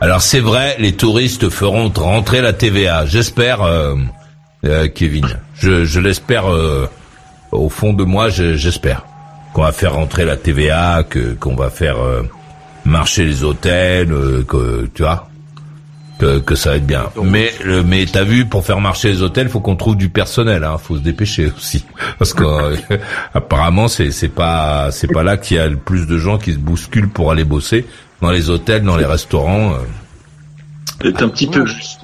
[0.00, 3.06] alors c'est vrai, les touristes feront rentrer la TVA.
[3.06, 3.94] J'espère, euh,
[4.66, 5.26] euh, Kevin.
[5.54, 6.44] Je, je l'espère
[7.52, 8.28] au fond de moi.
[8.28, 9.04] J'espère
[9.54, 11.96] qu'on va faire rentrer la TVA, que qu'on va faire
[12.84, 15.28] marcher les hôtels, que tu vois,
[16.22, 17.06] que, que ça va être bien.
[17.22, 20.62] Mais le, mais t'as vu, pour faire marcher les hôtels, faut qu'on trouve du personnel.
[20.62, 21.84] Hein, faut se dépêcher aussi,
[22.18, 22.76] parce que euh,
[23.34, 26.52] apparemment c'est c'est pas c'est pas là qu'il y a le plus de gens qui
[26.52, 27.86] se bousculent pour aller bosser
[28.20, 29.74] dans les hôtels, dans les restaurants.
[31.02, 32.00] C'est un petit peu juste.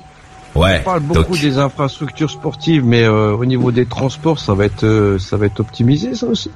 [0.57, 0.81] Ouais.
[0.81, 4.85] On parle beaucoup des infrastructures sportives, mais euh, au niveau des transports, ça va être
[4.85, 6.51] euh, ça va être optimisé, ça aussi.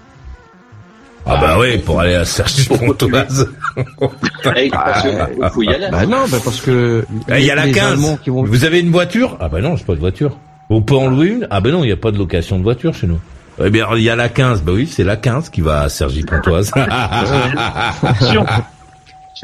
[1.24, 3.48] Ah bah oui, pour aller à Sergi Pontoise.
[3.76, 5.88] Que faut y aller.
[5.90, 7.92] Bah non, bah parce que Eh, Il y a la les 15.
[7.92, 9.36] Allemands qui vont Vous avez une voiture?
[9.40, 10.36] Ah bah non, j'ai pas de voiture.
[10.70, 11.46] On peut en louer une?
[11.50, 13.20] Ah bah non, il n'y a pas de location de voiture chez nous.
[13.62, 14.62] Eh bien, il y a la 15.
[14.62, 16.70] Bah oui, c'est la 15 qui va à Sergi Pontoise.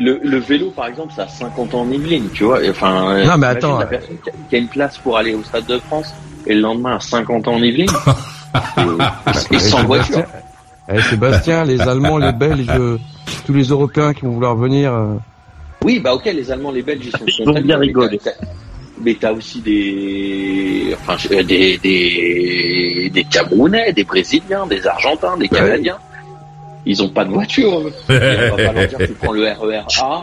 [0.00, 2.60] Le, le vélo, par exemple, ça a 50 ans en Yvelines, tu vois.
[2.70, 5.34] Enfin, euh, Non, mais attends, La personne qui a, qui a une place pour aller
[5.34, 6.14] au Stade de France
[6.46, 7.90] et le lendemain à 50 ans en Yvelines.
[9.50, 10.22] et, et sans voiture.
[10.90, 12.96] Eh, Sébastien, les Allemands, les Belges, euh,
[13.46, 14.92] tous les Européens qui vont vouloir venir.
[14.92, 15.14] euh,
[15.84, 18.18] Oui, bah ok, les Allemands, les Belges, ils sont Ils bien mais rigoler.
[18.18, 18.46] t'as- t'as-
[19.00, 25.48] Mais t'as aussi des, enfin, euh, des, des, des Camerounais, des Brésiliens, des Argentins, des
[25.48, 25.98] Canadiens.
[26.88, 27.80] Ils ont pas de voiture.
[27.80, 27.92] eux.
[28.10, 30.20] Et on va pas leur dire, tu prends le RER A,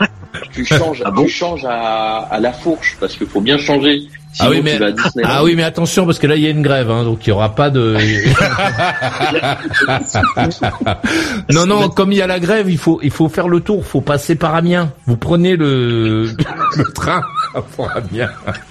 [0.52, 4.00] tu changes, Ah bon tu changes à, à la fourche parce qu'il faut bien changer.
[4.32, 4.78] Sinon, Ah oui, mais,
[5.24, 7.30] ah oui, mais attention, parce que là, il y a une grève, hein, donc il
[7.30, 7.96] y aura pas de...
[11.52, 13.84] non, non, comme il y a la grève, il faut, il faut faire le tour,
[13.86, 14.92] faut passer par Amiens.
[15.06, 16.26] Vous prenez le,
[16.76, 17.22] le train
[17.62, 18.30] pour Amiens.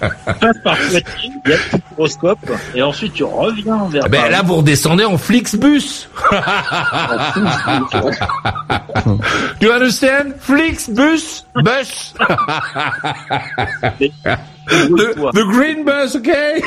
[0.64, 2.38] par Poitiers, il y a le horoscope,
[2.74, 4.32] et ensuite tu reviens vers Ben Paris.
[4.32, 6.08] là, vous redescendez en Flixbus.
[9.60, 10.34] Do you understand?
[10.40, 12.14] Flixbus, bus.
[13.98, 14.10] the,
[15.32, 16.62] the green bus, okay?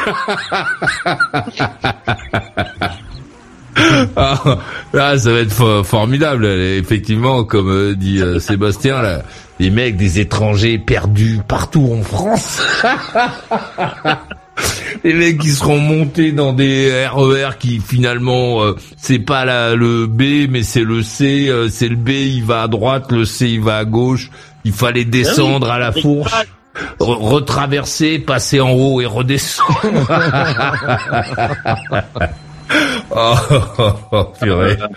[4.16, 4.60] Ah,
[4.94, 6.46] ah, ça va être fo- formidable.
[6.46, 9.22] Effectivement, comme euh, dit euh, Sébastien, là,
[9.60, 12.62] les mecs des étrangers perdus partout en France.
[15.04, 20.08] les mecs qui seront montés dans des RER qui finalement euh, c'est pas la, le
[20.08, 21.48] B mais c'est le C.
[21.50, 24.30] euh, c'est le B, il va à droite, le C il va à gauche.
[24.66, 26.34] Il fallait descendre à la fourche,
[27.00, 30.10] re- retraverser, passer en haut et redescendre.
[33.16, 33.34] Oh,
[33.80, 34.78] oh, oh, purée.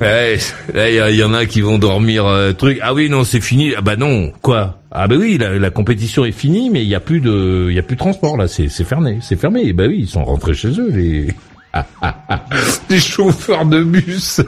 [0.00, 0.38] Ouais,
[0.74, 2.78] il y, en a qui vont dormir euh, truc.
[2.82, 3.72] Ah oui, non, c'est fini.
[3.76, 4.78] Ah bah non, quoi?
[4.92, 7.74] Ah bah oui, la, la compétition est finie, mais il y a plus de, il
[7.74, 8.46] y a plus de transport là.
[8.46, 9.72] C'est c'est fermé, c'est fermé.
[9.72, 11.34] Bah oui, ils sont rentrés chez eux les.
[12.90, 14.40] les chauffeurs de bus.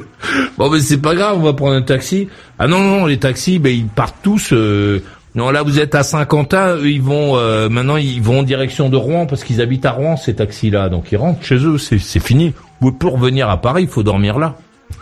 [0.56, 2.28] Bon, mais c'est pas grave, on va prendre un taxi.
[2.58, 4.52] Ah non, non, les taxis, ben ils partent tous.
[4.52, 5.02] euh,
[5.38, 8.88] Non, là vous êtes à Saint-Quentin, eux ils vont euh, maintenant ils vont en direction
[8.88, 12.00] de Rouen parce qu'ils habitent à Rouen ces taxis-là, donc ils rentrent chez eux, c'est
[12.00, 12.54] c'est fini.
[12.80, 14.56] Vous pouvez revenir à Paris, il faut dormir là.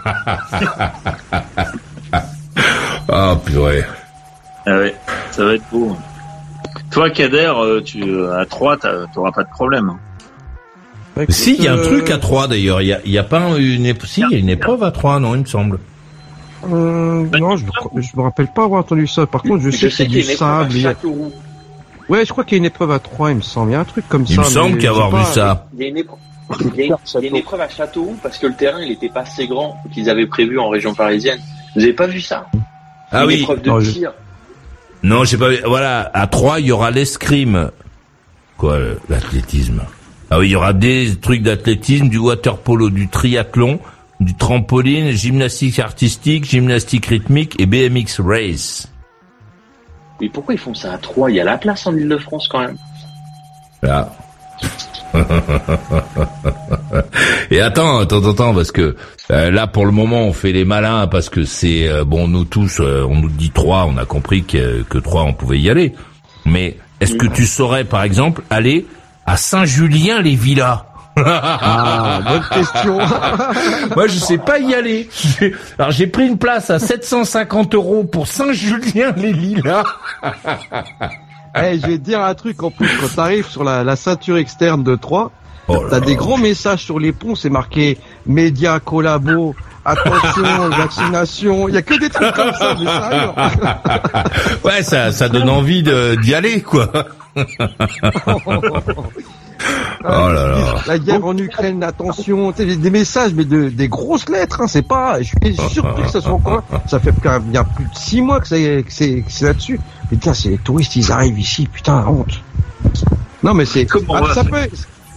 [3.08, 3.84] Ah purée.
[4.66, 4.94] Ah ouais,
[5.30, 5.96] ça va être beau.
[6.90, 8.76] Toi, Kader, euh, tu, à 3,
[9.14, 9.90] t'auras pas de problème.
[9.90, 9.98] hein.
[11.14, 13.00] bah, écoute, Si, il y a un euh, truc à 3 d'ailleurs, il y a,
[13.06, 15.42] y a pas une épreuve, si, il y a une épreuve à 3, non, il
[15.42, 15.78] me semble.
[16.72, 19.26] Euh, non, je, me- je me rappelle pas avoir entendu ça.
[19.26, 20.72] Par contre, je sais Je que c'est sais qu'il y du sable.
[20.74, 20.94] il.
[22.08, 23.70] Ouais, je crois qu'il y a une épreuve à 3, il me semble.
[23.70, 24.42] Il y a un truc comme Il ça.
[24.42, 25.66] me semble qu'avoir vu ça.
[25.74, 26.18] Il y a une épreuve.
[26.60, 28.80] Il y a une, il y a une épreuve à Châteauroux parce que le terrain
[28.80, 31.40] il était pas assez grand qu'ils avaient prévu en région parisienne.
[31.74, 32.46] Vous avez pas vu ça?
[33.10, 33.40] Ah Une oui.
[33.40, 34.00] épreuve de Non, je-.
[35.02, 35.58] Non, j'ai pas vu.
[35.66, 37.70] Voilà, à 3, il y aura l'escrime.
[38.56, 38.78] Quoi,
[39.08, 39.82] l'athlétisme?
[40.30, 43.80] Ah oui, il y aura des trucs d'athlétisme, du water polo, du triathlon,
[44.20, 48.88] du trampoline, gymnastique artistique, gymnastique rythmique et BMX race.
[50.20, 52.60] Mais pourquoi ils font ça à trois Il y a la place en Ile-de-France quand
[52.60, 52.76] même.
[53.82, 54.10] Là.
[57.50, 58.96] Et attends, attends, attends, parce que
[59.30, 62.44] euh, là pour le moment on fait les malins parce que c'est euh, bon nous
[62.44, 65.70] tous euh, on nous dit trois, on a compris que que trois on pouvait y
[65.70, 65.94] aller.
[66.44, 68.86] Mais est-ce que tu saurais par exemple aller
[69.26, 70.86] à Saint-Julien-les-Villas?
[71.16, 72.98] Ah, bonne question.
[73.96, 75.08] Moi, je sais pas y aller.
[75.78, 79.84] Alors, j'ai pris une place à 750 euros pour Saint-Julien-les-Lilas.
[81.58, 84.36] Eh, je vais te dire un truc en plus, quand t'arrives sur la, la ceinture
[84.36, 85.30] externe de 3,
[85.68, 91.74] Oh t'as des grands messages sur les ponts, c'est marqué médias, collabo, attention, vaccination, il
[91.74, 93.30] y a que des trucs comme ça, mais sérieux.
[94.64, 96.92] Ouais, ça, ça donne envie de- d'y aller, quoi.
[100.04, 100.74] Oh là là.
[100.86, 105.20] La guerre en Ukraine, attention, des- messages, mais de, des grosses lettres, hein, c'est pas,
[105.20, 106.62] je suis surpris que ça soit encore.
[106.86, 109.80] Ça fait bien plus de six mois que c'est, que c'est, que c'est là-dessus.
[110.10, 112.40] Mais Putain, c'est les touristes, ils arrivent ici, putain, honte.
[113.42, 114.68] Non, mais c'est, ah, ça peut,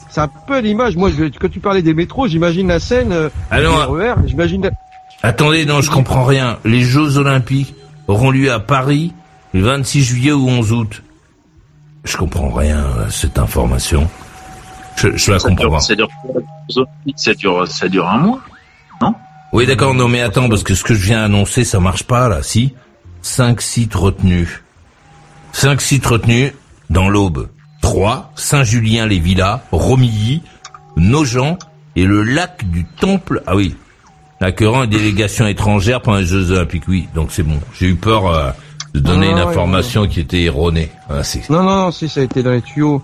[0.09, 0.95] c'est un peu l'image.
[0.95, 4.63] Moi, je, quand tu parlais des métros, j'imagine la scène, euh, Ah du RER, j'imagine
[4.63, 4.71] la-
[5.21, 6.57] Attendez, non, je comprends rien.
[6.65, 7.75] Les Jeux Olympiques
[8.07, 9.13] auront lieu à Paris
[9.53, 11.03] le 26 juillet ou 11 août.
[12.09, 14.09] Je comprends rien à cette information.
[14.97, 15.79] Je, je la comprends pas.
[15.79, 16.09] Ça dure,
[17.15, 18.41] ça dure, ça dure un mois,
[19.01, 19.13] non?
[19.53, 22.27] Oui, d'accord, non, mais attends, parce que ce que je viens d'annoncer, ça marche pas,
[22.29, 22.73] là, si?
[23.21, 24.61] Cinq sites retenus.
[25.51, 26.53] Cinq sites retenus
[26.89, 27.49] dans l'Aube.
[27.81, 30.43] Trois, Saint-Julien-les-Villas, Romilly,
[30.97, 31.57] Nogent
[31.95, 33.41] et le lac du Temple.
[33.47, 33.75] Ah oui,
[34.41, 36.87] accueillant une délégation étrangère pendant les Jeux Olympiques.
[36.87, 37.59] Oui, donc c'est bon.
[37.79, 38.51] J'ai eu peur euh,
[38.93, 40.91] de donner Ah, une information qui était erronée.
[41.09, 43.01] Ah, Non, non, non, si, ça a été dans les tuyaux.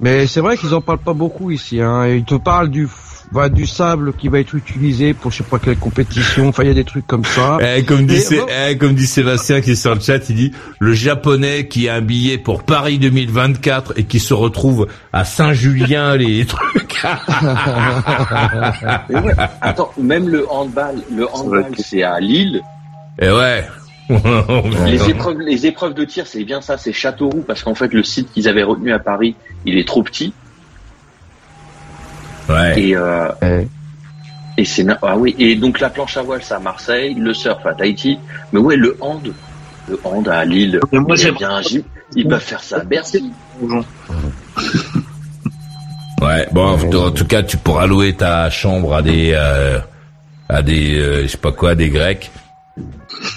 [0.00, 1.80] Mais c'est vrai qu'ils en parlent pas beaucoup ici.
[1.80, 2.06] Hein.
[2.06, 2.88] Ils te parlent du,
[3.32, 6.48] bah, du sable qui va être utilisé pour je sais pas quelle compétition.
[6.48, 7.58] Enfin, il y a des trucs comme ça.
[7.60, 10.52] Eh, comme, dit, Et eh, comme dit Sébastien qui est sur le chat, il dit
[10.78, 16.16] le japonais qui a un billet pour Paris 2024 et qui se retrouve à Saint-Julien
[16.16, 17.04] les trucs.
[19.08, 22.62] Mais ouais, attends, même le handball, le handball, c'est à Lille.
[23.20, 23.64] Et ouais.
[24.86, 28.02] Les épreuves, les épreuves de tir, c'est bien ça, c'est Châteauroux, parce qu'en fait, le
[28.02, 29.34] site qu'ils avaient retenu à Paris,
[29.66, 30.32] il est trop petit.
[32.48, 32.80] Ouais.
[32.80, 33.68] Et, euh, Ouais.
[34.56, 37.64] et c'est, ah oui, et donc la planche à voile, c'est à Marseille, le surf
[37.66, 38.18] à Tahiti.
[38.52, 39.32] Mais ouais, le hand,
[39.88, 40.80] le hand à Lille.
[40.92, 41.82] Mais moi, j'ai- bien un gym.
[42.16, 43.30] Ils peuvent faire ça à Bercy.
[46.20, 49.78] Ouais, bon, en en tout cas, tu pourras louer ta chambre à des, euh,
[50.48, 52.32] à des, euh, je sais pas quoi, des Grecs.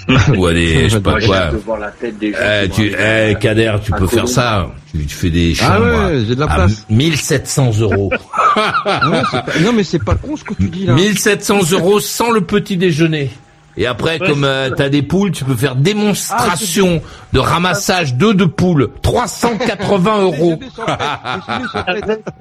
[0.37, 1.35] Ou à des, je sais pas quoi.
[1.37, 2.37] hâte de voir la tête des gens.
[2.63, 4.69] Eh, tu, eh, Kader, tu peux faire ça.
[4.91, 6.85] Tu, tu fais des Ah chambres ouais, j'ai de la à place.
[6.89, 8.11] 1700 euros.
[8.55, 10.93] Ouais, c'est pas- non, mais c'est pas con ce que tu dis là.
[10.93, 13.29] 1700 euros sans le petit déjeuner.
[13.77, 17.01] Et après, Ouais, comme euh, t'as des poules, tu peux faire démonstration
[17.33, 18.89] de ramassage d'œufs de poules.
[19.01, 20.59] 380 euros.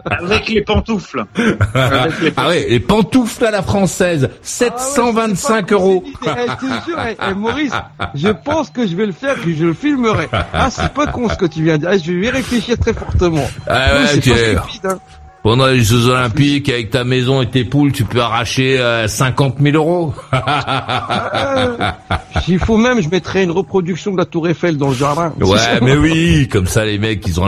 [0.05, 1.25] Avec les pantoufles.
[1.75, 6.05] Avec les Ah ouais, les pantoufles à la française, 725 euros.
[6.07, 7.73] Eh, je te jure, eh, eh, Maurice,
[8.15, 10.29] je pense que je vais le faire, que je le filmerai.
[10.53, 11.91] Ah, c'est pas con ce que tu viens de dire.
[11.93, 13.49] Eh, Je vais y réfléchir très fortement.
[13.67, 14.57] Ah Non, ouais, c'est
[15.43, 19.57] Pendant les Jeux Olympiques, avec ta maison et tes poules, tu peux arracher euh, 50
[19.59, 20.13] 000 euros.
[22.45, 25.33] S'il faut même, je mettrai une reproduction de la Tour Eiffel dans le jardin.
[25.41, 27.39] Ouais, mais oui, comme ça les mecs, ils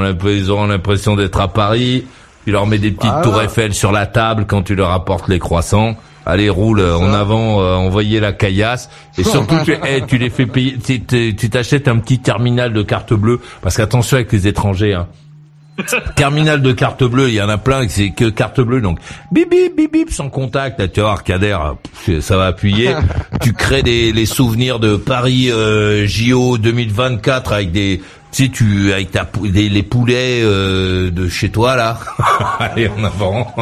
[0.51, 2.05] auront l'impression d'être à Paris.
[2.45, 3.21] Tu leur mets des petites Ah.
[3.23, 5.95] tours Eiffel sur la table quand tu leur apportes les croissants.
[6.25, 8.89] Allez, roule en avant, euh, envoyez la caillasse.
[9.19, 10.79] Et surtout, tu, eh, tu les fais payer.
[10.79, 14.95] Tu t'achètes un petit terminal de carte bleue, parce qu'attention avec les étrangers.
[14.95, 15.09] Hein.
[16.17, 18.99] Terminal de carte bleue, il y en a plein, c'est que carte bleue, donc
[19.31, 21.57] bip bip bip bip sans contact, là, tu Kader,
[22.05, 22.95] pff, ça va appuyer.
[23.41, 28.93] tu crées des les souvenirs de Paris euh, JO 2024 avec des tu sais, tu
[28.93, 31.99] avec ta des, les poulets euh, de chez toi là.
[32.59, 33.55] Allez en avant.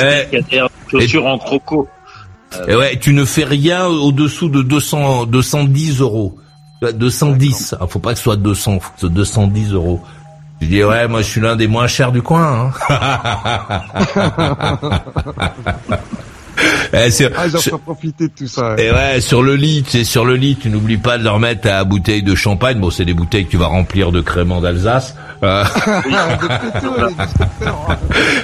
[0.00, 0.26] Eh.
[0.30, 1.88] Kader, chaussures en croco.
[2.68, 6.38] Et ouais, tu ne fais rien au-dessous de 200 210 euros.
[6.82, 7.76] Euh, 210.
[7.80, 10.00] Ah, faut pas que ce soit 200, faut que ce soit 210 euros.
[10.60, 12.72] Je dis ouais, moi je suis l'un des moins chers du coin.
[12.88, 12.98] Hein.
[16.92, 18.74] Eh, sur- Ah, ils sur- profiter de tout ça.
[18.78, 21.38] et ouais, sur le lit, tu sais, sur le lit, tu n'oublies pas de leur
[21.38, 22.78] mettre ta bouteille de champagne.
[22.78, 25.14] Bon, c'est des bouteilles que tu vas remplir de crément d'Alsace.
[25.42, 25.64] Euh,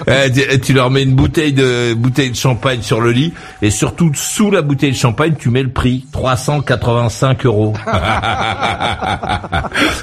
[0.08, 3.32] eh, tu, leur mets une bouteille de bouteille de champagne sur le lit
[3.62, 7.74] et surtout sous la bouteille de champagne, tu mets le prix 385 euros.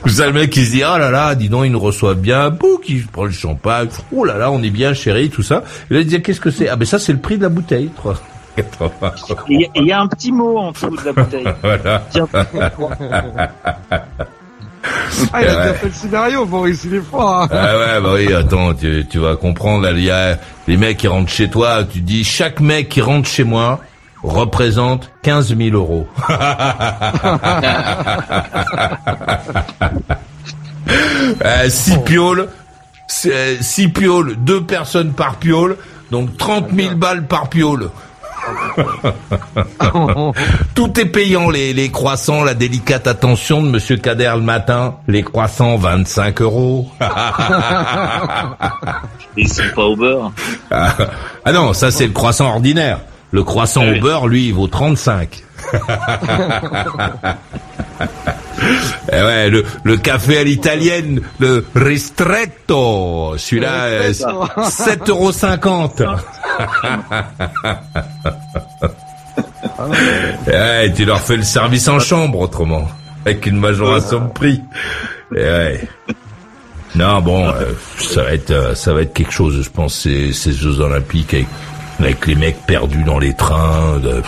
[0.03, 2.19] Vous savez le mec qui se dit oh là là, dis donc ils nous reçoivent
[2.19, 5.63] bien, bouh, qui prend le champagne, oh là là, on est bien chéri, tout ça.
[5.89, 6.69] Et là il dit qu'est-ce que c'est?
[6.69, 7.89] Ah ben ça c'est le prix de la bouteille.
[8.55, 9.45] 380.
[9.49, 11.45] Il y, y a un petit mot en dessous de la bouteille.
[11.63, 12.03] Voilà.
[12.09, 12.27] Tiens,
[15.33, 15.61] Ah, il a Ouais.
[15.63, 17.41] déjà fait le scénario, Maurice, il est fort.
[17.41, 17.47] hein.
[17.51, 19.81] Ah ouais, bah oui, attends, tu, tu vas comprendre.
[19.83, 20.37] là, Il y a
[20.67, 21.83] les mecs qui rentrent chez toi.
[21.83, 23.79] Tu dis chaque mec qui rentre chez moi
[24.21, 26.07] représente 15 000 euros.
[31.43, 32.49] euh, six pioles,
[33.07, 35.77] six pioles, deux personnes par piole,
[36.11, 37.89] donc 30 000 balles par piole.
[40.75, 45.23] Tout est payant, les, les croissants, la délicate attention de Monsieur Kader le matin, les
[45.23, 46.87] croissants 25 euros.
[49.37, 50.31] ils sont pas au beurre.
[50.69, 50.93] Ah,
[51.53, 52.99] non, ça c'est le croissant ordinaire.
[53.31, 55.43] Le croissant Ah au beurre, lui, il vaut 35.
[59.11, 65.31] Eh ouais, le, le café à l'italienne, le ristretto, celui-là, euh, c'est 7,50 euros.
[70.47, 72.87] Ouais, tu leur fais le service en chambre autrement,
[73.25, 74.61] avec une majoration de prix.
[75.35, 75.87] Et ouais.
[76.95, 80.31] Non, bon, euh, ça va être, euh, ça va être quelque chose, je pense, ces,
[80.31, 81.47] ces Jeux Olympiques avec,
[81.99, 84.21] avec les mecs perdus dans les trains, de,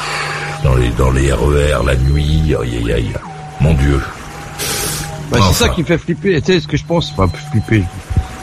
[0.65, 3.13] dans les, dans les RER la nuit, aïe aïe aïe,
[3.61, 4.01] mon Dieu.
[5.31, 6.41] Bah, c'est ça qui fait flipper.
[6.41, 7.83] Tu sais ce que je pense, enfin flipper.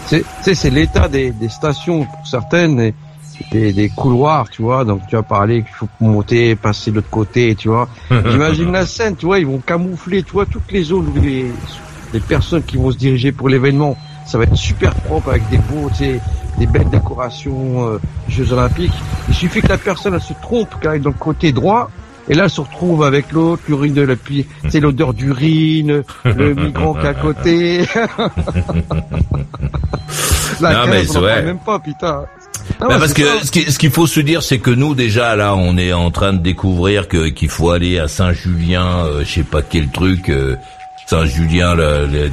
[0.06, 2.80] C'est, c'est l'état des, des stations pour certaines.
[2.80, 2.94] Et,
[3.50, 4.84] des, des, couloirs, tu vois.
[4.84, 7.88] Donc tu as parlé qu'il faut monter, passer de l'autre côté, tu vois.
[8.10, 11.46] J'imagine la scène, tu vois, ils vont camoufler, tu vois, toutes les zones, les,
[12.12, 13.96] les personnes qui vont se diriger pour l'événement.
[14.26, 16.20] Ça va être super propre avec des beaux, tu sais,
[16.58, 18.94] des belles décorations euh, Jeux Olympiques.
[19.28, 21.90] Il suffit que la personne elle se trompe, qu'elle aille dans le côté droit,
[22.28, 26.54] et là, elle se retrouve avec l'autre, l'urine de la pluie, c'est l'odeur d'urine, le
[26.54, 27.78] migrant qui est à côté.
[30.60, 31.42] la non, mais ouais.
[31.42, 32.24] même pas, putain.
[32.80, 35.76] Ah bah, parce que ce qu'il faut se dire, c'est que nous déjà là, on
[35.76, 39.60] est en train de découvrir que qu'il faut aller à Saint-Julien, euh, je sais pas
[39.60, 40.56] quel truc, euh,
[41.06, 41.76] Saint-Julien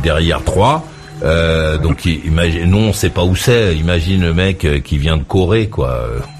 [0.01, 0.83] derrière Troyes.
[1.23, 3.75] Euh, donc imagine, non, on sait pas où c'est.
[3.75, 6.07] Imagine le mec euh, qui vient de Corée, quoi.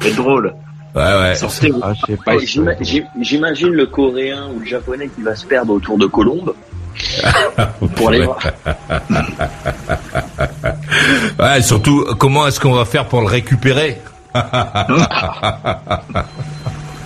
[0.00, 0.54] c'est drôle.
[0.94, 1.34] Ouais, ouais.
[2.26, 2.36] Ah,
[3.20, 6.54] j'imagine le Coréen ou le Japonais qui va se perdre autour de Colombe.
[7.96, 8.38] pour aller voir.
[11.40, 13.98] ouais, surtout, comment est-ce qu'on va faire pour le récupérer?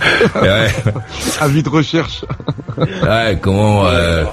[0.41, 0.67] ouais.
[1.39, 2.25] Avis de recherche.
[2.77, 3.85] ouais, comment...
[3.87, 4.25] Euh...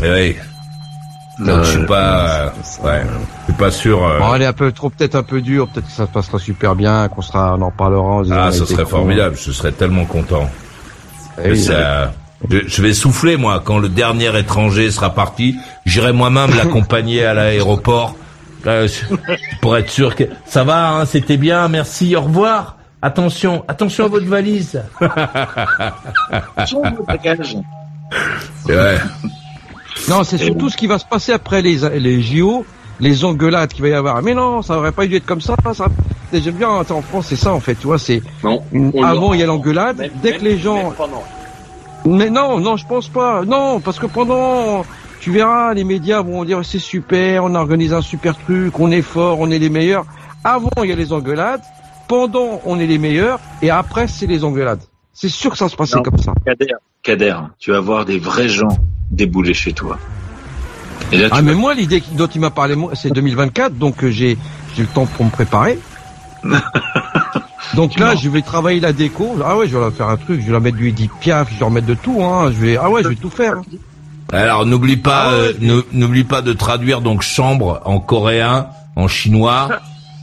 [0.00, 0.36] Ouais.
[1.38, 4.04] je suis pas, ouais, je suis pas sûr.
[4.04, 4.18] Euh...
[4.18, 6.38] Bon, elle est un peu trop, peut-être un peu dur, peut-être que ça se passera
[6.38, 8.22] super bien, qu'on sera, on en parlera.
[8.30, 10.48] ah, ce serait formidable, je serais tellement content.
[11.42, 12.12] Eh ça,
[12.48, 15.56] je, vais souffler moi quand le dernier étranger sera parti.
[15.86, 18.16] J'irai moi-même l'accompagner à l'aéroport
[19.60, 20.90] pour être sûr que ça va.
[20.90, 22.76] Hein, C'était bien, merci, au revoir.
[23.04, 24.82] Attention, attention à votre valise.
[28.66, 28.96] ouais.
[30.08, 32.64] Non, c'est surtout ce qui va se passer après les, les JO,
[33.00, 34.22] les engueulades qu'il va y avoir.
[34.22, 35.54] Mais non, ça aurait pas dû être comme ça.
[35.74, 35.88] ça...
[36.32, 38.22] J'aime bien, en France, c'est ça en fait, tu vois, c'est...
[39.02, 40.94] Avant, il y a l'engueulade, dès que les gens...
[42.06, 43.44] Mais non, non, je pense pas.
[43.44, 44.82] Non, parce que pendant,
[45.20, 49.02] tu verras, les médias vont dire c'est super, on organise un super truc, on est
[49.02, 50.06] fort, on est les meilleurs.
[50.42, 51.60] Avant, il y a les engueulades
[52.08, 54.82] pendant on est les meilleurs et après c'est les engueulades.
[55.12, 56.34] C'est sûr que ça se passait comme ça.
[56.44, 58.76] Kader, Kader, tu vas voir des vrais gens
[59.10, 59.98] débouler chez toi.
[61.30, 64.36] ah mais moi l'idée dont il m'a parlé c'est 2024 donc euh, j'ai
[64.74, 65.78] j'ai le temps pour me préparer.
[67.74, 69.36] donc là je vais travailler la déco.
[69.44, 71.48] Ah ouais je vais leur faire un truc, je vais leur mettre du Edith Piaf,
[71.48, 72.50] je vais leur mettre de tout hein.
[72.50, 73.56] Je vais ah ouais je vais tout faire.
[74.32, 78.66] Alors n'oublie pas ah euh, n'oublie pas de traduire donc chambre en coréen,
[78.96, 79.68] en chinois,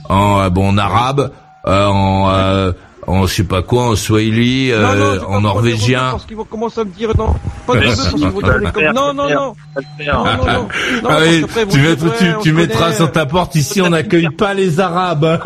[0.10, 1.32] en euh, bon en arabe
[1.64, 2.72] en, euh,
[3.08, 6.12] en je sais pas quoi, en swahili, euh, en norvégien.
[6.12, 7.34] Parce qu'ils vont commencer à me dire non,
[7.66, 9.56] pas de parce qu'ils vont dire comme non non non.
[10.00, 10.68] Non, non, non.
[11.10, 14.80] Ah oui, tu, mets, tu, tu mettras sur ta porte ici, on n'accueille pas les
[14.80, 15.26] Arabes.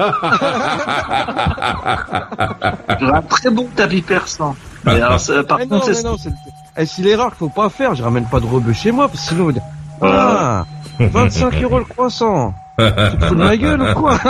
[2.90, 4.56] un très bon tapis persan.
[4.84, 6.32] Mais alors, par mais contre, non, c'est
[6.78, 9.22] eh, si l'erreur qu'il faut pas faire, je ramène pas de rebeu chez moi, parce
[9.22, 9.54] que sinon,
[10.02, 10.66] ah,
[11.00, 12.54] 25 euros le croissant.
[12.78, 14.20] Tu te fous de ma gueule ou quoi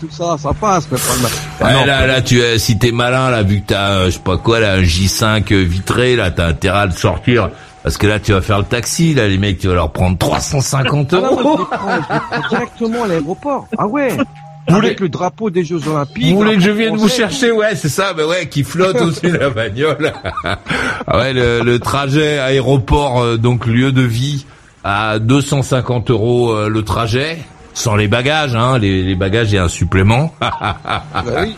[0.00, 3.42] tout ça, ça passe, mais pas ah là, là, tu, es, si t'es malin, là,
[3.42, 6.78] vu que t'as, euh, je sais pas quoi, là, un J5 vitré, là, t'as intérêt
[6.78, 7.50] à le sortir.
[7.82, 10.16] Parce que là, tu vas faire le taxi, là, les mecs, tu vas leur prendre
[10.16, 11.26] 350 euros.
[11.26, 13.66] Ah non, je, prends, directement à l'aéroport.
[13.76, 14.16] Ah ouais.
[14.68, 16.24] Vous Avec le drapeau des Jeux Olympiques.
[16.24, 19.30] Vous voulez que je vienne vous chercher Ouais, c'est ça, mais ouais, qui flotte au-dessus
[19.30, 20.12] de la bagnole.
[20.44, 24.46] ah ouais, le, le, trajet aéroport, euh, donc lieu de vie,
[24.84, 27.38] à 250 euros euh, le trajet.
[27.74, 30.34] Sans les bagages, hein, les, les bagages et un supplément.
[30.40, 31.04] bah
[31.40, 31.56] oui.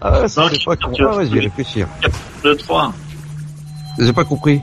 [0.00, 1.02] Ah ouais, ça c'est pas compris.
[1.04, 1.88] Ah ouais, j'y réfléchir.
[2.44, 2.92] De 3.
[3.98, 4.60] J'ai pas compris.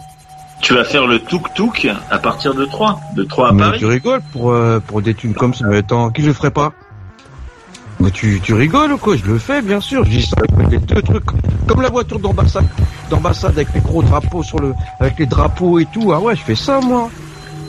[0.63, 3.79] Tu vas faire le tuk-tuk à partir de 3, de 3 à mais Paris.
[3.79, 6.71] Tu rigoles pour, euh, pour des thunes comme ça, mais attends, qui le ferait pas?
[7.99, 9.17] Mais tu, tu rigoles ou quoi?
[9.17, 10.05] Je le fais, bien sûr.
[10.05, 11.25] Je dis ça avec les deux trucs,
[11.67, 12.65] comme la voiture d'ambassade,
[13.09, 16.13] d'ambassade avec les gros drapeaux sur le, avec les drapeaux et tout.
[16.13, 17.09] Ah ouais, je fais ça, moi.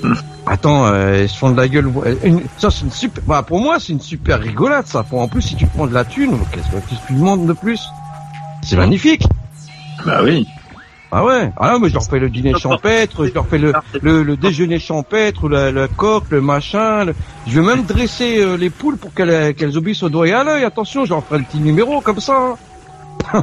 [0.05, 0.15] Hmm.
[0.47, 1.93] Attends, euh, ils se font de la gueule.
[2.59, 3.25] ça, c'est une super.
[3.27, 5.03] Bah, pour moi, c'est une super rigolade, ça.
[5.03, 7.81] Pour en plus, si tu prends de la thune, qu'est-ce que tu demandes de plus?
[8.63, 9.25] C'est magnifique.
[10.07, 10.47] Bah oui.
[11.17, 11.53] Ah ouais?
[11.59, 13.73] Ah non, mais je leur fais le dîner champêtre, je leur fais le,
[14.03, 17.07] le, déjeuner champêtre, la, la coque, le machin.
[17.47, 20.43] Je vais même dresser euh, les poules pour qu'elles qu'elles obéissent au doigt et à
[20.43, 20.65] l'œil.
[20.65, 22.57] Attention, je leur ferai le petit numéro comme ça.
[23.33, 23.43] Hein.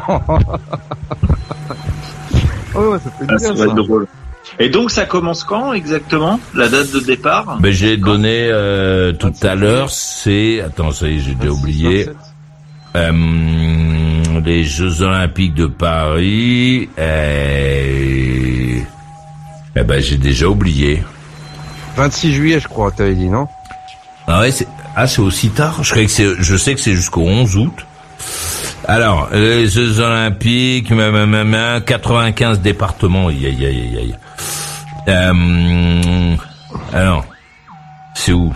[2.75, 3.65] ouais, ça fait ah, bien, ça.
[3.67, 4.05] drôle.
[4.59, 7.57] Et donc ça commence quand exactement la date de départ?
[7.61, 12.09] Ben, J'ai donné euh, tout à l'heure, c'est attends ça y est j'ai déjà oublié
[12.97, 13.11] euh,
[14.39, 16.89] les Jeux Olympiques de Paris.
[16.97, 18.83] Et...
[19.75, 21.03] Eh ben j'ai déjà oublié.
[21.95, 23.47] 26 juillet je crois t'avais dit non?
[24.27, 25.83] Ah ouais c'est ah c'est aussi tard?
[25.83, 27.85] Je que c'est je sais que c'est jusqu'au 11 août.
[28.87, 34.15] Alors, les Jeux Olympiques, 95 départements, aïe aïe aïe aïe.
[35.07, 36.35] Euh,
[36.93, 37.25] alors,
[38.15, 38.53] c'est où?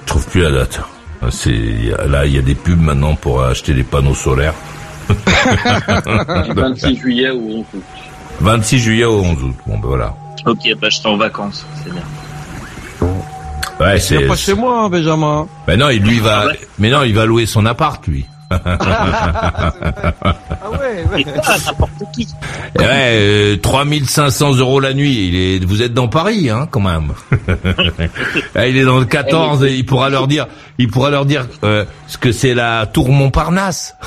[0.00, 0.80] Je trouve plus la date.
[1.28, 4.54] C'est là, il y a des pubs maintenant pour acheter des panneaux solaires.
[6.54, 7.82] 26 juillet ou 11 août.
[8.40, 9.56] 26 juillet ou 11 août.
[9.66, 10.14] Bon, ben voilà.
[10.46, 12.02] Ok, bah je serai en vacances, c'est bien.
[13.80, 14.26] Ouais, c'est.
[14.26, 15.48] pas chez moi, hein, Benjamin.
[15.66, 16.46] Ben non, il lui va.
[16.78, 18.26] Mais non, il va louer son appart, lui.
[18.50, 19.72] Ah
[20.72, 21.24] ouais, ouais.
[21.66, 22.26] n'importe qui.
[22.78, 25.28] Ouais, euh, 3500 euros la nuit.
[25.28, 27.12] Il est, vous êtes dans Paris, hein, quand même.
[28.54, 30.48] Ah, il est dans le 14 et il pourra leur dire,
[30.78, 33.94] il pourra leur dire euh, ce que c'est la Tour Montparnasse.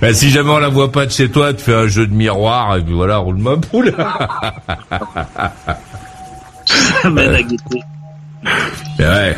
[0.00, 2.12] Ben, si jamais on la voit pas de chez toi, tu fais un jeu de
[2.12, 3.94] miroir et puis voilà, roule ma poule.
[7.04, 7.46] Ben,
[8.98, 9.36] ouais.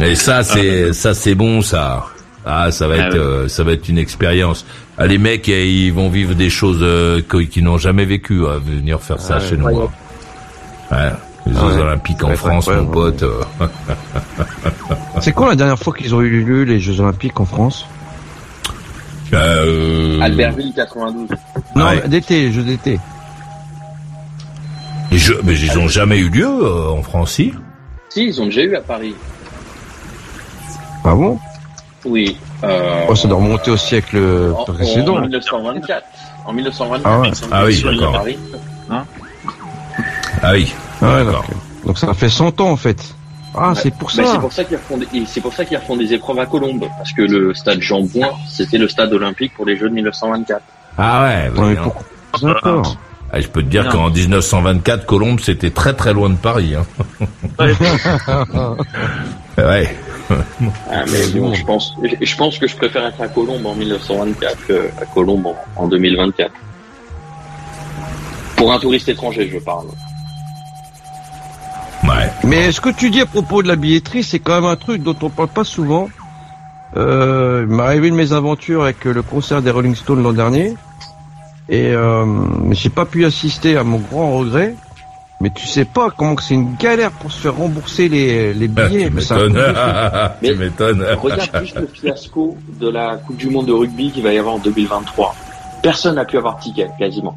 [0.00, 2.06] Et ça, c'est ça, c'est bon, ça.
[2.46, 4.66] Ah, ça va Ah être, euh, ça va être une expérience.
[4.98, 8.58] Ah, les mecs, eh, ils vont vivre des choses euh, qu'ils n'ont jamais vécues à
[8.58, 9.66] venir faire ça Ah, chez nous.
[9.68, 9.88] hein.
[10.90, 10.98] Ouais.
[11.46, 11.82] Les Ah Jeux ouais.
[11.82, 13.22] Olympiques en France, mon pote.
[13.22, 13.40] euh.
[15.20, 17.86] C'est quand la dernière fois qu'ils ont eu lieu les Jeux Olympiques en France?
[19.32, 21.28] Euh, Albertville 92.
[21.76, 22.08] Non, Ouais.
[22.08, 22.98] d'été, Jeux d'été.
[25.10, 27.52] les Jeux, mais ils ont jamais eu lieu euh, en France, si?
[28.10, 29.14] Si, ils ont déjà eu à Paris.
[31.04, 31.38] Ah bon?
[32.04, 32.36] Oui.
[32.62, 35.20] Euh, Oh, ça doit remonter au siècle en, en précédent.
[35.20, 36.04] 1924.
[36.46, 37.02] En 1924.
[37.06, 37.30] Ah ouais.
[37.50, 38.12] Ah oui, d'accord.
[38.12, 38.38] Paris.
[38.90, 40.72] Ah oui.
[41.00, 41.44] Ah ouais, D'accord.
[41.86, 43.02] donc, ça fait 100 ans en fait.
[43.56, 43.74] Ah, Ouais.
[43.76, 44.32] c'est pour Mais ça.
[44.32, 46.46] c'est pour ça qu'ils refont des, et c'est pour ça qu'ils refont des épreuves à
[46.46, 46.86] Colombes.
[46.98, 50.60] Parce que le stade Jean Bouin, c'était le stade olympique pour les Jeux de 1924.
[50.98, 51.50] Ah ouais.
[52.42, 52.96] D'accord.
[53.32, 56.74] Ah, je peux te dire qu'en 1924, Colombe, c'était très très loin de Paris.
[56.76, 56.84] Hein.
[59.58, 59.96] ouais.
[60.30, 64.66] Ah, mais bon, je pense, je, pense que je préfère être à Colombes en 1924
[64.66, 66.50] qu'à Colombes en, en 2024.
[68.56, 69.86] Pour un touriste étranger, je parle.
[72.04, 72.30] Ouais.
[72.44, 75.02] Mais ce que tu dis à propos de la billetterie, c'est quand même un truc
[75.02, 76.08] dont on parle pas souvent.
[76.96, 80.74] Euh, il m'est arrivé une mésaventure avec le concert des Rolling Stones l'an dernier.
[81.68, 82.26] Et euh,
[82.72, 84.76] j'ai pas pu assister à mon grand regret.
[85.44, 88.66] Mais tu sais pas comment que c'est une galère pour se faire rembourser les, les
[88.66, 89.08] billets.
[89.08, 89.62] tu m'étonnes.
[90.42, 91.04] tu m'étonnes.
[91.20, 94.54] Regarde juste le fiasco de la Coupe du Monde de rugby qu'il va y avoir
[94.54, 95.34] en 2023.
[95.82, 97.36] Personne n'a pu avoir de ticket, quasiment.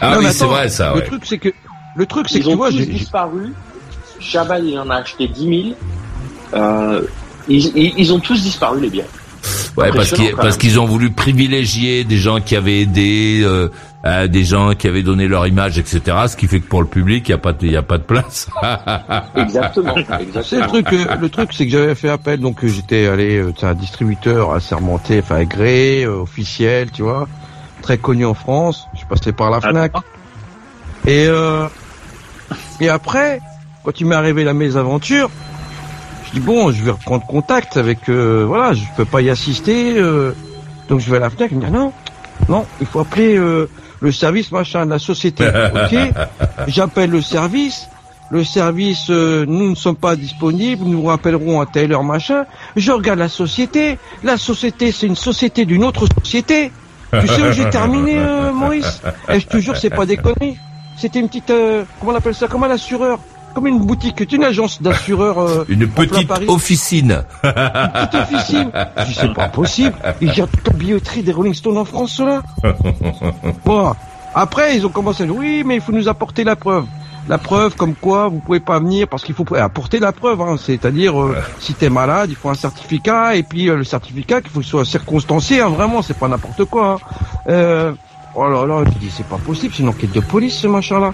[0.00, 0.92] Ah Non, oui, c'est vrai ça.
[0.94, 1.04] Le Ouais.
[1.06, 1.50] truc c'est que
[1.94, 3.52] le truc c'est que tu ont vois, tous j'ai- disparu.
[4.18, 5.76] Chabal, il en a acheté 10 000.
[6.54, 7.02] Euh,
[7.48, 9.04] ils, ils, ils ont tous disparu, les billets.
[9.76, 13.68] Ouais, parce qu'ils ont voulu privilégier des gens qui avaient aidé, euh,
[14.04, 16.00] euh, des gens qui avaient donné leur image, etc.
[16.26, 17.82] Ce qui fait que pour le public, il y a pas de, il y a
[17.82, 18.48] pas de place.
[19.36, 19.94] Exactement.
[20.42, 23.36] C'est le truc, euh, le truc, c'est que j'avais fait appel, donc euh, j'étais allé,
[23.36, 27.28] euh, sais, un distributeur assermenté, enfin agréé, officiel, tu vois,
[27.80, 28.86] très connu en France.
[28.92, 29.92] Je suis passé par la Fnac.
[31.06, 31.66] Et euh,
[32.80, 33.40] et après,
[33.84, 35.30] quand il m'est arrivé la mésaventure,
[36.26, 39.98] je dis bon, je vais reprendre contact avec, euh, voilà, je peux pas y assister,
[39.98, 40.32] euh,
[40.88, 41.50] donc je vais à la Fnac.
[41.52, 41.92] Il me dit non,
[42.48, 43.68] non, il faut appeler euh,
[44.02, 45.46] le service machin de la société.
[45.74, 45.96] ok,
[46.66, 47.88] j'appelle le service.
[48.30, 52.46] Le service, euh, nous ne sommes pas disponibles, nous vous rappellerons à telle heure machin.
[52.76, 53.98] Je regarde la société.
[54.24, 56.72] La société, c'est une société d'une autre société.
[57.20, 59.02] Tu sais où j'ai terminé, euh, Maurice?
[59.28, 60.56] Et je te jure, c'est pas des conneries.
[60.96, 62.48] C'était une petite, euh, comment on appelle ça?
[62.48, 63.18] Comme un assureur.
[63.54, 65.38] Comme une boutique, une agence d'assureurs.
[65.40, 67.22] euh, Une petite officine.
[67.42, 68.70] Petite officine.
[68.98, 69.94] Je dis, c'est pas possible.
[70.20, 72.42] Ils gèrent toute la billetterie des Rolling Stones en France, ceux-là.
[73.64, 73.92] Bon.
[74.34, 76.86] Après, ils ont commencé à dire, oui, mais il faut nous apporter la preuve.
[77.28, 80.40] La preuve comme quoi vous pouvez pas venir parce qu'il faut apporter la preuve.
[80.40, 80.56] Hein.
[80.58, 84.50] C'est-à-dire, euh, si t'es malade, il faut un certificat et puis euh, le certificat qu'il
[84.50, 85.60] faut qu'il soit circonstancié.
[85.60, 86.94] Hein, vraiment, c'est pas n'importe quoi.
[86.94, 86.98] Hein.
[87.48, 87.92] Euh,
[88.34, 91.12] oh là là, je dis c'est pas possible, c'est une enquête de police ce machin-là.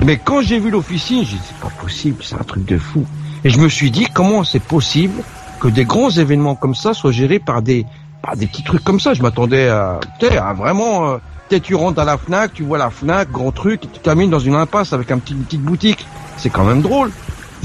[0.00, 3.04] Mais quand j'ai vu l'officine, j'ai dit c'est pas possible, c'est un truc de fou.
[3.44, 5.22] Et je me suis dit comment c'est possible
[5.60, 7.86] que des grands événements comme ça soient gérés par des
[8.22, 9.14] par des petits trucs comme ça?
[9.14, 10.00] Je m'attendais à,
[10.40, 11.10] à vraiment.
[11.10, 11.16] euh,
[11.48, 14.30] Peut-être tu rentres à la Fnac, tu vois la Fnac, grand truc, et tu termines
[14.30, 16.06] dans une impasse avec un petit, une petite boutique.
[16.38, 17.10] C'est quand même drôle.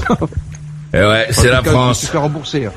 [0.92, 1.98] Et ouais, c'est la cas, Je me France.
[2.00, 2.66] suis fait rembourser.
[2.66, 2.72] hein.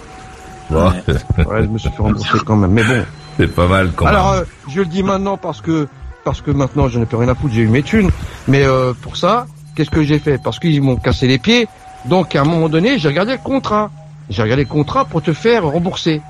[0.72, 2.72] Ouais, je me suis fait rembourser quand même.
[2.72, 3.04] Mais bon.
[3.38, 4.42] c'est pas mal quand Alors, même.
[4.44, 5.88] euh, je le dis maintenant parce que
[6.24, 8.10] parce que maintenant j'en ai plus rien à foutre, j'ai eu mes thunes.
[8.48, 9.46] Mais euh, pour ça,
[9.76, 10.38] qu'est-ce que j'ai fait?
[10.42, 11.68] Parce qu'ils m'ont cassé les pieds.
[12.06, 13.92] Donc à un moment donné, j'ai regardé le contrat.
[14.30, 16.22] J'ai regardé le contrat pour te faire rembourser.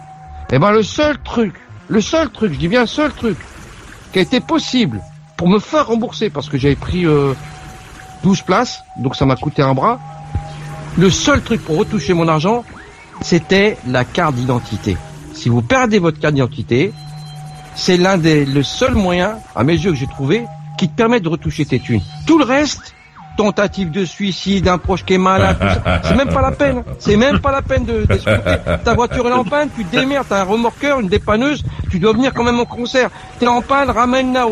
[0.51, 1.53] Et ben le seul truc,
[1.87, 3.37] le seul truc, je dis bien seul truc,
[4.11, 5.01] qui a été possible
[5.37, 7.33] pour me faire rembourser, parce que j'avais pris euh,
[8.23, 9.99] 12 places, donc ça m'a coûté un bras.
[10.97, 12.63] Le seul truc pour retoucher mon argent,
[13.21, 14.97] c'était la carte d'identité.
[15.33, 16.93] Si vous perdez votre carte d'identité,
[17.75, 20.45] c'est l'un des le seul moyen, à mes yeux que j'ai trouvé,
[20.77, 22.01] qui te permet de retoucher tes thunes.
[22.25, 22.93] Tout le reste,
[23.37, 25.57] tentative de suicide, un proche qui est malade,
[26.03, 26.83] c'est même pas la peine.
[26.99, 28.05] C'est même pas la peine de
[28.83, 32.13] Ta voiture est en panne, tu te démerdes, t'as un remorqueur, une dépanneuse, tu dois
[32.13, 33.09] venir quand même au concert.
[33.39, 34.47] T'es en panne, ramène-la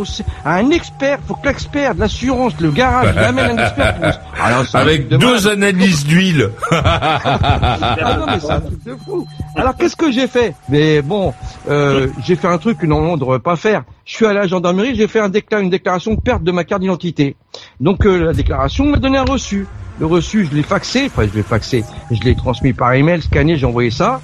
[0.46, 3.96] à un expert, faut que l'expert de l'assurance, le garage, il amène un expert.
[3.96, 4.76] Pour...
[4.82, 6.50] Avec deux analyses d'huile.
[6.72, 9.28] ah non mais c'est un truc de fou.
[9.56, 10.56] Alors qu'est-ce que j'ai fait?
[10.70, 11.34] Mais bon,
[11.70, 13.84] euh, j'ai fait un truc que normalement on ne devrait pas faire.
[14.06, 16.82] Je suis à la gendarmerie, j'ai fait un une déclaration de perte de ma carte
[16.82, 17.36] d'identité.
[17.80, 19.68] Donc euh, la déclaration m'a donné un reçu.
[20.00, 23.58] Le reçu, je l'ai faxé, enfin je l'ai faxé, je l'ai transmis par email, scanné,
[23.58, 24.22] j'ai envoyé ça.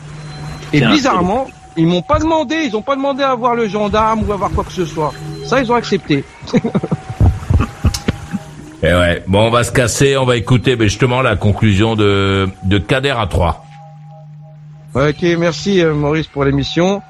[0.73, 4.33] Et bizarrement, ils m'ont pas demandé, ils ont pas demandé à voir le gendarme ou
[4.33, 5.13] à voir quoi que ce soit.
[5.45, 6.23] Ça, ils ont accepté.
[6.53, 6.59] Et
[8.83, 12.77] eh ouais, bon, on va se casser, on va écouter justement la conclusion de, de
[12.79, 13.66] Kader à 3.
[14.97, 17.03] Ok, merci euh, Maurice pour l'émission.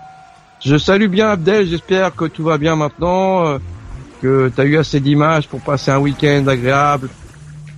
[0.59, 3.59] Je salue bien Abdel, j'espère que tout va bien maintenant, euh,
[4.22, 7.07] que tu as eu assez d'images pour passer un week-end agréable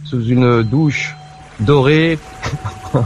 [0.03, 1.15] sous une douche
[1.59, 2.17] dorée.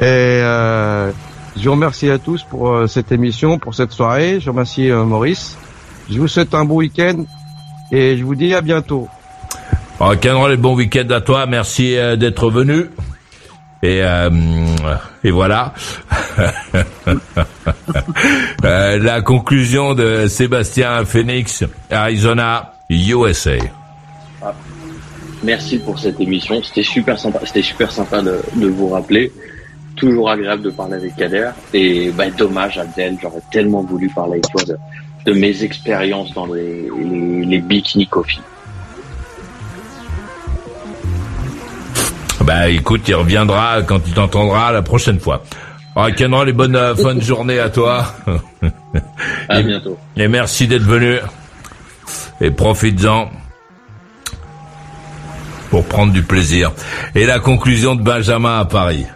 [0.00, 1.12] Et euh,
[1.56, 4.40] je vous remercie à tous pour euh, cette émission, pour cette soirée.
[4.40, 5.56] Je remercie Maurice.
[6.10, 7.26] Je vous souhaite un bon week-end
[7.92, 9.06] et je vous dis à bientôt.
[10.00, 11.46] Ok, les bon week-end à toi.
[11.46, 12.86] Merci d'être venu.
[13.82, 14.30] Et, euh,
[15.24, 15.74] et voilà.
[18.64, 23.56] Euh, la conclusion de Sébastien Phoenix, Arizona, USA.
[25.42, 26.62] Merci pour cette émission.
[26.62, 27.40] C'était super sympa.
[27.44, 29.32] C'était super sympa de, vous rappeler.
[29.96, 31.50] Toujours agréable de parler avec Kader.
[31.72, 33.16] Et bah, dommage, Abdel.
[33.22, 34.76] J'aurais tellement voulu parler avec toi de,
[35.24, 38.40] de mes expériences dans les, les, les bikini coffee.
[42.44, 45.42] Bah écoute, il reviendra quand il t'entendra la prochaine fois.
[45.96, 48.14] Ah, Kenra, les bonnes euh, fins de journée à toi.
[49.48, 49.98] à bientôt.
[50.16, 51.18] Et merci d'être venu.
[52.40, 53.30] Et profites-en
[55.70, 56.72] pour prendre du plaisir.
[57.14, 59.06] Et la conclusion de Benjamin à Paris.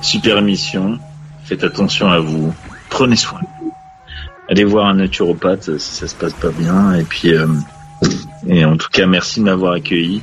[0.00, 0.98] Super émission.
[1.44, 2.52] Faites attention à vous.
[2.90, 3.40] Prenez soin.
[4.48, 6.94] Allez voir un naturopathe si ça se passe pas bien.
[6.94, 7.46] Et puis, euh,
[8.46, 10.22] et en tout cas, merci de m'avoir accueilli.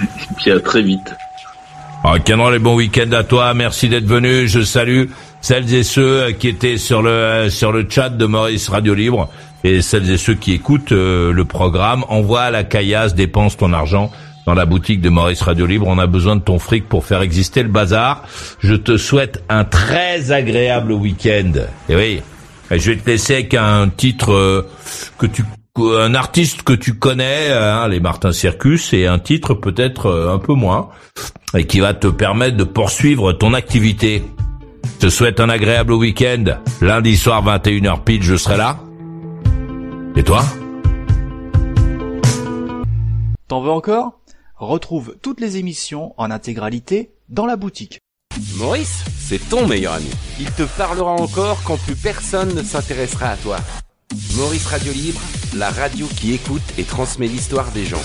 [0.36, 1.14] Puis à très vite.
[2.02, 2.14] Ah,
[2.50, 3.52] les bons week-ends à toi.
[3.52, 4.48] Merci d'être venu.
[4.48, 5.04] Je salue
[5.42, 9.28] celles et ceux qui étaient sur le sur le chat de Maurice Radio Libre
[9.64, 12.04] et celles et ceux qui écoutent euh, le programme.
[12.08, 14.10] Envoie à la caillasse, dépense ton argent
[14.46, 15.86] dans la boutique de Maurice Radio Libre.
[15.88, 18.24] On a besoin de ton fric pour faire exister le bazar.
[18.60, 21.52] Je te souhaite un très agréable week-end.
[21.90, 22.22] Et oui,
[22.70, 24.66] je vais te laisser avec un titre euh,
[25.18, 25.44] que tu
[25.78, 30.38] un artiste que tu connais, hein, les Martin Circus, et un titre peut-être euh, un
[30.38, 30.90] peu moins,
[31.54, 34.24] et qui va te permettre de poursuivre ton activité.
[34.84, 36.44] Je te souhaite un agréable week-end.
[36.80, 38.78] Lundi soir 21h pile, je serai là.
[40.16, 40.44] Et toi?
[43.48, 44.20] T'en veux encore?
[44.56, 47.98] Retrouve toutes les émissions en intégralité dans la boutique.
[48.56, 50.10] Maurice, c'est ton meilleur ami.
[50.38, 53.56] Il te parlera encore quand plus personne ne s'intéressera à toi.
[54.36, 55.20] Maurice Radio Libre,
[55.54, 58.02] la radio qui écoute et transmet l'histoire des gens.